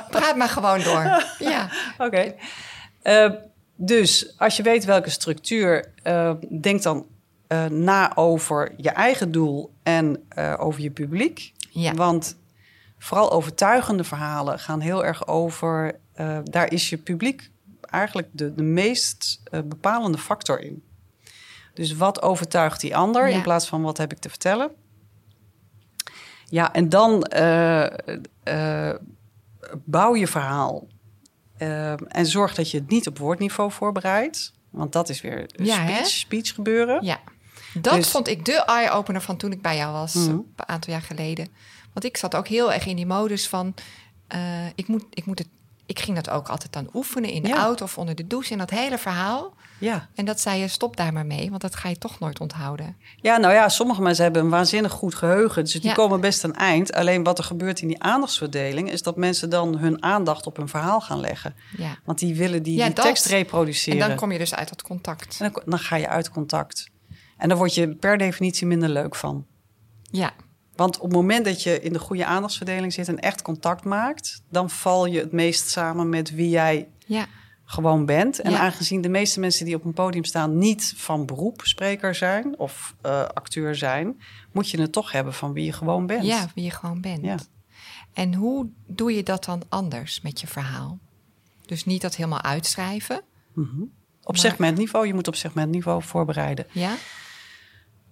praat 0.09 0.35
maar 0.35 0.49
gewoon 0.49 0.83
door. 0.83 1.23
Ja, 1.49 1.69
Oké. 1.97 2.33
Eh, 3.01 3.29
dus 3.81 4.33
als 4.37 4.57
je 4.57 4.63
weet 4.63 4.85
welke 4.85 5.09
structuur, 5.09 5.91
eh, 6.03 6.33
denk 6.61 6.81
dan 6.81 7.05
eh, 7.47 7.65
na 7.65 8.15
over 8.15 8.73
je 8.77 8.89
eigen 8.89 9.31
doel 9.31 9.73
en 9.83 10.25
eh, 10.29 10.55
over 10.57 10.81
je 10.81 10.91
publiek. 10.91 11.53
Ja. 11.69 11.93
Want 11.93 12.37
vooral 12.97 13.31
overtuigende 13.31 14.03
verhalen 14.03 14.59
gaan 14.59 14.79
heel 14.79 15.05
erg 15.05 15.27
over. 15.27 15.99
daar 16.43 16.71
is 16.71 16.89
je 16.89 16.97
publiek 16.97 17.49
eigenlijk 17.81 18.27
de, 18.31 18.53
de 18.55 18.63
meest 18.63 19.41
bepalende 19.65 20.17
factor 20.17 20.59
in. 20.59 20.83
Dus 21.73 21.95
wat 21.95 22.21
overtuigt 22.21 22.81
die 22.81 22.95
ander 22.95 23.29
Ja. 23.29 23.35
in 23.35 23.41
plaats 23.41 23.67
van 23.67 23.81
wat 23.81 23.97
heb 23.97 24.11
ik 24.11 24.19
te 24.19 24.29
vertellen? 24.29 24.71
Ja, 26.45 26.73
en 26.73 26.89
dan 26.89 27.27
bouw 29.85 30.15
je 30.15 30.27
verhaal. 30.27 30.87
Eh, 31.59 31.91
en 32.07 32.25
zorg 32.25 32.55
dat 32.55 32.71
je 32.71 32.77
het 32.77 32.89
niet 32.89 33.07
op 33.07 33.17
woordniveau 33.17 33.71
voorbereidt. 33.71 34.53
Want 34.69 34.91
dat 34.91 35.09
is 35.09 35.21
weer 35.21 35.45
Ja, 35.55 35.85
speech, 35.85 36.07
speech 36.07 36.53
gebeuren. 36.53 37.05
ja. 37.05 37.19
Dat 37.73 37.93
Dus- 37.93 38.09
vond 38.09 38.27
ik 38.27 38.45
de 38.45 38.63
eye-opener 38.65 39.21
van 39.21 39.37
toen 39.37 39.51
ik 39.51 39.61
bij 39.61 39.75
jou 39.77 39.93
was, 39.93 40.13
Mhm. 40.13 40.29
een 40.29 40.45
aantal 40.55 40.93
jaar 40.93 41.01
geleden. 41.01 41.47
Want 41.93 42.05
ik 42.05 42.17
zat 42.17 42.35
ook 42.35 42.47
heel 42.47 42.73
erg 42.73 42.85
in 42.85 42.95
die 42.95 43.05
modus 43.05 43.47
van... 43.47 43.73
eh, 44.27 44.67
ik, 44.75 44.87
moet, 44.87 45.03
ik, 45.09 45.25
moet 45.25 45.39
het, 45.39 45.47
ik 45.89 45.99
ging 45.99 46.15
dat 46.15 46.29
ook 46.29 46.49
altijd 46.49 46.73
dan 46.73 46.89
oefenen 46.93 47.29
in 47.29 47.41
de 47.41 47.47
Ja. 47.47 47.57
auto 47.57 47.83
of 47.83 47.97
onder 47.97 48.15
de 48.15 48.27
douche... 48.27 48.51
en 48.51 48.57
dat 48.57 48.69
hele 48.69 48.97
verhaal. 48.97 49.53
Ja. 49.79 50.07
En 50.15 50.25
dat 50.25 50.39
zei 50.39 50.59
je, 50.59 50.67
stop 50.67 50.97
daar 50.97 51.13
maar 51.13 51.25
mee, 51.25 51.49
want 51.49 51.61
dat 51.61 51.75
ga 51.75 51.89
je 51.89 51.97
toch 51.97 52.19
nooit 52.19 52.39
onthouden. 52.39 52.95
ja, 53.21 53.37
nou 53.37 53.53
ja, 53.53 53.69
sommige 53.69 54.01
mensen 54.01 54.23
hebben 54.23 54.41
een 54.43 54.49
waanzinnig 54.49 54.91
goed 54.91 55.15
geheugen. 55.15 55.63
Dus 55.63 55.71
die 55.73 55.81
Ja. 55.83 55.93
komen 55.93 56.21
best 56.21 56.43
aan 56.43 56.55
eind. 56.55 56.93
Alleen 56.93 57.23
wat 57.23 57.37
er 57.37 57.43
gebeurt 57.43 57.81
in 57.81 57.87
die 57.87 58.01
aandachtsverdeling... 58.03 58.91
is 58.91 59.01
dat 59.01 59.15
mensen 59.15 59.49
dan 59.49 59.77
hun 59.77 60.03
aandacht 60.03 60.45
op 60.45 60.57
hun 60.57 60.67
verhaal 60.69 61.01
gaan 61.01 61.19
leggen. 61.19 61.55
Ja. 61.77 61.97
Want 62.05 62.19
die 62.19 62.35
willen 62.35 62.63
die, 62.63 62.93
tekst 62.93 63.25
En 63.25 63.31
reproduceren. 63.31 64.07
dan 64.07 64.15
kom 64.17 64.31
je 64.31 64.37
dus 64.37 64.55
uit 64.55 64.69
dat 64.69 64.81
contact. 64.81 65.37
En 65.39 65.51
dan, 65.53 65.61
dan 65.65 65.79
ga 65.79 65.95
je 65.95 66.07
uit 66.07 66.29
contact. 66.29 66.89
En 67.37 67.49
dan 67.49 67.57
word 67.57 67.73
je 67.75 67.95
per 67.95 68.17
definitie 68.17 68.67
minder 68.67 68.89
leuk 68.89 69.15
van. 69.15 69.45
Ja, 70.11 70.31
Want 70.79 70.97
op 70.97 71.03
het 71.03 71.11
moment 71.13 71.45
dat 71.45 71.63
je 71.63 71.81
in 71.81 71.93
de 71.93 71.99
goede 71.99 72.25
aandachtsverdeling 72.25 72.93
zit 72.93 73.07
en 73.07 73.19
echt 73.19 73.41
contact 73.41 73.83
maakt, 73.85 74.41
dan 74.49 74.69
val 74.69 75.05
je 75.05 75.19
het 75.19 75.31
meest 75.31 75.69
samen 75.69 76.09
met 76.09 76.31
wie 76.35 76.49
jij 76.49 76.87
ja, 77.05 77.25
gewoon 77.65 78.05
bent. 78.05 78.39
En 78.39 78.51
Ja. 78.51 78.57
aangezien 78.59 79.01
de 79.01 79.09
meeste 79.09 79.39
mensen 79.39 79.65
die 79.65 79.75
op 79.75 79.85
een 79.85 79.93
podium 79.93 80.23
staan 80.23 80.57
niet 80.57 80.93
van 80.97 81.25
beroep 81.25 81.61
spreker 81.63 82.15
zijn 82.15 82.57
of 82.59 82.95
eh, 83.01 83.21
acteur 83.33 83.75
zijn, 83.75 84.21
moet 84.51 84.69
je 84.69 84.81
het 84.81 84.91
toch 84.91 85.11
hebben 85.11 85.33
van 85.33 85.53
wie 85.53 85.65
je 85.65 85.73
gewoon 85.73 86.05
bent. 86.05 86.25
ja, 86.25 86.47
wie 86.55 86.63
je 86.63 86.71
gewoon 86.71 87.01
bent. 87.01 87.23
Ja. 87.25 87.37
En 88.13 88.33
hoe 88.33 88.67
doe 88.87 89.13
je 89.15 89.23
dat 89.23 89.45
dan 89.45 89.61
anders 89.69 90.21
met 90.21 90.39
je 90.41 90.47
verhaal? 90.47 90.97
Dus 91.65 91.85
niet 91.85 92.01
dat 92.01 92.15
helemaal 92.15 92.41
uitschrijven. 92.41 93.21
Op 93.55 93.65
Maar- 94.35 94.37
segmentniveau, 94.37 95.07
je 95.07 95.13
moet 95.13 95.27
op 95.27 95.35
segmentniveau 95.35 96.03
voorbereiden. 96.03 96.65
Ja, 96.71 96.93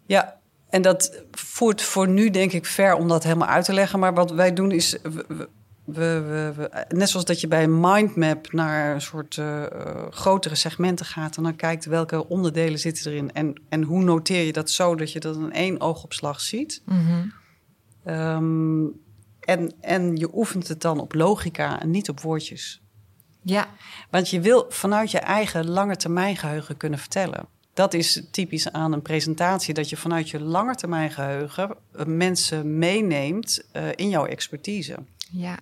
Ja, 0.06 0.40
en 0.70 0.82
dat 0.82 1.24
voert 1.32 1.82
voor 1.82 2.08
nu 2.08 2.30
denk 2.30 2.52
ik 2.52 2.66
ver 2.66 2.96
om 2.96 3.08
dat 3.08 3.24
helemaal 3.24 3.48
uit 3.48 3.66
te 3.66 3.74
leggen. 3.74 4.00
Maar 4.00 4.14
wat 4.14 4.32
wij 4.32 4.54
doen 4.54 4.72
is, 4.72 4.98
we, 5.04 5.26
we- 5.28 5.50
we, 5.86 6.22
we, 6.22 6.54
we, 6.56 6.86
net 6.96 7.10
zoals 7.10 7.26
dat 7.26 7.42
je 7.42 7.48
bij 7.48 7.64
een 7.64 7.80
mindmap 7.80 8.52
naar 8.52 8.94
een 8.94 9.02
soort 9.02 9.36
uh, 9.36 9.64
grotere 10.10 10.56
segmenten 10.56 11.06
gaat 11.06 11.38
en 11.38 11.44
dan 11.44 11.56
kijkt 11.56 11.86
welke 11.86 12.28
onderdelen 12.28 12.80
zitten 12.80 13.12
erin 13.12 13.34
en, 13.34 13.62
en 13.70 13.84
hoe 13.84 14.04
noteer 14.04 14.46
je 14.46 14.54
dat 14.54 14.70
zo 14.70 14.96
dat 14.96 15.12
je 15.12 15.20
dat 15.20 15.36
in 15.36 15.52
één 15.54 15.82
oogopslag 15.82 16.42
ziet. 16.42 16.82
Mm 16.86 17.34
um, 18.06 18.92
en, 19.40 19.74
en 19.82 20.16
je 20.16 20.30
oefent 20.34 20.68
het 20.68 20.82
dan 20.82 21.00
op 21.00 21.14
logica 21.14 21.82
en 21.82 21.90
niet 21.92 22.10
op 22.10 22.20
woordjes. 22.22 22.82
Ja. 23.44 23.68
Want 24.10 24.30
je 24.30 24.42
wil 24.42 24.66
vanuit 24.70 25.12
je 25.12 25.20
eigen 25.20 25.70
lange 25.70 25.96
termijn 25.96 26.38
geheugen 26.38 26.78
kunnen 26.78 27.00
vertellen. 27.00 27.48
Dat 27.78 27.94
is 27.94 28.22
typisch 28.32 28.72
aan 28.72 28.94
een 28.94 29.02
presentatie, 29.02 29.74
dat 29.74 29.90
je 29.90 29.98
vanuit 29.98 30.30
je 30.30 30.40
lange 30.40 30.76
termijn 30.76 31.12
geheugen 31.12 31.76
eh, 31.92 32.06
mensen 32.06 32.78
meeneemt 32.78 33.64
uh, 33.74 33.84
in 33.96 34.10
jouw 34.10 34.26
expertise. 34.26 34.96
Ja. 35.32 35.58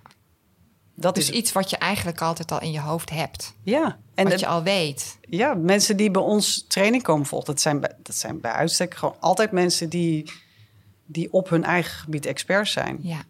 Dat 0.93 1.15
dus 1.15 1.29
is 1.29 1.35
iets 1.35 1.51
wat 1.51 1.69
je 1.69 1.77
eigenlijk 1.77 2.21
altijd 2.21 2.51
al 2.51 2.61
in 2.61 2.71
je 2.71 2.79
hoofd 2.79 3.09
hebt. 3.09 3.53
Ja. 3.63 3.99
En 4.13 4.29
wat 4.29 4.39
je 4.39 4.47
al 4.47 4.63
weet. 4.63 5.17
Ja, 5.29 5.53
mensen 5.53 5.97
die 5.97 6.11
bij 6.11 6.21
ons 6.21 6.65
training 6.67 7.03
komen 7.03 7.25
volgen, 7.25 7.47
dat 7.47 7.61
zijn, 7.61 7.81
dat 7.81 8.15
zijn 8.15 8.41
bij 8.41 8.51
uitstek 8.51 8.95
gewoon 8.95 9.15
altijd 9.19 9.51
mensen 9.51 9.89
die, 9.89 10.31
die 11.05 11.33
op 11.33 11.49
hun 11.49 11.63
eigen 11.63 11.99
gebied 11.99 12.25
expert 12.25 12.67
zijn. 12.67 12.97
Ja. 13.01 13.23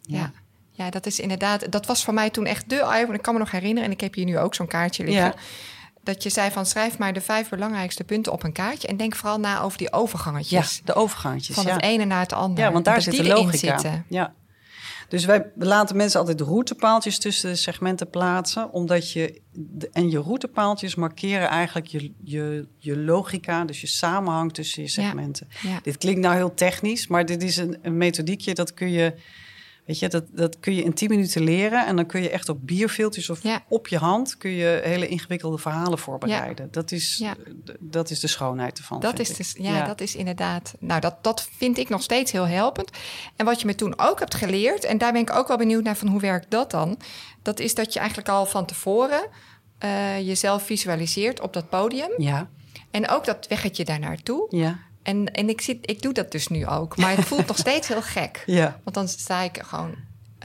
Ja. 0.00 0.32
ja. 0.72 0.90
dat 0.90 1.06
is 1.06 1.20
inderdaad. 1.20 1.72
Dat 1.72 1.86
was 1.86 2.04
voor 2.04 2.14
mij 2.14 2.30
toen 2.30 2.46
echt 2.46 2.70
de 2.70 2.80
eye. 2.80 3.12
Ik 3.12 3.22
kan 3.22 3.32
me 3.32 3.40
nog 3.40 3.50
herinneren, 3.50 3.84
en 3.84 3.94
ik 3.94 4.00
heb 4.00 4.14
hier 4.14 4.24
nu 4.24 4.38
ook 4.38 4.54
zo'n 4.54 4.66
kaartje 4.66 5.04
liggen. 5.04 5.24
Ja. 5.24 5.34
Dat 6.02 6.22
je 6.22 6.30
zei 6.30 6.50
van 6.50 6.66
schrijf 6.66 6.98
maar 6.98 7.12
de 7.12 7.20
vijf 7.20 7.48
belangrijkste 7.48 8.04
punten 8.04 8.32
op 8.32 8.42
een 8.42 8.52
kaartje. 8.52 8.88
En 8.88 8.96
denk 8.96 9.14
vooral 9.14 9.40
na 9.40 9.60
over 9.60 9.78
die 9.78 9.92
overgangetjes. 9.92 10.76
Ja, 10.76 10.82
de 10.84 10.94
overgangetjes. 10.94 11.56
Van 11.56 11.66
het 11.66 11.82
ene 11.82 12.04
naar 12.04 12.20
het 12.20 12.32
andere. 12.32 12.66
Ja, 12.66 12.72
want 12.72 12.84
daar 12.84 13.02
zit 13.02 13.16
de 13.16 13.24
logica. 13.24 13.78
Zitten. 13.78 14.04
Ja. 14.08 14.34
Dus 15.08 15.24
wij 15.24 15.50
laten 15.56 15.96
mensen 15.96 16.20
altijd 16.20 16.40
routepaaltjes 16.40 17.18
tussen 17.18 17.50
de 17.50 17.56
segmenten 17.56 18.10
plaatsen. 18.10 18.72
Omdat 18.72 19.12
je. 19.12 19.40
En 19.92 20.10
je 20.10 20.18
routepaaltjes 20.18 20.94
markeren 20.94 21.48
eigenlijk 21.48 21.86
je, 21.86 22.12
je, 22.24 22.66
je 22.78 22.96
logica, 22.96 23.64
dus 23.64 23.80
je 23.80 23.86
samenhang 23.86 24.52
tussen 24.52 24.82
je 24.82 24.88
segmenten. 24.88 25.48
Ja. 25.62 25.78
Dit 25.82 25.98
klinkt 25.98 26.20
nou 26.20 26.34
heel 26.34 26.54
technisch, 26.54 27.06
maar 27.06 27.26
dit 27.26 27.42
is 27.42 27.56
een, 27.56 27.78
een 27.82 27.96
methodiekje 27.96 28.54
dat 28.54 28.74
kun 28.74 28.90
je 28.90 29.14
Weet 29.86 29.98
je, 29.98 30.08
dat, 30.08 30.24
dat 30.30 30.60
kun 30.60 30.74
je 30.74 30.82
in 30.82 30.94
10 30.94 31.08
minuten 31.08 31.42
leren. 31.42 31.86
En 31.86 31.96
dan 31.96 32.06
kun 32.06 32.22
je 32.22 32.30
echt 32.30 32.48
op 32.48 32.58
bierveeltjes 32.60 33.30
of 33.30 33.40
op 33.68 33.88
je 33.88 33.98
hand... 33.98 34.36
kun 34.36 34.50
je 34.50 34.80
hele 34.84 35.08
ingewikkelde 35.08 35.58
verhalen 35.58 35.98
voorbereiden. 35.98 36.68
Dat, 36.70 36.92
is, 36.92 37.16
ja. 37.18 37.34
dat 37.78 38.10
is 38.10 38.20
de 38.20 38.26
schoonheid 38.26 38.78
ervan, 38.78 39.00
dat 39.00 39.18
is 39.18 39.36
dus, 39.36 39.54
ja, 39.58 39.86
dat 39.86 40.00
is 40.00 40.14
inderdaad... 40.16 40.74
Nou, 40.78 41.00
dat, 41.00 41.24
dat 41.24 41.48
vind 41.56 41.78
ik 41.78 41.88
nog 41.88 42.02
steeds 42.02 42.32
heel 42.32 42.46
helpend. 42.46 42.90
En 43.36 43.44
wat 43.44 43.60
je 43.60 43.66
me 43.66 43.74
toen 43.74 43.98
ook 43.98 44.18
hebt 44.18 44.34
geleerd... 44.34 44.84
en 44.84 44.98
daar 44.98 45.12
ben 45.12 45.20
ik 45.20 45.32
ook 45.32 45.48
wel 45.48 45.56
benieuwd 45.56 45.84
naar 45.84 45.96
van 45.96 46.08
hoe 46.08 46.20
werkt 46.20 46.50
dat 46.50 46.70
dan... 46.70 46.98
dat 47.42 47.60
is 47.60 47.74
dat 47.74 47.92
je 47.92 47.98
eigenlijk 47.98 48.28
al 48.28 48.46
van 48.46 48.66
tevoren... 48.66 49.28
Uh, 49.84 50.26
jezelf 50.26 50.62
visualiseert 50.62 51.40
op 51.40 51.52
dat 51.52 51.68
podium. 51.68 52.10
Ja. 52.16 52.48
En 52.90 53.08
ook 53.08 53.24
dat 53.24 53.46
weggetje 53.46 53.84
daar 53.84 53.98
naartoe. 53.98 54.46
Ja. 54.48 54.78
En, 55.02 55.32
en 55.32 55.48
ik, 55.48 55.60
zit, 55.60 55.90
ik 55.90 56.02
doe 56.02 56.12
dat 56.12 56.32
dus 56.32 56.48
nu 56.48 56.66
ook. 56.66 56.96
Maar 56.96 57.16
het 57.16 57.24
voelt 57.24 57.46
nog 57.46 57.58
steeds 57.66 57.88
heel 57.88 58.02
gek. 58.02 58.42
Ja. 58.46 58.80
Want 58.84 58.96
dan 58.96 59.08
sta 59.08 59.40
ik 59.40 59.62
gewoon 59.62 59.94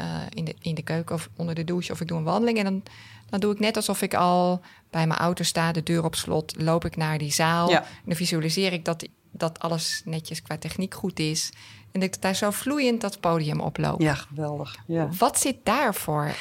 uh, 0.02 0.22
in, 0.30 0.46
de, 0.46 0.56
in 0.62 0.76
de 0.76 0.82
keuken 0.82 1.16
of 1.16 1.30
onder 1.36 1.56
de 1.56 1.64
douche 1.64 1.92
of 1.92 2.02
ik 2.02 2.08
doe 2.08 2.18
een 2.18 2.24
wandeling. 2.24 2.58
En 2.58 2.64
dan, 2.64 2.84
dan 3.30 3.40
doe 3.40 3.54
ik 3.54 3.60
net 3.60 3.76
alsof 3.76 4.02
ik 4.02 4.14
al 4.14 4.62
bij 4.90 5.08
mijn 5.08 5.20
auto 5.20 5.44
sta, 5.44 5.72
de 5.72 5.84
deur 5.84 6.04
op 6.04 6.16
slot, 6.16 6.54
loop 6.58 6.86
ik 6.86 6.96
naar 6.96 7.18
die 7.18 7.32
zaal. 7.32 7.70
Ja. 7.70 7.82
En 7.82 8.02
dan 8.06 8.16
visualiseer 8.16 8.74
ik 8.74 8.86
dat, 8.86 9.08
dat 9.32 9.60
alles 9.60 10.02
netjes 10.06 10.42
qua 10.42 10.58
techniek 10.58 10.94
goed 10.94 11.20
is. 11.20 11.52
En 11.96 12.02
dat 12.02 12.16
ik 12.16 12.22
daar 12.22 12.36
zo 12.36 12.52
vloeiend 12.52 13.02
dat 13.02 13.20
podium 13.20 13.60
oploop. 13.60 14.02
Ja, 14.02 14.14
geweldig. 14.14 14.76
Ja. 14.88 15.10
Wat 15.18 15.40
zit 15.40 15.58
daarvoor? 15.64 16.32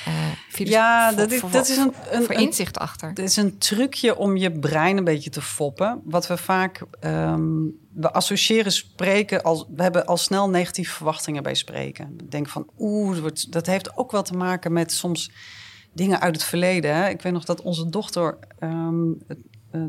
Uh, 0.58 0.66
ja, 0.66 1.12
dat 1.12 1.30
is, 1.30 1.40
dat 1.50 1.68
is 1.68 1.76
een, 1.76 1.94
een, 2.10 2.24
voor 2.24 2.34
inzicht 2.34 2.78
achter. 2.78 3.08
Het 3.08 3.18
is 3.18 3.36
een 3.36 3.58
trucje 3.58 4.16
om 4.16 4.36
je 4.36 4.52
brein 4.52 4.96
een 4.96 5.04
beetje 5.04 5.30
te 5.30 5.42
foppen. 5.42 6.00
Wat 6.04 6.26
we 6.26 6.36
vaak. 6.36 6.82
Um, 7.00 7.76
we 7.92 8.12
associëren 8.12 8.72
spreken 8.72 9.42
als. 9.42 9.66
We 9.76 9.82
hebben 9.82 10.06
al 10.06 10.16
snel 10.16 10.50
negatieve 10.50 10.92
verwachtingen 10.92 11.42
bij 11.42 11.54
spreken. 11.54 12.14
We 12.16 12.28
denken 12.28 12.52
van 12.52 12.68
oeh, 12.78 13.26
dat 13.50 13.66
heeft 13.66 13.96
ook 13.96 14.12
wel 14.12 14.22
te 14.22 14.36
maken 14.36 14.72
met 14.72 14.92
soms 14.92 15.30
dingen 15.92 16.20
uit 16.20 16.34
het 16.34 16.44
verleden. 16.44 16.94
Hè? 16.94 17.08
Ik 17.08 17.22
weet 17.22 17.32
nog 17.32 17.44
dat 17.44 17.62
onze 17.62 17.88
dochter. 17.88 18.38
Um, 18.60 19.18
uh, 19.28 19.36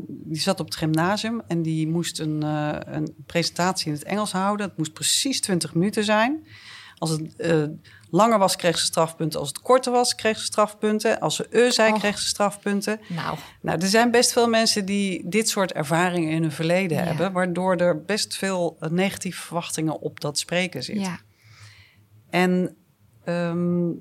die 0.08 0.40
zat 0.40 0.60
op 0.60 0.66
het 0.66 0.76
gymnasium 0.76 1.42
en 1.46 1.62
die 1.62 1.88
moest 1.88 2.20
een, 2.20 2.44
uh, 2.44 2.76
een, 2.84 3.14
presentatie 3.26 3.86
in 3.86 3.92
het 3.92 4.04
Engels 4.04 4.32
houden. 4.32 4.66
Het 4.66 4.76
moest 4.76 4.92
precies 4.92 5.40
20 5.40 5.74
minuten 5.74 6.04
zijn. 6.04 6.46
Als 6.98 7.10
het 7.10 7.34
uh, 7.36 7.64
langer 8.10 8.38
was, 8.38 8.56
kreeg 8.56 8.78
ze 8.78 8.84
strafpunten. 8.84 9.40
Als 9.40 9.48
het 9.48 9.60
korter 9.60 9.92
was, 9.92 10.14
kreeg 10.14 10.38
ze 10.38 10.44
strafpunten. 10.44 11.20
Als 11.20 11.36
ze 11.36 11.46
e 11.50 11.70
zei, 11.70 11.92
oh. 11.92 11.98
kreeg 11.98 12.18
ze 12.18 12.26
strafpunten. 12.26 13.00
Nou. 13.08 13.38
nou, 13.62 13.80
er 13.80 13.88
zijn 13.88 14.10
best 14.10 14.32
veel 14.32 14.48
mensen 14.48 14.84
die 14.84 15.28
dit 15.28 15.48
soort 15.48 15.72
ervaringen 15.72 16.30
in 16.30 16.42
hun 16.42 16.52
verleden 16.52 16.96
ja. 16.96 17.04
hebben, 17.04 17.32
waardoor 17.32 17.76
er 17.76 18.04
best 18.04 18.36
veel 18.36 18.76
negatieve 18.90 19.42
verwachtingen 19.42 20.00
op 20.00 20.20
dat 20.20 20.38
spreken 20.38 20.82
zitten. 20.82 21.04
Ja. 21.04 21.20
En 22.30 22.76
um, 23.24 24.00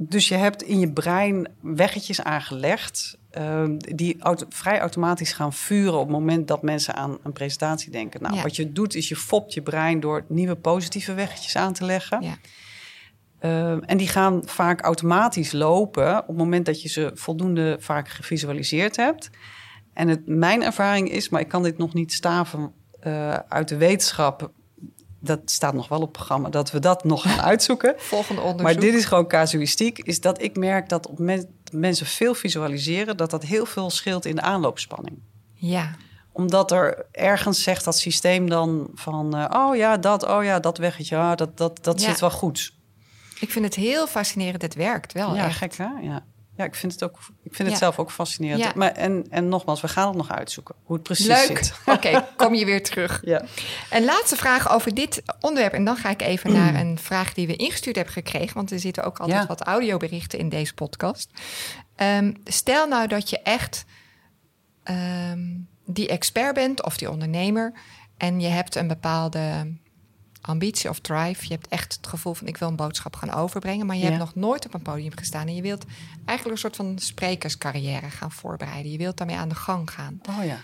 dus 0.00 0.28
je 0.28 0.34
hebt 0.34 0.62
in 0.62 0.78
je 0.78 0.92
brein 0.92 1.48
weggetjes 1.60 2.22
aangelegd 2.22 3.18
uh, 3.38 3.64
die 3.78 4.16
auto 4.20 4.46
vrij 4.48 4.80
automatisch 4.80 5.32
gaan 5.32 5.52
vuren 5.52 5.98
op 5.98 6.06
het 6.06 6.16
moment 6.16 6.48
dat 6.48 6.62
mensen 6.62 6.94
aan 6.94 7.18
een 7.22 7.32
presentatie 7.32 7.90
denken. 7.90 8.22
Nou, 8.22 8.34
ja. 8.34 8.42
wat 8.42 8.56
je 8.56 8.72
doet 8.72 8.94
is 8.94 9.08
je 9.08 9.16
fopt 9.16 9.54
je 9.54 9.62
brein 9.62 10.00
door 10.00 10.24
nieuwe 10.28 10.56
positieve 10.56 11.14
weggetjes 11.14 11.56
aan 11.56 11.72
te 11.72 11.84
leggen. 11.84 12.22
Ja. 12.22 12.36
Uh, 13.40 13.90
en 13.90 13.96
die 13.96 14.08
gaan 14.08 14.42
vaak 14.44 14.80
automatisch 14.80 15.52
lopen 15.52 16.18
op 16.18 16.26
het 16.26 16.36
moment 16.36 16.66
dat 16.66 16.82
je 16.82 16.88
ze 16.88 17.10
voldoende 17.14 17.76
vaak 17.80 18.08
gevisualiseerd 18.08 18.96
hebt. 18.96 19.30
En 19.92 20.08
het, 20.08 20.26
mijn 20.26 20.62
ervaring 20.62 21.10
is, 21.10 21.28
maar 21.28 21.40
ik 21.40 21.48
kan 21.48 21.62
dit 21.62 21.78
nog 21.78 21.94
niet 21.94 22.12
staven 22.12 22.72
uh, 23.06 23.34
uit 23.34 23.68
de 23.68 23.76
wetenschap, 23.76 24.50
dat 25.20 25.40
staat 25.44 25.74
nog 25.74 25.88
wel 25.88 25.98
op 25.98 26.04
het 26.04 26.12
programma, 26.12 26.48
dat 26.48 26.70
we 26.70 26.78
dat 26.78 27.04
nog 27.04 27.22
gaan 27.22 27.40
uitzoeken. 27.50 27.94
Volgende 27.96 28.40
onderzoek. 28.40 28.62
Maar 28.62 28.80
dit 28.80 28.94
is 28.94 29.04
gewoon 29.04 29.26
casuïstiek, 29.26 29.98
is 29.98 30.20
dat 30.20 30.42
ik 30.42 30.56
merk 30.56 30.88
dat 30.88 31.06
op 31.06 31.18
men, 31.18 31.57
mensen 31.72 32.06
veel 32.06 32.34
visualiseren, 32.34 33.16
dat 33.16 33.30
dat 33.30 33.42
heel 33.42 33.66
veel 33.66 33.90
scheelt 33.90 34.24
in 34.26 34.34
de 34.34 34.42
aanloopspanning. 34.42 35.18
Ja. 35.54 35.94
Omdat 36.32 36.70
er 36.70 37.06
ergens 37.12 37.62
zegt 37.62 37.84
dat 37.84 37.98
systeem 37.98 38.48
dan 38.48 38.90
van, 38.94 39.36
uh, 39.38 39.44
oh 39.48 39.76
ja, 39.76 39.96
dat, 39.96 40.26
oh 40.26 40.44
ja, 40.44 40.60
dat 40.60 40.78
weggetje, 40.78 41.16
ja, 41.16 41.34
dat, 41.34 41.56
dat, 41.56 41.84
dat 41.84 42.00
Ja. 42.00 42.08
zit 42.08 42.20
wel 42.20 42.30
goed. 42.30 42.72
Ik 43.40 43.50
vind 43.50 43.64
het 43.64 43.74
heel 43.74 44.06
fascinerend. 44.06 44.62
Het 44.62 44.74
werkt 44.74 45.12
wel 45.12 45.34
ja, 45.34 45.44
echt. 45.46 45.56
gek 45.58 45.76
hè? 45.76 45.88
Ja. 46.02 46.24
Ja, 46.58 46.64
ik 46.64 46.74
vind 46.74 46.92
het, 46.92 47.02
ook, 47.02 47.18
ik 47.42 47.54
vind 47.54 47.58
het 47.58 47.70
Ja. 47.70 47.76
zelf 47.76 47.98
ook 47.98 48.10
fascinerend. 48.10 48.62
Ja. 48.62 48.72
Maar, 48.74 48.92
en, 48.92 49.26
en 49.30 49.48
nogmaals, 49.48 49.80
we 49.80 49.88
gaan 49.88 50.08
het 50.08 50.16
nog 50.16 50.30
uitzoeken, 50.30 50.74
hoe 50.84 50.94
het 50.96 51.04
precies 51.04 51.26
Leuk. 51.26 51.38
zit. 51.58 51.74
Oké, 51.94 52.28
kom 52.36 52.54
je 52.54 52.64
weer 52.64 52.82
terug. 52.82 53.20
Ja. 53.24 53.44
Een 53.90 54.04
laatste 54.04 54.36
vraag 54.36 54.70
over 54.72 54.94
dit 54.94 55.22
onderwerp. 55.40 55.72
En 55.72 55.84
dan 55.84 55.96
ga 55.96 56.10
ik 56.10 56.22
even 56.22 56.52
naar 56.52 56.74
een 56.74 56.98
vraag 56.98 57.34
die 57.34 57.46
we 57.46 57.56
ingestuurd 57.56 57.96
hebben 57.96 58.14
gekregen. 58.14 58.54
Want 58.54 58.70
er 58.70 58.78
zitten 58.80 59.04
ook 59.04 59.18
altijd 59.18 59.40
Ja. 59.40 59.46
wat 59.46 59.62
audioberichten 59.62 60.38
in 60.38 60.48
deze 60.48 60.74
podcast. 60.74 61.30
Ehm, 61.96 62.32
stel 62.44 62.88
nou 62.88 63.06
dat 63.06 63.30
je 63.30 63.42
echt 63.42 63.84
ehm, 64.82 65.40
die 65.86 66.08
expert 66.08 66.54
bent 66.54 66.84
of 66.84 66.96
die 66.96 67.10
ondernemer. 67.10 67.72
En 68.16 68.40
je 68.40 68.48
hebt 68.48 68.74
een 68.74 68.88
bepaalde 68.88 69.76
ambitie 70.48 70.90
of 70.90 70.98
drive. 71.00 71.42
Je 71.46 71.52
hebt 71.54 71.68
echt 71.68 71.94
het 71.96 72.06
gevoel 72.06 72.34
van 72.34 72.46
ik 72.46 72.56
wil 72.56 72.68
een 72.68 72.76
boodschap 72.76 73.16
gaan 73.16 73.30
overbrengen. 73.32 73.86
Maar 73.86 73.96
je 73.96 74.02
Ja. 74.02 74.08
hebt 74.08 74.18
nog 74.18 74.34
nooit 74.34 74.66
op 74.66 74.74
een 74.74 74.82
podium 74.82 75.12
gestaan. 75.16 75.46
En 75.46 75.54
je 75.54 75.62
wilt 75.62 75.84
eigenlijk 76.24 76.50
een 76.50 76.58
soort 76.70 76.76
van 76.76 76.98
sprekerscarrière 76.98 78.10
gaan 78.10 78.32
voorbereiden. 78.32 78.92
Je 78.92 78.98
wilt 78.98 79.16
daarmee 79.16 79.36
aan 79.36 79.48
de 79.48 79.54
gang 79.54 79.90
gaan. 79.90 80.20
Oh 80.28 80.44
ja. 80.44 80.58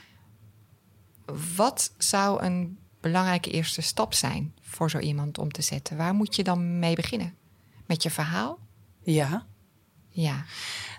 Wat 1.57 1.93
zou 1.99 2.43
een 2.43 2.79
belangrijke 3.01 3.51
eerste 3.51 3.81
stap 3.83 4.15
zijn 4.15 4.55
voor 4.61 4.91
zo 4.91 4.99
iemand 4.99 5.39
om 5.39 5.51
te 5.53 5.63
zetten? 5.63 5.97
Waar 5.97 6.15
moet 6.15 6.37
je 6.37 6.45
dan 6.45 6.79
mee 6.79 6.95
beginnen? 6.95 7.35
Met 7.87 8.03
je 8.03 8.11
verhaal? 8.11 8.59
Ja. 9.03 9.47
Ja. 10.09 10.45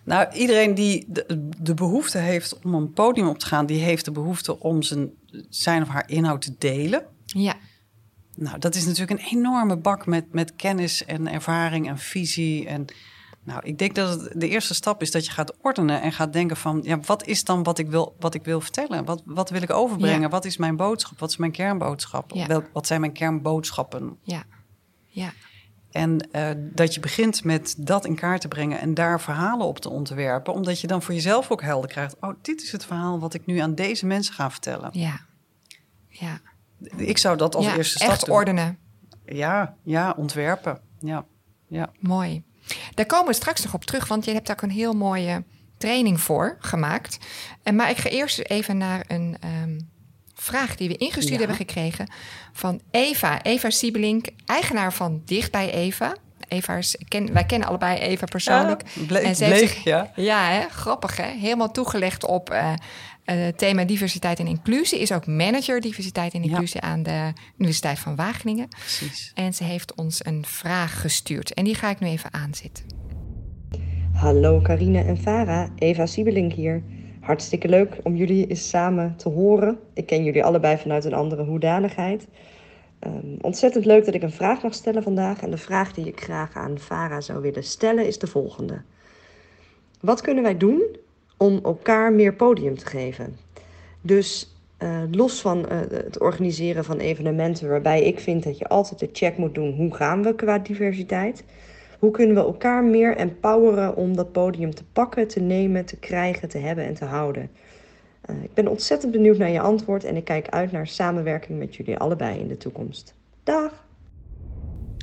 Nou, 0.04 0.34
iedereen 0.34 0.76
die 0.76 1.06
de, 1.08 1.50
de 1.62 1.74
behoefte 1.74 2.18
heeft 2.18 2.60
om 2.64 2.74
een 2.74 2.92
podium 2.94 3.28
op 3.28 3.40
te 3.40 3.46
gaan, 3.46 3.66
die 3.66 3.80
heeft 3.82 4.06
de 4.06 4.12
behoefte 4.12 4.60
om 4.60 4.82
zijn, 4.82 5.10
zijn 5.50 5.82
of 5.82 5.88
haar 5.88 6.10
inhoud 6.10 6.42
te 6.42 6.56
delen. 6.58 7.06
Ja. 7.26 7.56
Nou, 8.36 8.60
dat 8.60 8.76
is 8.76 8.86
natuurlijk 8.86 9.20
een 9.20 9.28
enorme 9.28 9.78
bak 9.78 10.06
met, 10.06 10.34
met 10.34 10.56
kennis 10.56 11.06
en 11.06 11.28
ervaring 11.28 11.88
en 11.88 11.98
visie. 11.98 12.68
En 12.68 12.86
nou, 13.44 13.62
ik 13.64 13.78
denk 13.78 13.96
dat 13.96 14.22
het 14.22 14.42
de 14.42 14.50
eerste 14.50 14.74
stap 14.74 15.02
is 15.02 15.12
dat 15.12 15.26
je 15.26 15.32
gaat 15.32 15.54
ordenen 15.62 16.02
en 16.02 16.12
gaat 16.12 16.34
denken 16.34 16.58
van, 16.58 16.80
ja, 16.84 17.00
wat 17.00 17.26
is 17.26 17.44
dan 17.44 17.64
wat 17.64 17.80
ik 17.80 17.88
wil, 17.88 18.16
wat 18.20 18.34
ik 18.34 18.44
wil 18.44 18.62
vertellen? 18.62 19.06
Wat, 19.06 19.22
wat 19.26 19.50
wil 19.50 19.62
ik 19.62 19.72
overbrengen? 19.72 20.22
Ja. 20.22 20.30
Wat 20.30 20.46
is 20.46 20.58
mijn 20.58 20.76
boodschap? 20.76 21.20
Wat 21.20 21.30
is 21.30 21.38
mijn 21.38 21.52
kernboodschap? 21.52 22.32
Ja. 22.32 22.48
Wel, 22.48 22.64
wat 22.74 22.88
zijn 22.88 23.00
mijn 23.00 23.14
kernboodschappen? 23.14 24.18
Ja. 24.22 24.44
Ja. 25.08 25.34
En 25.92 26.32
eh, 26.32 26.50
dat 26.58 26.94
je 26.94 27.00
begint 27.00 27.44
met 27.44 27.76
dat 27.78 28.06
in 28.06 28.16
kaart 28.16 28.42
te 28.42 28.48
brengen 28.48 28.80
en 28.80 28.94
daar 28.94 29.22
verhalen 29.22 29.66
op 29.66 29.80
te 29.80 29.90
ontwerpen, 29.90 30.54
omdat 30.54 30.80
je 30.82 30.88
dan 30.88 31.02
voor 31.02 31.14
jezelf 31.14 31.52
ook 31.52 31.62
helder 31.62 31.90
krijgt. 31.90 32.16
Oh, 32.20 32.34
dit 32.42 32.62
is 32.62 32.72
het 32.72 32.86
verhaal 32.86 33.20
wat 33.20 33.34
ik 33.34 33.46
nu 33.46 33.58
aan 33.58 33.76
deze 33.76 34.06
mensen 34.06 34.34
ga 34.34 34.52
vertellen. 34.52 34.90
Ja. 34.94 35.20
Ja. 36.08 36.42
Ik 36.98 37.18
zou 37.18 37.38
dat 37.38 37.56
als 37.56 37.66
ja. 37.66 37.76
eerste 37.76 37.98
stap 37.98 38.10
Echt 38.10 38.26
doen. 38.26 38.36
ordenen. 38.36 38.78
Ja, 39.26 39.76
ja, 39.84 40.14
ontwerpen. 40.18 40.80
Ja. 41.00 41.26
ja. 41.68 41.90
Mooi. 42.00 42.44
Daar 42.94 43.06
komen 43.06 43.28
we 43.28 43.34
straks 43.34 43.64
nog 43.64 43.74
op 43.74 43.84
terug, 43.86 44.08
want 44.08 44.26
je 44.26 44.32
hebt 44.34 44.48
daar 44.48 44.56
ook 44.56 44.62
een 44.62 44.70
heel 44.76 44.94
mooie 44.94 45.44
training 45.78 46.22
voor 46.22 46.56
gemaakt. 46.60 47.18
En, 47.64 47.76
maar 47.76 47.90
ik 47.90 47.98
ga 47.98 48.10
eerst 48.10 48.40
even 48.40 48.78
naar 48.78 49.04
een 49.08 49.38
ehm, 49.40 49.80
vraag 50.34 50.76
die 50.76 50.88
we 50.88 50.98
ingestuurd 50.98 51.30
Ja. 51.40 51.46
hebben 51.48 51.56
gekregen 51.56 52.12
van 52.54 52.82
Eva. 52.92 53.42
Eva 53.44 53.70
Siebelink, 53.70 54.28
eigenaar 54.46 54.94
van 54.94 55.22
Dicht 55.26 55.52
bij 55.52 55.74
Eva. 55.74 56.16
Eva 56.48 56.74
is, 56.76 56.98
ken, 57.08 57.34
wij 57.34 57.46
kennen 57.46 57.68
allebei 57.68 57.98
Eva 58.00 58.26
persoonlijk. 58.26 58.82
Ja, 59.10 59.20
En 59.20 59.36
ze 59.36 59.44
heeft 59.44 59.58
bleek, 59.58 59.70
zich- 59.70 59.84
ja. 59.84 60.12
Ja, 60.16 60.48
hè? 60.50 60.68
grappig 60.70 61.18
hè. 61.18 61.28
Helemaal 61.32 61.72
toegelegd 61.72 62.26
op 62.26 62.50
eh, 62.50 62.74
eh, 63.26 63.38
het 63.38 63.58
thema 63.58 63.86
diversiteit 63.86 64.40
en 64.40 64.48
inclusie. 64.48 65.00
Is 65.00 65.12
ook 65.12 65.28
manager 65.28 65.82
diversiteit 65.82 66.34
en 66.34 66.44
Ja. 66.44 66.50
inclusie 66.50 66.82
aan 66.82 67.04
de 67.04 67.34
Universiteit 67.58 68.00
van 68.00 68.16
Wageningen. 68.16 68.68
Precies. 68.68 69.32
En 69.36 69.54
ze 69.54 69.64
heeft 69.64 69.96
ons 69.96 70.26
een 70.26 70.46
vraag 70.46 71.02
gestuurd. 71.02 71.54
En 71.54 71.64
die 71.64 71.76
ga 71.76 71.90
ik 71.90 72.00
nu 72.00 72.08
even 72.08 72.34
aanzetten. 72.34 72.86
Hallo 74.14 74.62
Carine 74.62 75.04
en 75.04 75.18
Farah, 75.18 75.70
Eva 75.76 76.06
Siebelink 76.06 76.54
hier. 76.54 76.84
Hartstikke 77.20 77.68
leuk 77.68 77.98
om 78.04 78.16
jullie 78.16 78.48
eens 78.48 78.70
samen 78.70 79.16
te 79.18 79.30
horen. 79.30 79.80
Ik 79.94 80.06
ken 80.06 80.24
jullie 80.24 80.44
allebei 80.44 80.78
vanuit 80.78 81.06
een 81.06 81.14
andere 81.14 81.44
hoedanigheid. 81.44 82.28
Ehm, 83.00 83.36
ontzettend 83.42 83.86
leuk 83.86 84.06
dat 84.06 84.14
ik 84.14 84.22
een 84.24 84.32
vraag 84.32 84.62
mag 84.64 84.74
stellen 84.74 85.04
vandaag. 85.04 85.42
En 85.42 85.52
de 85.52 85.58
vraag 85.58 85.94
die 85.94 86.08
ik 86.08 86.22
graag 86.22 86.54
aan 86.56 86.80
Farah 86.80 87.22
zou 87.22 87.42
willen 87.42 87.64
stellen 87.64 88.08
is 88.08 88.20
de 88.20 88.28
volgende. 88.28 88.82
Wat 90.02 90.22
kunnen 90.22 90.44
wij 90.44 90.58
doen 90.58 90.84
om 91.38 91.60
elkaar 91.64 92.14
meer 92.14 92.34
podium 92.34 92.78
te 92.78 92.86
geven? 92.86 93.38
Dus 94.02 94.56
eh, 94.78 95.02
los 95.12 95.42
van 95.42 95.70
eh, 95.70 95.80
het 95.90 96.20
organiseren 96.20 96.84
van 96.84 96.98
evenementen 96.98 97.70
waarbij 97.70 98.04
ik 98.04 98.20
vind 98.20 98.44
dat 98.44 98.58
je 98.58 98.68
altijd 98.68 99.00
de 99.00 99.10
check 99.14 99.38
moet 99.38 99.56
doen 99.56 99.74
hoe 99.74 99.96
gaan 99.96 100.24
we 100.24 100.36
qua 100.36 100.60
diversiteit. 100.60 101.44
Hoe 102.00 102.12
kunnen 102.12 102.36
we 102.36 102.42
elkaar 102.42 102.84
meer 102.84 103.18
empoweren 103.18 103.96
om 103.96 104.16
dat 104.16 104.32
podium 104.32 104.76
te 104.76 104.84
pakken, 104.94 105.28
te 105.28 105.40
nemen, 105.40 105.86
te 105.86 105.98
krijgen, 105.98 106.50
te 106.50 106.58
hebben 106.58 106.86
en 106.86 106.94
te 106.94 107.06
houden? 107.06 107.50
Eh, 108.22 108.44
ik 108.44 108.54
ben 108.54 108.68
ontzettend 108.68 109.12
benieuwd 109.12 109.38
naar 109.38 109.50
je 109.50 109.60
antwoord 109.60 110.04
en 110.04 110.16
ik 110.16 110.24
kijk 110.24 110.50
uit 110.50 110.72
naar 110.72 110.88
samenwerking 110.88 111.60
met 111.60 111.76
jullie 111.76 111.98
allebei 111.98 112.40
in 112.40 112.48
de 112.48 112.58
toekomst. 112.58 113.14
Dag! 113.44 113.84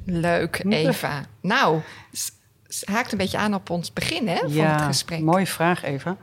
Leuk, 0.05 0.64
Eva. 0.68 1.24
Nou, 1.41 1.80
haakt 2.85 3.12
een 3.12 3.18
beetje 3.18 3.39
aan 3.39 3.55
op 3.55 3.70
ons 3.70 3.93
begin 3.93 4.29
hè, 4.29 4.39
van 4.39 4.53
ja, 4.53 4.73
het 4.73 4.83
gesprek. 4.83 5.20
mooie 5.20 5.47
vraag, 5.47 5.83
Eva. 5.83 6.16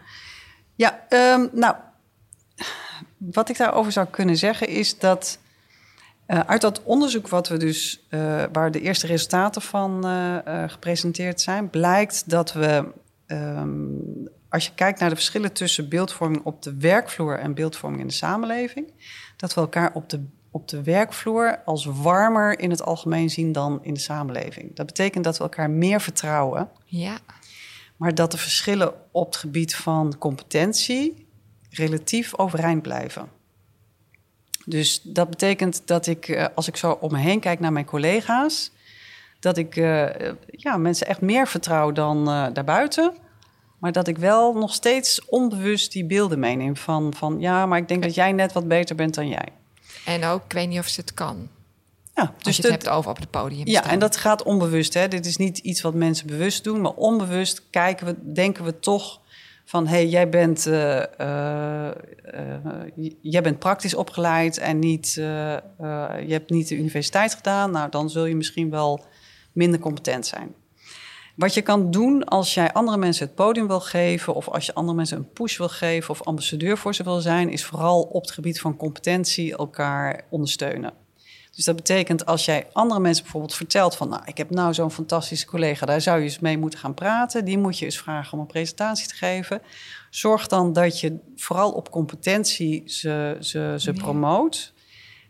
Ja, 0.75 1.05
ehm, 1.09 1.47
nou, 1.51 1.75
wat 3.17 3.49
ik 3.49 3.57
daarover 3.57 3.91
zou 3.91 4.07
kunnen 4.07 4.37
zeggen 4.37 4.67
is 4.67 4.99
dat 4.99 5.39
eh, 6.29 6.39
uit 6.39 6.61
dat 6.61 6.83
onderzoek 6.83 7.27
wat 7.27 7.47
we 7.47 7.57
dus, 7.57 8.05
eh, 8.09 8.43
waar 8.51 8.71
de 8.71 8.81
eerste 8.81 9.07
resultaten 9.07 9.61
van 9.61 10.05
eh, 10.05 10.63
gepresenteerd 10.67 11.41
zijn, 11.41 11.69
blijkt 11.69 12.29
dat 12.29 12.53
we, 12.53 12.91
ehm, 13.25 13.69
als 14.49 14.65
je 14.65 14.71
kijkt 14.75 14.99
naar 14.99 15.09
de 15.09 15.15
verschillen 15.15 15.53
tussen 15.53 15.89
beeldvorming 15.89 16.43
op 16.43 16.61
de 16.61 16.77
werkvloer 16.77 17.39
en 17.39 17.53
beeldvorming 17.53 18.01
in 18.01 18.07
de 18.07 18.13
samenleving, 18.13 18.93
dat 19.37 19.53
we 19.53 19.61
elkaar 19.61 19.91
op 19.93 20.09
de, 20.09 20.25
op 20.51 20.67
de 20.67 20.83
werkvloer 20.83 21.61
als 21.65 21.85
warmer 21.85 22.59
in 22.59 22.69
het 22.69 22.83
algemeen 22.83 23.29
zien 23.29 23.51
dan 23.51 23.79
in 23.81 23.93
de 23.93 23.99
samenleving. 23.99 24.75
Dat 24.75 24.85
betekent 24.85 25.23
dat 25.23 25.37
we 25.37 25.43
elkaar 25.43 25.69
meer 25.69 26.01
vertrouwen. 26.01 26.69
Ja, 26.85 27.17
Maar 27.97 28.15
dat 28.15 28.31
de 28.31 28.37
verschillen 28.37 28.93
op 29.11 29.25
het 29.25 29.35
gebied 29.35 29.75
van 29.75 30.17
competentie 30.17 31.27
relatief 31.69 32.37
overeind 32.37 32.81
blijven. 32.81 33.29
Dus 34.65 35.01
dat 35.01 35.29
betekent 35.29 35.81
dat 35.85 36.07
ik, 36.07 36.27
eh, 36.27 36.45
als 36.55 36.67
ik 36.67 36.75
zo 36.75 36.91
om 36.91 37.11
me 37.11 37.17
heen 37.17 37.39
kijk 37.39 37.59
naar 37.59 37.73
mijn 37.73 37.85
collega's, 37.85 38.71
dat 39.39 39.57
ik 39.57 39.75
eh, 39.75 40.31
ja, 40.47 40.77
mensen 40.77 41.07
echt 41.07 41.21
meer 41.21 41.47
vertrouw 41.47 41.91
dan 41.91 42.29
eh, 42.29 42.47
daarbuiten. 42.53 43.13
Maar 43.79 43.91
dat 43.91 44.07
ik 44.07 44.17
wel 44.17 44.53
nog 44.53 44.73
steeds 44.73 45.25
onbewust 45.25 45.91
die 45.91 46.05
beelden 46.05 46.39
meeneem 46.39 46.77
van, 46.77 47.13
van 47.13 47.39
ja, 47.39 47.65
maar 47.65 47.77
ik 47.77 47.87
denk 47.87 48.03
dat 48.03 48.15
jij 48.15 48.31
net 48.31 48.53
wat 48.53 48.67
beter 48.67 48.95
bent 48.95 49.13
dan 49.13 49.27
jij. 49.27 49.47
En 50.05 50.23
ook, 50.25 50.43
ik 50.45 50.51
weet 50.53 50.67
niet 50.69 50.79
of 50.79 50.87
ze 50.87 51.01
het 51.01 51.13
kan. 51.13 51.49
Ja, 52.15 52.33
Als 52.35 52.43
dus 52.43 52.55
je 52.55 52.61
dat- 52.61 52.71
het 52.71 52.81
hebt 52.83 52.95
over 52.95 53.11
op 53.11 53.17
het 53.19 53.29
podium 53.29 53.67
Ja, 53.67 53.79
staan. 53.79 53.91
en 53.91 53.99
dat 53.99 54.17
gaat 54.17 54.43
onbewust. 54.43 54.93
Hè? 54.93 55.07
Dit 55.07 55.25
is 55.25 55.37
niet 55.37 55.57
iets 55.57 55.81
wat 55.81 55.93
mensen 55.93 56.27
bewust 56.27 56.63
doen, 56.63 56.81
maar 56.81 56.91
onbewust 56.93 57.61
kijken 57.69 58.05
we, 58.05 58.33
denken 58.33 58.63
we 58.63 58.79
toch 58.79 59.19
van: 59.65 59.87
hé, 59.87 59.95
hey, 59.95 60.07
jij 60.07 60.29
bent, 60.29 60.65
eh, 60.65 61.19
eh, 61.19 61.87
eh, 62.23 63.11
jij 63.21 63.41
bent 63.41 63.59
praktisch 63.59 63.93
opgeleid 63.93 64.57
en 64.57 64.79
niet, 64.79 65.13
je 65.13 65.61
hebt 66.27 66.49
niet 66.49 66.67
de 66.67 66.75
universiteit 66.75 67.33
gedaan. 67.35 67.71
Nou, 67.71 67.89
dan 67.89 68.09
zul 68.09 68.25
je 68.25 68.35
misschien 68.35 68.69
wel 68.69 69.05
minder 69.51 69.79
competent 69.79 70.25
zijn. 70.27 70.53
Wat 71.39 71.53
je 71.53 71.61
kan 71.61 71.91
doen 71.91 72.23
als 72.23 72.53
jij 72.53 72.73
andere 72.73 72.97
mensen 72.97 73.25
het 73.25 73.35
podium 73.35 73.67
wil 73.67 73.79
geven, 73.79 74.33
of 74.33 74.47
als 74.47 74.65
je 74.65 74.73
andere 74.73 74.97
mensen 74.97 75.17
een 75.17 75.31
push 75.31 75.57
wil 75.57 75.69
geven, 75.69 76.09
of 76.09 76.21
ambassadeur 76.21 76.77
voor 76.77 76.95
ze 76.95 77.03
wil 77.03 77.19
zijn, 77.19 77.49
is 77.49 77.65
vooral 77.65 78.01
op 78.01 78.21
het 78.21 78.31
gebied 78.31 78.59
van 78.59 78.77
competentie 78.77 79.57
elkaar 79.57 80.21
ondersteunen. 80.29 80.93
Dus 81.55 81.65
dat 81.65 81.75
betekent 81.75 82.25
als 82.25 82.45
jij 82.45 82.67
andere 82.71 82.99
mensen 82.99 83.23
bijvoorbeeld 83.23 83.55
vertelt 83.55 83.95
van, 83.95 84.09
nou, 84.09 84.21
ik 84.25 84.37
heb 84.37 84.49
nou 84.49 84.73
zo'n 84.73 84.91
fantastische 84.91 85.45
collega, 85.45 85.85
daar 85.85 86.01
zou 86.01 86.17
je 86.17 86.23
eens 86.23 86.39
mee 86.39 86.57
moeten 86.57 86.79
gaan 86.79 86.93
praten. 86.93 87.45
Die 87.45 87.57
moet 87.57 87.79
je 87.79 87.85
eens 87.85 87.99
vragen 87.99 88.33
om 88.33 88.39
een 88.39 88.45
presentatie 88.45 89.07
te 89.07 89.15
geven. 89.15 89.61
Zorg 90.09 90.47
dan 90.47 90.73
dat 90.73 90.99
je 90.99 91.17
vooral 91.35 91.71
op 91.71 91.91
competentie 91.91 92.83
ze, 92.85 93.37
ze, 93.39 93.75
ze 93.77 93.93
promoot. 93.93 94.73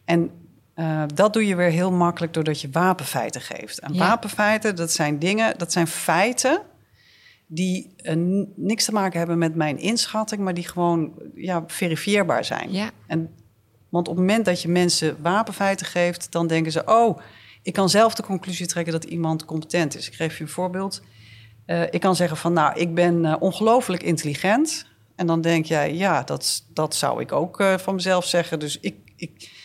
En 0.05 0.31
eh, 0.79 1.03
dat 1.13 1.33
doe 1.33 1.47
je 1.47 1.55
weer 1.55 1.69
heel 1.69 1.91
makkelijk 1.91 2.33
doordat 2.33 2.61
je 2.61 2.69
wapenfeiten 2.71 3.41
geeft. 3.41 3.79
En 3.79 3.93
Ja. 3.93 3.99
wapenfeiten, 4.07 4.75
dat 4.75 4.91
zijn 4.91 5.19
dingen, 5.19 5.57
dat 5.57 5.71
zijn 5.71 5.87
feiten 5.87 6.61
die 7.47 7.93
eh, 7.97 8.15
niks 8.55 8.85
te 8.85 8.91
maken 8.91 9.19
hebben 9.19 9.37
met 9.37 9.55
mijn 9.55 9.77
inschatting, 9.79 10.41
maar 10.41 10.53
die 10.53 10.67
gewoon 10.67 11.13
ja, 11.35 11.63
verifieerbaar 11.67 12.45
zijn. 12.45 12.71
Ja, 12.71 12.89
En, 13.07 13.29
want 13.89 14.07
op 14.07 14.15
het 14.15 14.25
moment 14.25 14.45
dat 14.45 14.61
je 14.61 14.67
mensen 14.67 15.17
wapenfeiten 15.21 15.85
geeft, 15.85 16.31
dan 16.31 16.47
denken 16.47 16.71
ze: 16.71 16.81
Oh, 16.85 17.19
ik 17.63 17.73
kan 17.73 17.89
zelf 17.89 18.15
de 18.15 18.23
conclusie 18.23 18.67
trekken 18.67 18.93
dat 18.93 19.03
iemand 19.03 19.45
competent 19.45 19.95
is. 19.95 20.07
Ik 20.07 20.13
geef 20.13 20.37
je 20.37 20.43
een 20.43 20.49
voorbeeld. 20.49 21.01
Eh, 21.65 21.81
ik 21.89 21.99
kan 21.99 22.15
zeggen 22.15 22.37
van, 22.37 22.53
nou, 22.53 22.79
ik 22.79 22.93
ben 22.93 23.41
ongelooflijk 23.41 24.03
intelligent. 24.03 24.85
En 25.15 25.27
dan 25.27 25.41
denk 25.41 25.65
jij, 25.65 25.95
ja, 25.95 26.23
dat, 26.23 26.65
dat 26.73 26.95
zou 26.95 27.21
ik 27.21 27.31
ook 27.31 27.63
van 27.77 27.95
mezelf 27.95 28.25
zeggen. 28.25 28.59
Dus 28.59 28.79
ik, 28.79 28.95
ik, 29.15 29.58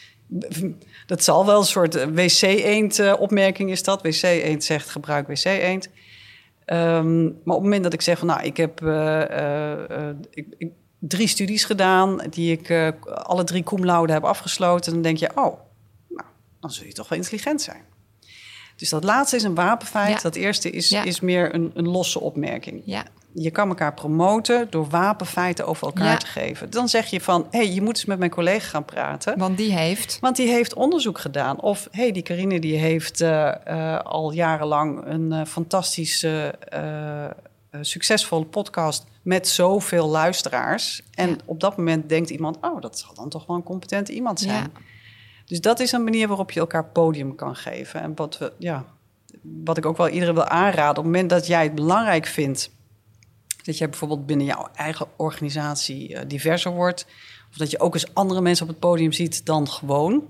dat 1.06 1.24
zal 1.24 1.46
wel 1.46 1.58
een 1.58 1.64
soort 1.66 1.94
eh, 1.94 2.06
wc-eend-opmerking 2.06 3.70
is 3.70 3.82
dat. 3.82 4.02
Wc-eend 4.02 4.64
zegt, 4.64 4.90
gebruik 4.90 5.26
wc-eend. 5.26 5.88
Ehm, 6.64 7.22
maar 7.22 7.32
op 7.32 7.62
het 7.62 7.62
moment 7.62 7.82
dat 7.82 7.92
ik 7.92 8.00
zeg 8.02 8.18
van, 8.18 8.26
nou, 8.26 8.42
ik 8.42 8.56
heb 8.56 8.82
eh, 8.82 9.22
eh, 9.22 9.90
eh, 9.90 10.16
ik, 10.30 10.46
ik, 10.58 10.70
drie 10.98 11.26
studies 11.26 11.64
gedaan... 11.64 12.22
die 12.30 12.52
ik 12.52 12.68
eh, 12.68 12.88
alle 13.04 13.44
drie 13.44 13.62
cum 13.62 13.84
laude 13.84 14.12
heb 14.12 14.24
afgesloten... 14.24 14.92
dan 14.92 15.02
denk 15.02 15.18
je, 15.18 15.28
oh, 15.28 15.58
nou, 16.08 16.28
dan 16.60 16.70
zul 16.70 16.86
je 16.86 16.92
toch 16.92 17.08
wel 17.08 17.18
intelligent 17.18 17.62
zijn. 17.62 17.82
Dus 18.76 18.88
dat 18.88 19.04
laatste 19.04 19.36
is 19.36 19.42
een 19.42 19.54
wapenfeit. 19.54 20.16
Ja. 20.16 20.22
Dat 20.22 20.34
eerste 20.34 20.70
is, 20.70 20.88
Ja. 20.88 21.02
is 21.02 21.20
meer 21.20 21.54
een, 21.54 21.70
een 21.74 21.88
losse 21.88 22.20
opmerking. 22.20 22.82
ja, 22.84 23.04
Je 23.36 23.50
kan 23.50 23.68
elkaar 23.68 23.94
promoten 23.94 24.66
door 24.70 24.86
wapenfeiten 24.88 25.66
over 25.66 25.86
elkaar 25.86 26.04
Ja. 26.06 26.16
te 26.16 26.26
geven. 26.26 26.70
Dan 26.70 26.88
zeg 26.88 27.06
je 27.06 27.20
van, 27.20 27.46
hé, 27.50 27.58
hey, 27.58 27.72
je 27.74 27.80
moet 27.82 27.96
eens 27.96 28.04
met 28.04 28.18
mijn 28.18 28.30
collega 28.30 28.68
gaan 28.68 28.84
praten. 28.84 29.38
want 29.38 29.56
die 29.56 29.72
heeft... 29.72 30.18
Want 30.20 30.36
die 30.36 30.48
heeft 30.48 30.74
onderzoek 30.74 31.18
gedaan. 31.18 31.60
Of 31.60 31.88
hé, 31.90 32.02
hey, 32.02 32.12
die 32.12 32.22
Carine 32.22 32.60
die 32.60 32.76
heeft 32.76 33.20
eh, 33.20 33.66
eh, 33.66 34.00
al 34.00 34.32
jarenlang 34.32 35.04
een 35.06 35.32
eh, 35.32 35.44
fantastische, 35.44 36.54
succesvolle 37.80 38.44
podcast 38.44 39.04
met 39.22 39.48
zoveel 39.48 40.08
luisteraars. 40.08 41.02
En 41.14 41.28
Ja. 41.28 41.36
op 41.44 41.60
dat 41.60 41.76
moment 41.76 42.08
denkt 42.08 42.30
iemand, 42.30 42.56
oh, 42.60 42.80
dat 42.80 42.98
zal 42.98 43.14
dan 43.14 43.28
toch 43.28 43.46
wel 43.46 43.56
een 43.56 43.62
competente 43.62 44.12
iemand 44.12 44.40
zijn. 44.40 44.70
Ja. 44.74 44.80
Dus 45.46 45.60
dat 45.60 45.80
is 45.80 45.92
een 45.92 46.04
manier 46.04 46.28
waarop 46.28 46.50
je 46.50 46.60
elkaar 46.60 46.84
podium 46.84 47.34
kan 47.34 47.56
geven. 47.56 48.00
En 48.00 48.12
wat, 48.14 48.38
we, 48.38 48.52
ja, 48.58 48.84
wat 49.42 49.76
ik 49.76 49.86
ook 49.86 49.96
wel 49.96 50.08
iedereen 50.08 50.34
wil 50.34 50.46
aanraden, 50.48 50.88
op 50.90 50.96
het 50.96 51.04
moment 51.04 51.30
dat 51.30 51.46
jij 51.46 51.62
het 51.62 51.74
belangrijk 51.74 52.26
vindt 52.26 52.70
dat 53.64 53.78
jij 53.78 53.88
bijvoorbeeld 53.88 54.26
binnen 54.26 54.46
jouw 54.46 54.68
eigen 54.74 55.06
organisatie 55.16 56.14
eh, 56.14 56.24
diverser 56.28 56.72
wordt, 56.72 57.06
of 57.50 57.56
dat 57.56 57.70
je 57.70 57.80
ook 57.80 57.94
eens 57.94 58.14
andere 58.14 58.40
mensen 58.40 58.64
op 58.64 58.70
het 58.70 58.80
podium 58.80 59.12
ziet 59.12 59.46
dan 59.46 59.68
gewoon. 59.68 60.28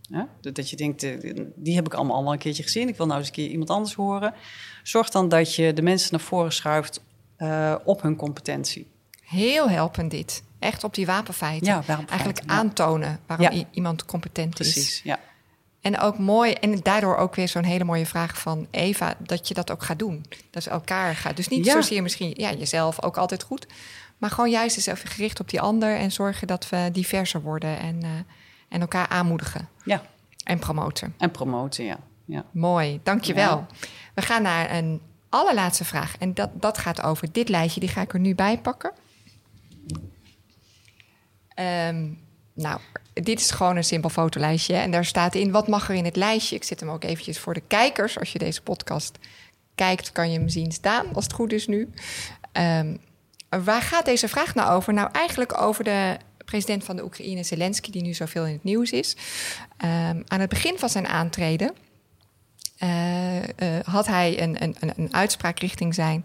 Ja? 0.00 0.28
Dat 0.40 0.70
je 0.70 0.76
denkt, 0.76 1.02
eh, 1.02 1.34
die 1.56 1.74
heb 1.74 1.86
ik 1.86 1.94
allemaal 1.94 2.24
al 2.24 2.32
een 2.32 2.38
keertje 2.38 2.62
gezien, 2.62 2.88
ik 2.88 2.96
wil 2.96 3.06
nou 3.06 3.18
eens 3.18 3.28
een 3.28 3.34
keer 3.34 3.48
iemand 3.48 3.70
anders 3.70 3.94
horen. 3.94 4.34
Zorg 4.82 5.10
dan 5.10 5.28
dat 5.28 5.54
je 5.54 5.72
de 5.72 5.82
mensen 5.82 6.08
naar 6.10 6.20
voren 6.20 6.52
schuift 6.52 7.00
eh, 7.36 7.74
op 7.84 8.02
hun 8.02 8.16
competentie. 8.16 8.86
Heel 9.22 9.68
helpend 9.70 10.10
dit. 10.10 10.42
Echt 10.58 10.84
op 10.84 10.94
die 10.94 11.06
wapenfeiten. 11.06 11.66
Ja, 11.66 11.84
Eigenlijk 12.08 12.42
aantonen 12.46 13.20
waarom 13.26 13.50
Ja. 13.52 13.64
iemand 13.70 14.04
competent 14.04 14.60
is. 14.60 14.72
Precies, 14.72 15.00
ja. 15.04 15.18
En 15.80 15.98
ook 15.98 16.18
mooi, 16.18 16.52
en 16.52 16.80
daardoor 16.82 17.16
ook 17.16 17.34
weer 17.34 17.48
zo'n 17.48 17.64
hele 17.64 17.84
mooie 17.84 18.06
vraag 18.06 18.38
van 18.38 18.66
Eva, 18.70 19.14
dat 19.18 19.48
je 19.48 19.54
dat 19.54 19.70
ook 19.70 19.82
gaat 19.82 19.98
doen. 19.98 20.24
Dat 20.50 20.62
ze 20.62 20.70
elkaar 20.70 21.16
gaat. 21.16 21.36
Dus 21.36 21.48
niet 21.48 21.64
Ja. 21.64 21.72
zozeer 21.72 22.02
misschien 22.02 22.32
ja, 22.36 22.52
jezelf 22.52 23.02
ook 23.02 23.16
altijd 23.16 23.42
goed, 23.42 23.66
maar 24.18 24.30
gewoon 24.30 24.50
juist 24.50 24.76
eens 24.76 24.86
even 24.86 25.08
gericht 25.08 25.40
op 25.40 25.50
die 25.50 25.60
ander 25.60 25.96
en 25.96 26.12
zorgen 26.12 26.46
dat 26.46 26.68
we 26.68 26.88
diverser 26.92 27.42
worden 27.42 27.78
en, 27.78 28.02
eh, 28.02 28.10
en 28.68 28.80
elkaar 28.80 29.08
aanmoedigen 29.08 29.68
ja. 29.84 30.02
en 30.44 30.58
promoten. 30.58 31.14
En 31.18 31.30
promoten, 31.30 31.84
ja. 31.84 31.98
ja. 32.24 32.44
Mooi, 32.50 33.00
dankjewel. 33.02 33.66
We 33.80 33.86
We 34.14 34.22
gaan 34.22 34.42
naar 34.42 34.70
een 34.74 35.00
allerlaatste 35.28 35.84
vraag. 35.84 36.16
En 36.18 36.34
dat, 36.34 36.50
dat 36.54 36.78
gaat 36.78 37.02
over 37.02 37.32
dit 37.32 37.48
lijstje. 37.48 37.80
Die 37.80 37.88
ga 37.88 38.00
ik 38.00 38.12
er 38.12 38.20
nu 38.20 38.34
bij 38.34 38.58
pakken. 38.58 38.92
Ehm, 41.54 42.06
nou, 42.60 42.80
dit 43.12 43.40
is 43.40 43.50
gewoon 43.50 43.76
een 43.76 43.84
simpel 43.84 44.10
fotolijstje. 44.10 44.74
En 44.74 44.90
daar 44.90 45.04
staat 45.04 45.34
in 45.34 45.50
wat 45.50 45.68
mag 45.68 45.88
er 45.88 45.94
in 45.94 46.04
het 46.04 46.16
lijstje. 46.16 46.56
Ik 46.56 46.64
zet 46.64 46.80
hem 46.80 46.90
ook 46.90 47.04
eventjes 47.04 47.38
voor 47.38 47.54
de 47.54 47.62
kijkers. 47.66 48.18
Als 48.18 48.32
je 48.32 48.38
deze 48.38 48.62
podcast 48.62 49.18
kijkt, 49.74 50.12
kan 50.12 50.30
je 50.30 50.38
hem 50.38 50.48
zien 50.48 50.72
staan, 50.72 51.14
als 51.14 51.24
het 51.24 51.32
goed 51.32 51.52
is 51.52 51.66
nu. 51.66 51.90
Ehm, 52.52 52.96
waar 53.48 53.82
gaat 53.82 54.04
deze 54.04 54.28
vraag 54.28 54.54
nou 54.54 54.70
over? 54.72 54.92
Nou, 54.92 55.08
eigenlijk 55.12 55.60
over 55.62 55.84
de 55.84 56.16
president 56.44 56.84
van 56.84 56.96
de 56.96 57.04
Oekraïne, 57.04 57.42
Zelensky, 57.42 57.90
die 57.90 58.02
nu 58.02 58.14
zoveel 58.14 58.46
in 58.46 58.52
het 58.52 58.64
nieuws 58.64 58.90
is. 58.90 59.16
Ehm, 59.76 60.22
aan 60.26 60.40
het 60.40 60.48
begin 60.48 60.78
van 60.78 60.88
zijn 60.88 61.06
aantreden 61.06 61.72
uh, 62.82 63.36
uh, 63.36 63.42
had 63.84 64.06
hij 64.06 64.42
een, 64.42 64.62
een, 64.62 64.76
een 64.96 65.14
uitspraak 65.14 65.58
richting 65.58 65.94
zijn 65.94 66.24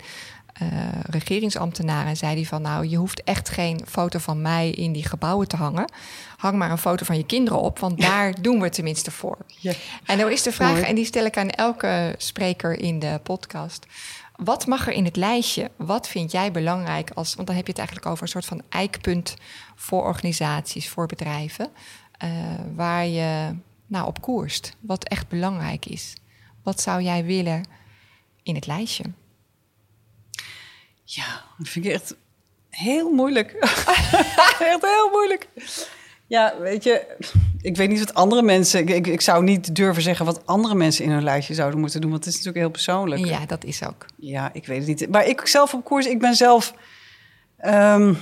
uh, 0.61 0.67
regeringsambtenaren. 1.09 2.07
En 2.07 2.17
zei 2.17 2.35
hij 2.35 2.45
van 2.45 2.61
nou, 2.61 2.87
je 2.87 2.97
hoeft 2.97 3.23
echt 3.23 3.49
geen 3.49 3.81
foto 3.87 4.19
van 4.19 4.41
mij 4.41 4.69
in 4.69 4.91
die 4.91 5.07
gebouwen 5.07 5.47
te 5.47 5.55
hangen. 5.55 5.91
Hang 6.37 6.57
maar 6.57 6.71
een 6.71 6.77
foto 6.77 7.05
van 7.05 7.17
je 7.17 7.25
kinderen 7.25 7.59
op, 7.59 7.79
want 7.79 8.01
daar 8.01 8.41
doen 8.41 8.61
we 8.61 8.69
tenminste 8.69 9.11
voor. 9.11 9.37
Ja. 9.59 9.73
En 10.05 10.17
dan 10.17 10.31
is 10.31 10.43
de 10.43 10.51
vraag, 10.51 10.79
en 10.79 10.95
die 10.95 11.05
stel 11.05 11.25
ik 11.25 11.37
aan 11.37 11.49
elke 11.49 12.15
spreker 12.17 12.79
in 12.79 12.99
de 12.99 13.19
podcast. 13.23 13.85
Wat 14.35 14.67
mag 14.67 14.87
er 14.87 14.93
in 14.93 15.05
het 15.05 15.15
lijstje? 15.15 15.71
Wat 15.75 16.07
vind 16.07 16.31
jij 16.31 16.51
belangrijk 16.51 17.11
als. 17.13 17.35
Want 17.35 17.47
dan 17.47 17.55
heb 17.55 17.65
je 17.65 17.71
het 17.71 17.81
eigenlijk 17.81 18.09
over 18.09 18.23
een 18.23 18.29
soort 18.29 18.45
van 18.45 18.61
eikpunt 18.69 19.35
voor 19.75 20.03
organisaties, 20.03 20.89
voor 20.89 21.05
bedrijven. 21.05 21.69
Uh, 22.23 22.29
waar 22.75 23.05
je 23.05 23.55
nou, 23.87 24.07
op 24.07 24.21
koerst. 24.21 24.75
Wat 24.79 25.03
echt 25.03 25.27
belangrijk 25.27 25.85
is. 25.85 26.13
Wat 26.63 26.81
zou 26.81 27.01
jij 27.01 27.25
willen 27.25 27.67
in 28.43 28.55
het 28.55 28.67
lijstje? 28.67 29.03
Ja, 31.05 31.43
dat 31.57 31.67
vind 31.67 31.85
ik 31.85 31.91
echt 31.91 32.15
heel 32.69 33.09
moeilijk. 33.11 33.51
echt 34.71 34.81
heel 34.81 35.09
moeilijk. 35.11 35.47
Ja, 36.27 36.53
weet 36.59 36.83
je, 36.83 37.15
ik 37.61 37.75
weet 37.75 37.89
niet 37.89 37.99
wat 37.99 38.13
andere 38.13 38.41
mensen. 38.41 38.87
Ik, 38.87 39.07
ik, 39.07 39.21
zou 39.21 39.43
niet 39.43 39.75
durven 39.75 40.03
zeggen 40.03 40.25
wat 40.25 40.45
andere 40.45 40.75
mensen 40.75 41.05
in 41.05 41.11
hun 41.11 41.23
lijstje 41.23 41.53
zouden 41.53 41.79
moeten 41.79 42.01
doen, 42.01 42.11
want 42.11 42.25
het 42.25 42.33
is 42.33 42.39
natuurlijk 42.39 42.65
heel 42.65 42.73
persoonlijk. 42.73 43.25
Ja, 43.25 43.45
dat 43.45 43.63
is 43.63 43.85
ook. 43.85 44.05
Ja, 44.15 44.49
ik 44.53 44.65
weet 44.65 44.87
het 44.87 44.87
niet. 44.87 45.09
Maar 45.09 45.27
ik 45.27 45.47
zelf 45.47 45.73
op 45.73 45.83
koers, 45.83 46.05
ik 46.05 46.19
ben 46.19 46.35
zelf. 46.35 46.73
Um, 47.65 48.17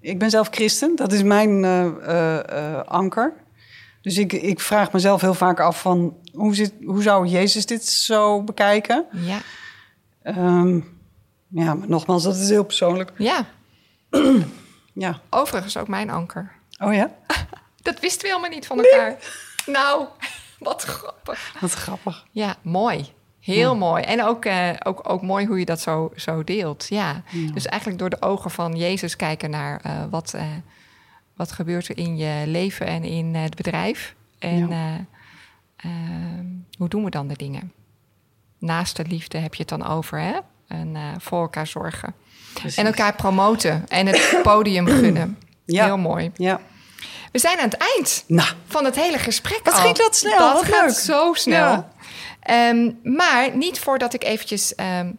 ik 0.00 0.18
ben 0.18 0.30
zelf 0.30 0.48
christen, 0.50 0.96
dat 0.96 1.12
is 1.12 1.22
mijn 1.22 1.62
uh, 1.62 1.86
uh, 2.08 2.82
anker. 2.82 3.32
Dus 4.00 4.18
ik, 4.18 4.32
ik 4.32 4.60
vraag 4.60 4.92
mezelf 4.92 5.20
heel 5.20 5.34
vaak 5.34 5.60
af 5.60 5.80
van 5.80 6.16
hoe, 6.32 6.54
zit, 6.54 6.72
hoe 6.84 7.02
zou 7.02 7.26
Jezus 7.26 7.66
dit 7.66 7.84
zo 7.86 8.42
bekijken? 8.42 9.06
Ja. 9.10 9.38
Um, 10.24 11.00
ja, 11.52 11.74
maar 11.74 11.88
nogmaals, 11.88 12.22
dat 12.22 12.36
is 12.36 12.48
heel 12.48 12.64
persoonlijk. 12.64 13.12
Ja. 13.16 13.46
ja. 14.92 15.20
Overigens 15.30 15.76
ook 15.76 15.88
mijn 15.88 16.10
anker. 16.10 16.52
Oh 16.78 16.94
ja? 16.94 17.10
dat 17.82 18.00
wisten 18.00 18.22
we 18.22 18.28
helemaal 18.28 18.50
niet 18.50 18.66
van 18.66 18.78
elkaar. 18.84 19.16
Nou, 19.66 20.06
wat 20.58 20.82
grappig. 20.82 21.54
Wat 21.60 21.72
grappig. 21.72 22.26
Ja, 22.30 22.56
mooi. 22.62 23.12
Heel 23.40 23.76
mooi. 23.76 24.02
En 24.02 24.24
ook, 24.24 24.44
uh, 24.44 24.70
ook, 24.82 25.10
ook 25.10 25.22
mooi 25.22 25.46
hoe 25.46 25.58
je 25.58 25.64
dat 25.64 25.80
zo, 25.80 26.12
zo 26.16 26.44
deelt. 26.44 26.86
Ja. 26.88 27.22
Dus 27.54 27.66
eigenlijk 27.66 28.00
door 28.00 28.10
de 28.10 28.22
ogen 28.22 28.50
van 28.50 28.76
Jezus 28.76 29.16
kijken 29.16 29.50
naar 29.50 29.82
uh, 29.86 30.04
wat, 30.10 30.32
uh, 30.36 30.42
wat 31.36 31.52
gebeurt 31.52 31.88
er 31.88 31.98
in 31.98 32.16
je 32.16 32.46
leven 32.46 32.86
en 32.86 33.04
in 33.04 33.34
het 33.34 33.54
bedrijf. 33.54 34.14
En 34.38 34.68
ja. 34.68 35.06
Ehm, 35.76 36.46
hoe 36.78 36.88
doen 36.88 37.04
we 37.04 37.10
dan 37.10 37.28
de 37.28 37.36
dingen? 37.36 37.72
Naast 38.58 38.96
de 38.96 39.04
liefde 39.04 39.38
heb 39.38 39.54
je 39.54 39.60
het 39.60 39.78
dan 39.78 39.86
over, 39.86 40.18
hè? 40.20 40.38
En 40.72 40.96
voor 41.20 41.40
elkaar 41.40 41.66
zorgen. 41.66 42.14
Precies. 42.52 42.76
En 42.76 42.86
elkaar 42.86 43.14
promoten 43.14 43.84
en 43.88 44.06
het 44.06 44.38
podium 44.42 44.86
gunnen. 44.86 45.38
Ja. 45.64 45.84
Heel 45.84 45.98
mooi. 45.98 46.30
Ja. 46.36 46.60
We 47.32 47.38
zijn 47.38 47.58
aan 47.58 47.68
het 47.68 47.76
eind 47.94 48.24
nou. 48.26 48.48
van 48.66 48.84
het 48.84 48.94
hele 48.94 49.18
gesprek. 49.18 49.60
Wat 49.64 49.74
ging 49.74 49.96
dat 49.96 50.16
snel? 50.16 50.38
Dat 50.38 50.52
Wat 50.52 50.64
gaat 50.64 50.86
leuk. 50.86 50.98
zo 50.98 51.32
snel. 51.34 51.86
Ja. 52.42 52.68
Um, 52.68 52.98
maar 53.02 53.56
niet 53.56 53.78
voordat 53.78 54.14
ik 54.14 54.24
eventjes 54.24 54.72
um, 54.76 55.18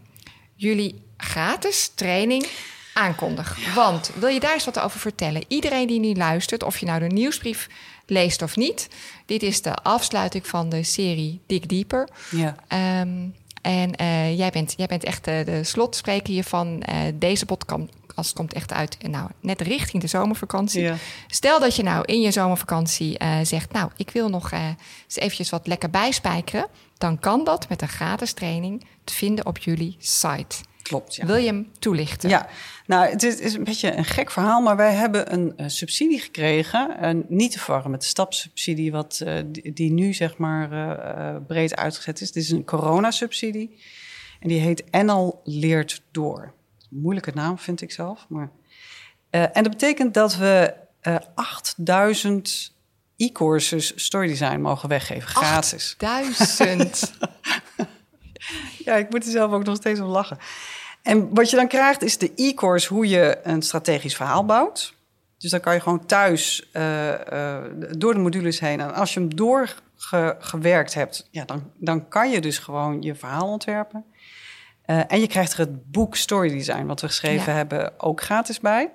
jullie 0.55 1.03
gratis 1.17 1.91
training 1.95 2.47
aankondig. 2.93 3.73
Want 3.75 4.11
wil 4.15 4.29
je 4.29 4.39
daar 4.39 4.53
eens 4.53 4.65
wat 4.65 4.79
over 4.79 4.99
vertellen? 4.99 5.43
Iedereen 5.47 5.87
die 5.87 5.99
nu 5.99 6.13
luistert, 6.13 6.63
of 6.63 6.77
je 6.77 6.85
nou 6.85 6.99
de 6.99 7.07
nieuwsbrief 7.07 7.67
leest 8.05 8.41
of 8.41 8.55
niet, 8.55 8.87
dit 9.25 9.43
is 9.43 9.61
de 9.61 9.73
afsluiting 9.73 10.47
van 10.47 10.69
de 10.69 10.83
serie 10.83 11.41
Dig 11.47 11.65
Deeper. 11.65 12.09
Ja. 12.29 12.55
Um, 13.01 13.35
en 13.63 14.01
uh, 14.01 14.37
jij, 14.37 14.49
bent, 14.49 14.73
jij 14.77 14.87
bent 14.87 15.03
echt 15.03 15.25
de, 15.25 15.41
de 15.45 15.63
slotspreker 15.63 16.33
hiervan. 16.33 16.83
Uh, 16.89 16.95
deze 17.13 17.45
podcast 17.45 18.33
komt 18.33 18.53
echt 18.53 18.73
uit, 18.73 18.97
nou, 19.09 19.29
net 19.39 19.61
richting 19.61 20.01
de 20.01 20.07
zomervakantie. 20.09 20.81
Ja. 20.81 20.95
Stel 21.27 21.59
dat 21.59 21.75
je 21.75 21.83
nou 21.83 22.05
in 22.05 22.21
je 22.21 22.31
zomervakantie 22.31 23.19
uh, 23.23 23.37
zegt, 23.43 23.71
nou, 23.71 23.91
ik 23.95 24.09
wil 24.09 24.29
nog 24.29 24.51
eens 24.51 25.15
eventjes 25.15 25.49
wat 25.49 25.67
lekker 25.67 25.89
bijspijkeren. 25.89 26.67
Dan 26.97 27.19
kan 27.19 27.43
dat 27.43 27.69
met 27.69 27.81
een 27.81 27.87
gratis 27.87 28.33
training 28.33 28.85
te 29.03 29.13
vinden 29.13 29.45
op 29.45 29.57
jullie 29.57 29.95
site. 29.99 30.55
Klopt, 30.83 31.15
ja. 31.15 31.25
Wil 31.25 31.35
je 31.35 31.45
hem 31.45 31.71
toelichten? 31.79 32.29
Ja, 32.29 32.47
nou, 32.85 33.09
het 33.09 33.23
is, 33.23 33.39
is, 33.39 33.53
een 33.53 33.63
beetje 33.63 33.95
een 33.95 34.05
gek 34.05 34.31
verhaal, 34.31 34.61
maar 34.61 34.75
wij 34.75 34.93
hebben 34.93 35.33
een, 35.33 35.53
een 35.55 35.71
subsidie 35.71 36.19
gekregen. 36.19 36.97
En 36.97 37.25
niet 37.27 37.51
te 37.51 37.59
verwarren 37.59 37.91
met 37.91 38.01
de 38.01 38.07
stapsubsidie, 38.07 38.91
wat, 38.91 39.21
uh, 39.23 39.39
die, 39.45 39.73
die, 39.73 39.91
nu 39.91 40.13
zeg 40.13 40.37
maar 40.37 40.71
uh, 40.73 41.35
breed 41.47 41.75
uitgezet 41.75 42.21
is. 42.21 42.31
Dit 42.31 42.43
is 42.43 42.49
een 42.49 42.65
coronasubsidie. 42.65 43.81
En 44.39 44.47
die 44.47 44.59
heet 44.59 44.91
NL 44.91 45.41
Leert 45.43 46.01
Door. 46.11 46.53
Moeilijke 46.89 47.31
naam 47.33 47.59
vind 47.59 47.81
ik 47.81 47.91
zelf. 47.91 48.25
Maar, 48.29 48.51
uh, 49.31 49.41
en 49.41 49.63
dat 49.63 49.69
betekent 49.69 50.13
dat 50.13 50.37
we 50.37 50.73
8000 51.35 52.75
e-courses 53.17 53.93
story 53.95 54.27
design 54.27 54.59
mogen 54.59 54.89
weggeven, 54.89 55.27
gratis. 55.29 55.95
8000? 55.97 57.11
ja, 58.85 58.95
ik 58.95 59.09
moet 59.09 59.25
er 59.25 59.31
zelf 59.31 59.51
ook 59.51 59.63
nog 59.63 59.75
steeds 59.75 59.99
om 59.99 60.07
lachen. 60.07 60.37
En 61.01 61.33
wat 61.33 61.49
je 61.49 61.55
dan 61.55 61.67
krijgt 61.67 62.03
is 62.03 62.17
de 62.17 62.31
e-course 62.35 62.93
hoe 62.93 63.07
je 63.07 63.39
een 63.43 63.61
strategisch 63.61 64.15
verhaal 64.15 64.45
bouwt. 64.45 64.93
Dus 65.37 65.51
dan 65.51 65.59
kan 65.59 65.73
je 65.73 65.79
gewoon 65.79 66.05
thuis 66.05 66.69
uh, 66.73 67.09
uh, 67.09 67.57
door 67.97 68.13
de 68.13 68.19
modules 68.19 68.59
heen. 68.59 68.79
En 68.79 68.93
als 68.93 69.13
je 69.13 69.19
hem 69.19 69.35
doorgewerkt 69.35 70.93
hebt, 70.93 71.27
ja, 71.31 71.45
dan, 71.45 71.71
dan 71.77 72.07
kan 72.07 72.31
je 72.31 72.41
dus 72.41 72.57
gewoon 72.57 73.01
je 73.01 73.15
verhaal 73.15 73.47
ontwerpen. 73.47 74.05
Uh, 74.85 75.01
en 75.07 75.19
je 75.19 75.27
krijgt 75.27 75.53
er 75.53 75.59
het 75.59 75.91
boek 75.91 76.15
Story 76.15 76.49
Design, 76.49 76.85
wat 76.85 77.01
we 77.01 77.07
geschreven 77.07 77.51
ja. 77.51 77.57
hebben, 77.57 77.99
ook 77.99 78.21
gratis 78.21 78.59
bij. 78.59 78.91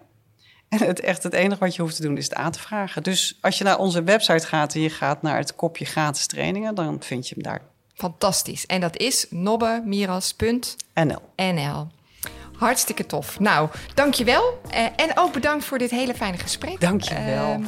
En 0.68 0.78
het, 0.78 1.00
echt 1.00 1.22
het 1.22 1.32
enige 1.32 1.60
wat 1.60 1.74
je 1.74 1.82
hoeft 1.82 1.96
te 1.96 2.02
doen 2.02 2.16
is 2.16 2.24
het 2.24 2.34
aan 2.34 2.52
te 2.52 2.60
vragen. 2.60 3.02
Dus 3.02 3.38
als 3.40 3.58
je 3.58 3.64
naar 3.64 3.78
onze 3.78 4.02
website 4.02 4.46
gaat 4.46 4.74
en 4.74 4.80
je 4.80 4.90
gaat 4.90 5.22
naar 5.22 5.36
het 5.36 5.54
kopje 5.54 5.84
gratis 5.84 6.26
trainingen, 6.26 6.74
dan 6.74 7.02
vind 7.02 7.28
je 7.28 7.34
hem 7.34 7.44
daar. 7.44 7.62
Fantastisch. 7.98 8.66
En 8.66 8.80
dat 8.80 8.96
is 8.96 9.26
nobbemiras.nl. 9.30 11.86
Hartstikke 12.56 13.06
tof. 13.06 13.40
Nou, 13.40 13.68
dankjewel. 13.94 14.60
Uh, 14.70 14.84
en 14.96 15.10
ook 15.14 15.32
bedankt 15.32 15.64
voor 15.64 15.78
dit 15.78 15.90
hele 15.90 16.14
fijne 16.14 16.38
gesprek. 16.38 16.80
Dankjewel. 16.80 17.58
Uh, 17.58 17.66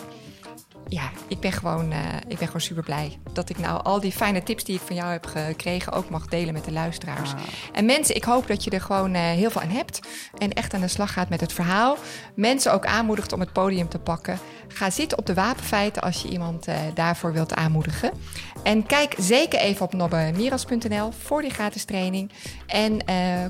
ja, 0.90 1.10
ik 1.28 1.40
ben, 1.40 1.52
gewoon, 1.52 1.92
uh, 1.92 1.98
ik 2.28 2.38
ben 2.38 2.46
gewoon 2.46 2.60
super 2.60 2.82
blij 2.82 3.18
dat 3.32 3.48
ik 3.48 3.58
nou 3.58 3.82
al 3.82 4.00
die 4.00 4.12
fijne 4.12 4.42
tips 4.42 4.64
die 4.64 4.74
ik 4.74 4.80
van 4.80 4.96
jou 4.96 5.10
heb 5.10 5.26
gekregen 5.26 5.92
ook 5.92 6.10
mag 6.10 6.26
delen 6.26 6.54
met 6.54 6.64
de 6.64 6.72
luisteraars. 6.72 7.32
Ah. 7.32 7.40
En 7.72 7.84
mensen, 7.84 8.14
ik 8.14 8.24
hoop 8.24 8.46
dat 8.46 8.64
je 8.64 8.70
er 8.70 8.80
gewoon 8.80 9.14
uh, 9.14 9.20
heel 9.20 9.50
veel 9.50 9.60
aan 9.60 9.68
hebt 9.68 10.00
en 10.38 10.52
echt 10.52 10.74
aan 10.74 10.80
de 10.80 10.88
slag 10.88 11.12
gaat 11.12 11.28
met 11.28 11.40
het 11.40 11.52
verhaal. 11.52 11.96
Mensen 12.34 12.72
ook 12.72 12.86
aanmoedigt 12.86 13.32
om 13.32 13.40
het 13.40 13.52
podium 13.52 13.88
te 13.88 13.98
pakken. 13.98 14.38
Ga 14.68 14.90
zitten 14.90 15.18
op 15.18 15.26
de 15.26 15.34
wapenfeiten 15.34 16.02
als 16.02 16.22
je 16.22 16.28
iemand 16.28 16.68
uh, 16.68 16.74
daarvoor 16.94 17.32
wilt 17.32 17.54
aanmoedigen. 17.54 18.12
En 18.62 18.86
kijk 18.86 19.14
zeker 19.18 19.58
even 19.58 19.84
op 19.84 19.92
nobbemiras.nl 19.92 21.10
voor 21.10 21.42
die 21.42 21.50
gratis 21.50 21.84
training. 21.84 22.30
En 22.66 22.98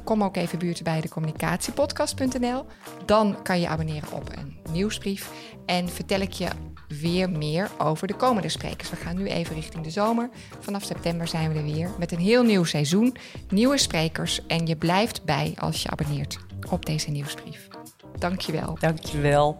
kom 0.05 0.25
ook 0.25 0.37
even 0.37 0.59
buurten 0.59 0.85
bij 0.85 1.01
de 1.01 1.09
communicatiepodcast.nl. 1.09 2.67
Dan 3.07 3.43
kan 3.43 3.61
je 3.61 3.69
abonneren 3.69 4.13
op 4.13 4.31
een 4.39 4.57
nieuwsbrief. 4.73 5.31
En 5.67 5.89
vertel 5.89 6.21
ik 6.21 6.33
je 6.33 6.49
weer 7.01 7.31
meer 7.31 7.71
over 7.79 8.07
de 8.07 8.15
komende 8.15 8.49
sprekers. 8.49 8.91
We 8.91 8.97
gaan 8.97 9.17
nu 9.17 9.27
even 9.27 9.55
richting 9.55 9.85
de 9.85 9.91
zomer. 9.91 10.31
Vanaf 10.61 10.83
september 10.83 11.29
zijn 11.29 11.53
we 11.53 11.59
er 11.59 11.65
weer 11.65 11.91
met 11.99 12.13
een 12.13 12.19
heel 12.19 12.43
nieuw 12.43 12.65
seizoen, 12.65 13.17
nieuwe 13.49 13.79
sprekers 13.79 14.47
en 14.47 14.67
je 14.67 14.77
blijft 14.77 15.25
bij 15.25 15.55
als 15.59 15.83
je 15.83 15.91
abonneert 15.91 16.39
op 16.71 16.87
deze 16.87 17.11
nieuwsbrief. 17.11 17.69
Dankjewel. 18.19 18.77
Dankjewel. 18.81 19.57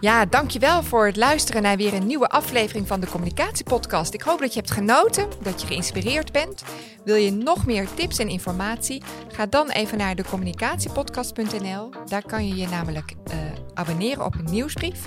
Ja, 0.00 0.24
dankjewel 0.26 0.82
voor 0.82 1.06
het 1.06 1.16
luisteren 1.16 1.62
naar 1.62 1.76
weer 1.76 1.94
een 1.94 2.06
nieuwe 2.06 2.28
aflevering 2.28 2.86
van 2.86 3.00
de 3.00 3.06
Communicatiepodcast. 3.06 4.14
Ik 4.14 4.22
hoop 4.22 4.38
dat 4.38 4.52
je 4.52 4.58
hebt 4.58 4.72
genoten, 4.72 5.28
dat 5.42 5.60
je 5.60 5.66
geïnspireerd 5.66 6.32
bent. 6.32 6.62
Wil 7.04 7.14
je 7.14 7.32
nog 7.32 7.66
meer 7.66 7.88
tips 7.94 8.18
en 8.18 8.28
informatie? 8.28 9.02
Ga 9.28 9.46
dan 9.46 9.70
even 9.70 9.98
naar 9.98 10.14
de 10.14 10.24
communicatiepodcast.nl. 10.24 11.90
Daar 12.06 12.26
kan 12.26 12.46
je 12.48 12.56
je 12.56 12.68
namelijk 12.68 13.14
uh, 13.26 13.34
abonneren 13.74 14.24
op 14.24 14.34
een 14.34 14.50
nieuwsbrief 14.50 15.04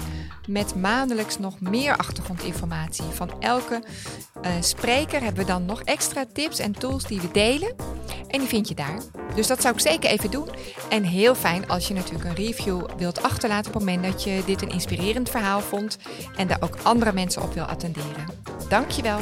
met 0.47 0.75
maandelijks 0.75 1.39
nog 1.39 1.59
meer 1.59 1.97
achtergrondinformatie. 1.97 3.03
Van 3.03 3.41
elke 3.41 3.83
uh, 4.45 4.51
spreker 4.59 5.21
hebben 5.21 5.45
we 5.45 5.51
dan 5.51 5.65
nog 5.65 5.81
extra 5.81 6.25
tips 6.33 6.59
en 6.59 6.71
tools 6.71 7.03
die 7.03 7.21
we 7.21 7.31
delen. 7.31 7.75
En 8.27 8.39
die 8.39 8.47
vind 8.47 8.67
je 8.67 8.75
daar. 8.75 9.01
Dus 9.35 9.47
dat 9.47 9.61
zou 9.61 9.73
ik 9.73 9.79
zeker 9.79 10.09
even 10.09 10.31
doen. 10.31 10.49
En 10.89 11.03
heel 11.03 11.35
fijn 11.35 11.67
als 11.67 11.87
je 11.87 11.93
natuurlijk 11.93 12.25
een 12.25 12.45
review 12.45 12.85
wilt 12.97 13.21
achterlaten 13.21 13.67
op 13.67 13.73
het 13.73 13.85
moment 13.85 14.03
dat 14.11 14.23
je 14.23 14.43
dit 14.45 14.61
een 14.61 14.69
inspirerend 14.69 15.29
verhaal 15.29 15.61
vond 15.61 15.97
en 16.35 16.47
daar 16.47 16.61
ook 16.61 16.77
andere 16.83 17.13
mensen 17.13 17.41
op 17.41 17.53
wil 17.53 17.63
attenderen. 17.63 18.25
Dankjewel. 18.69 19.19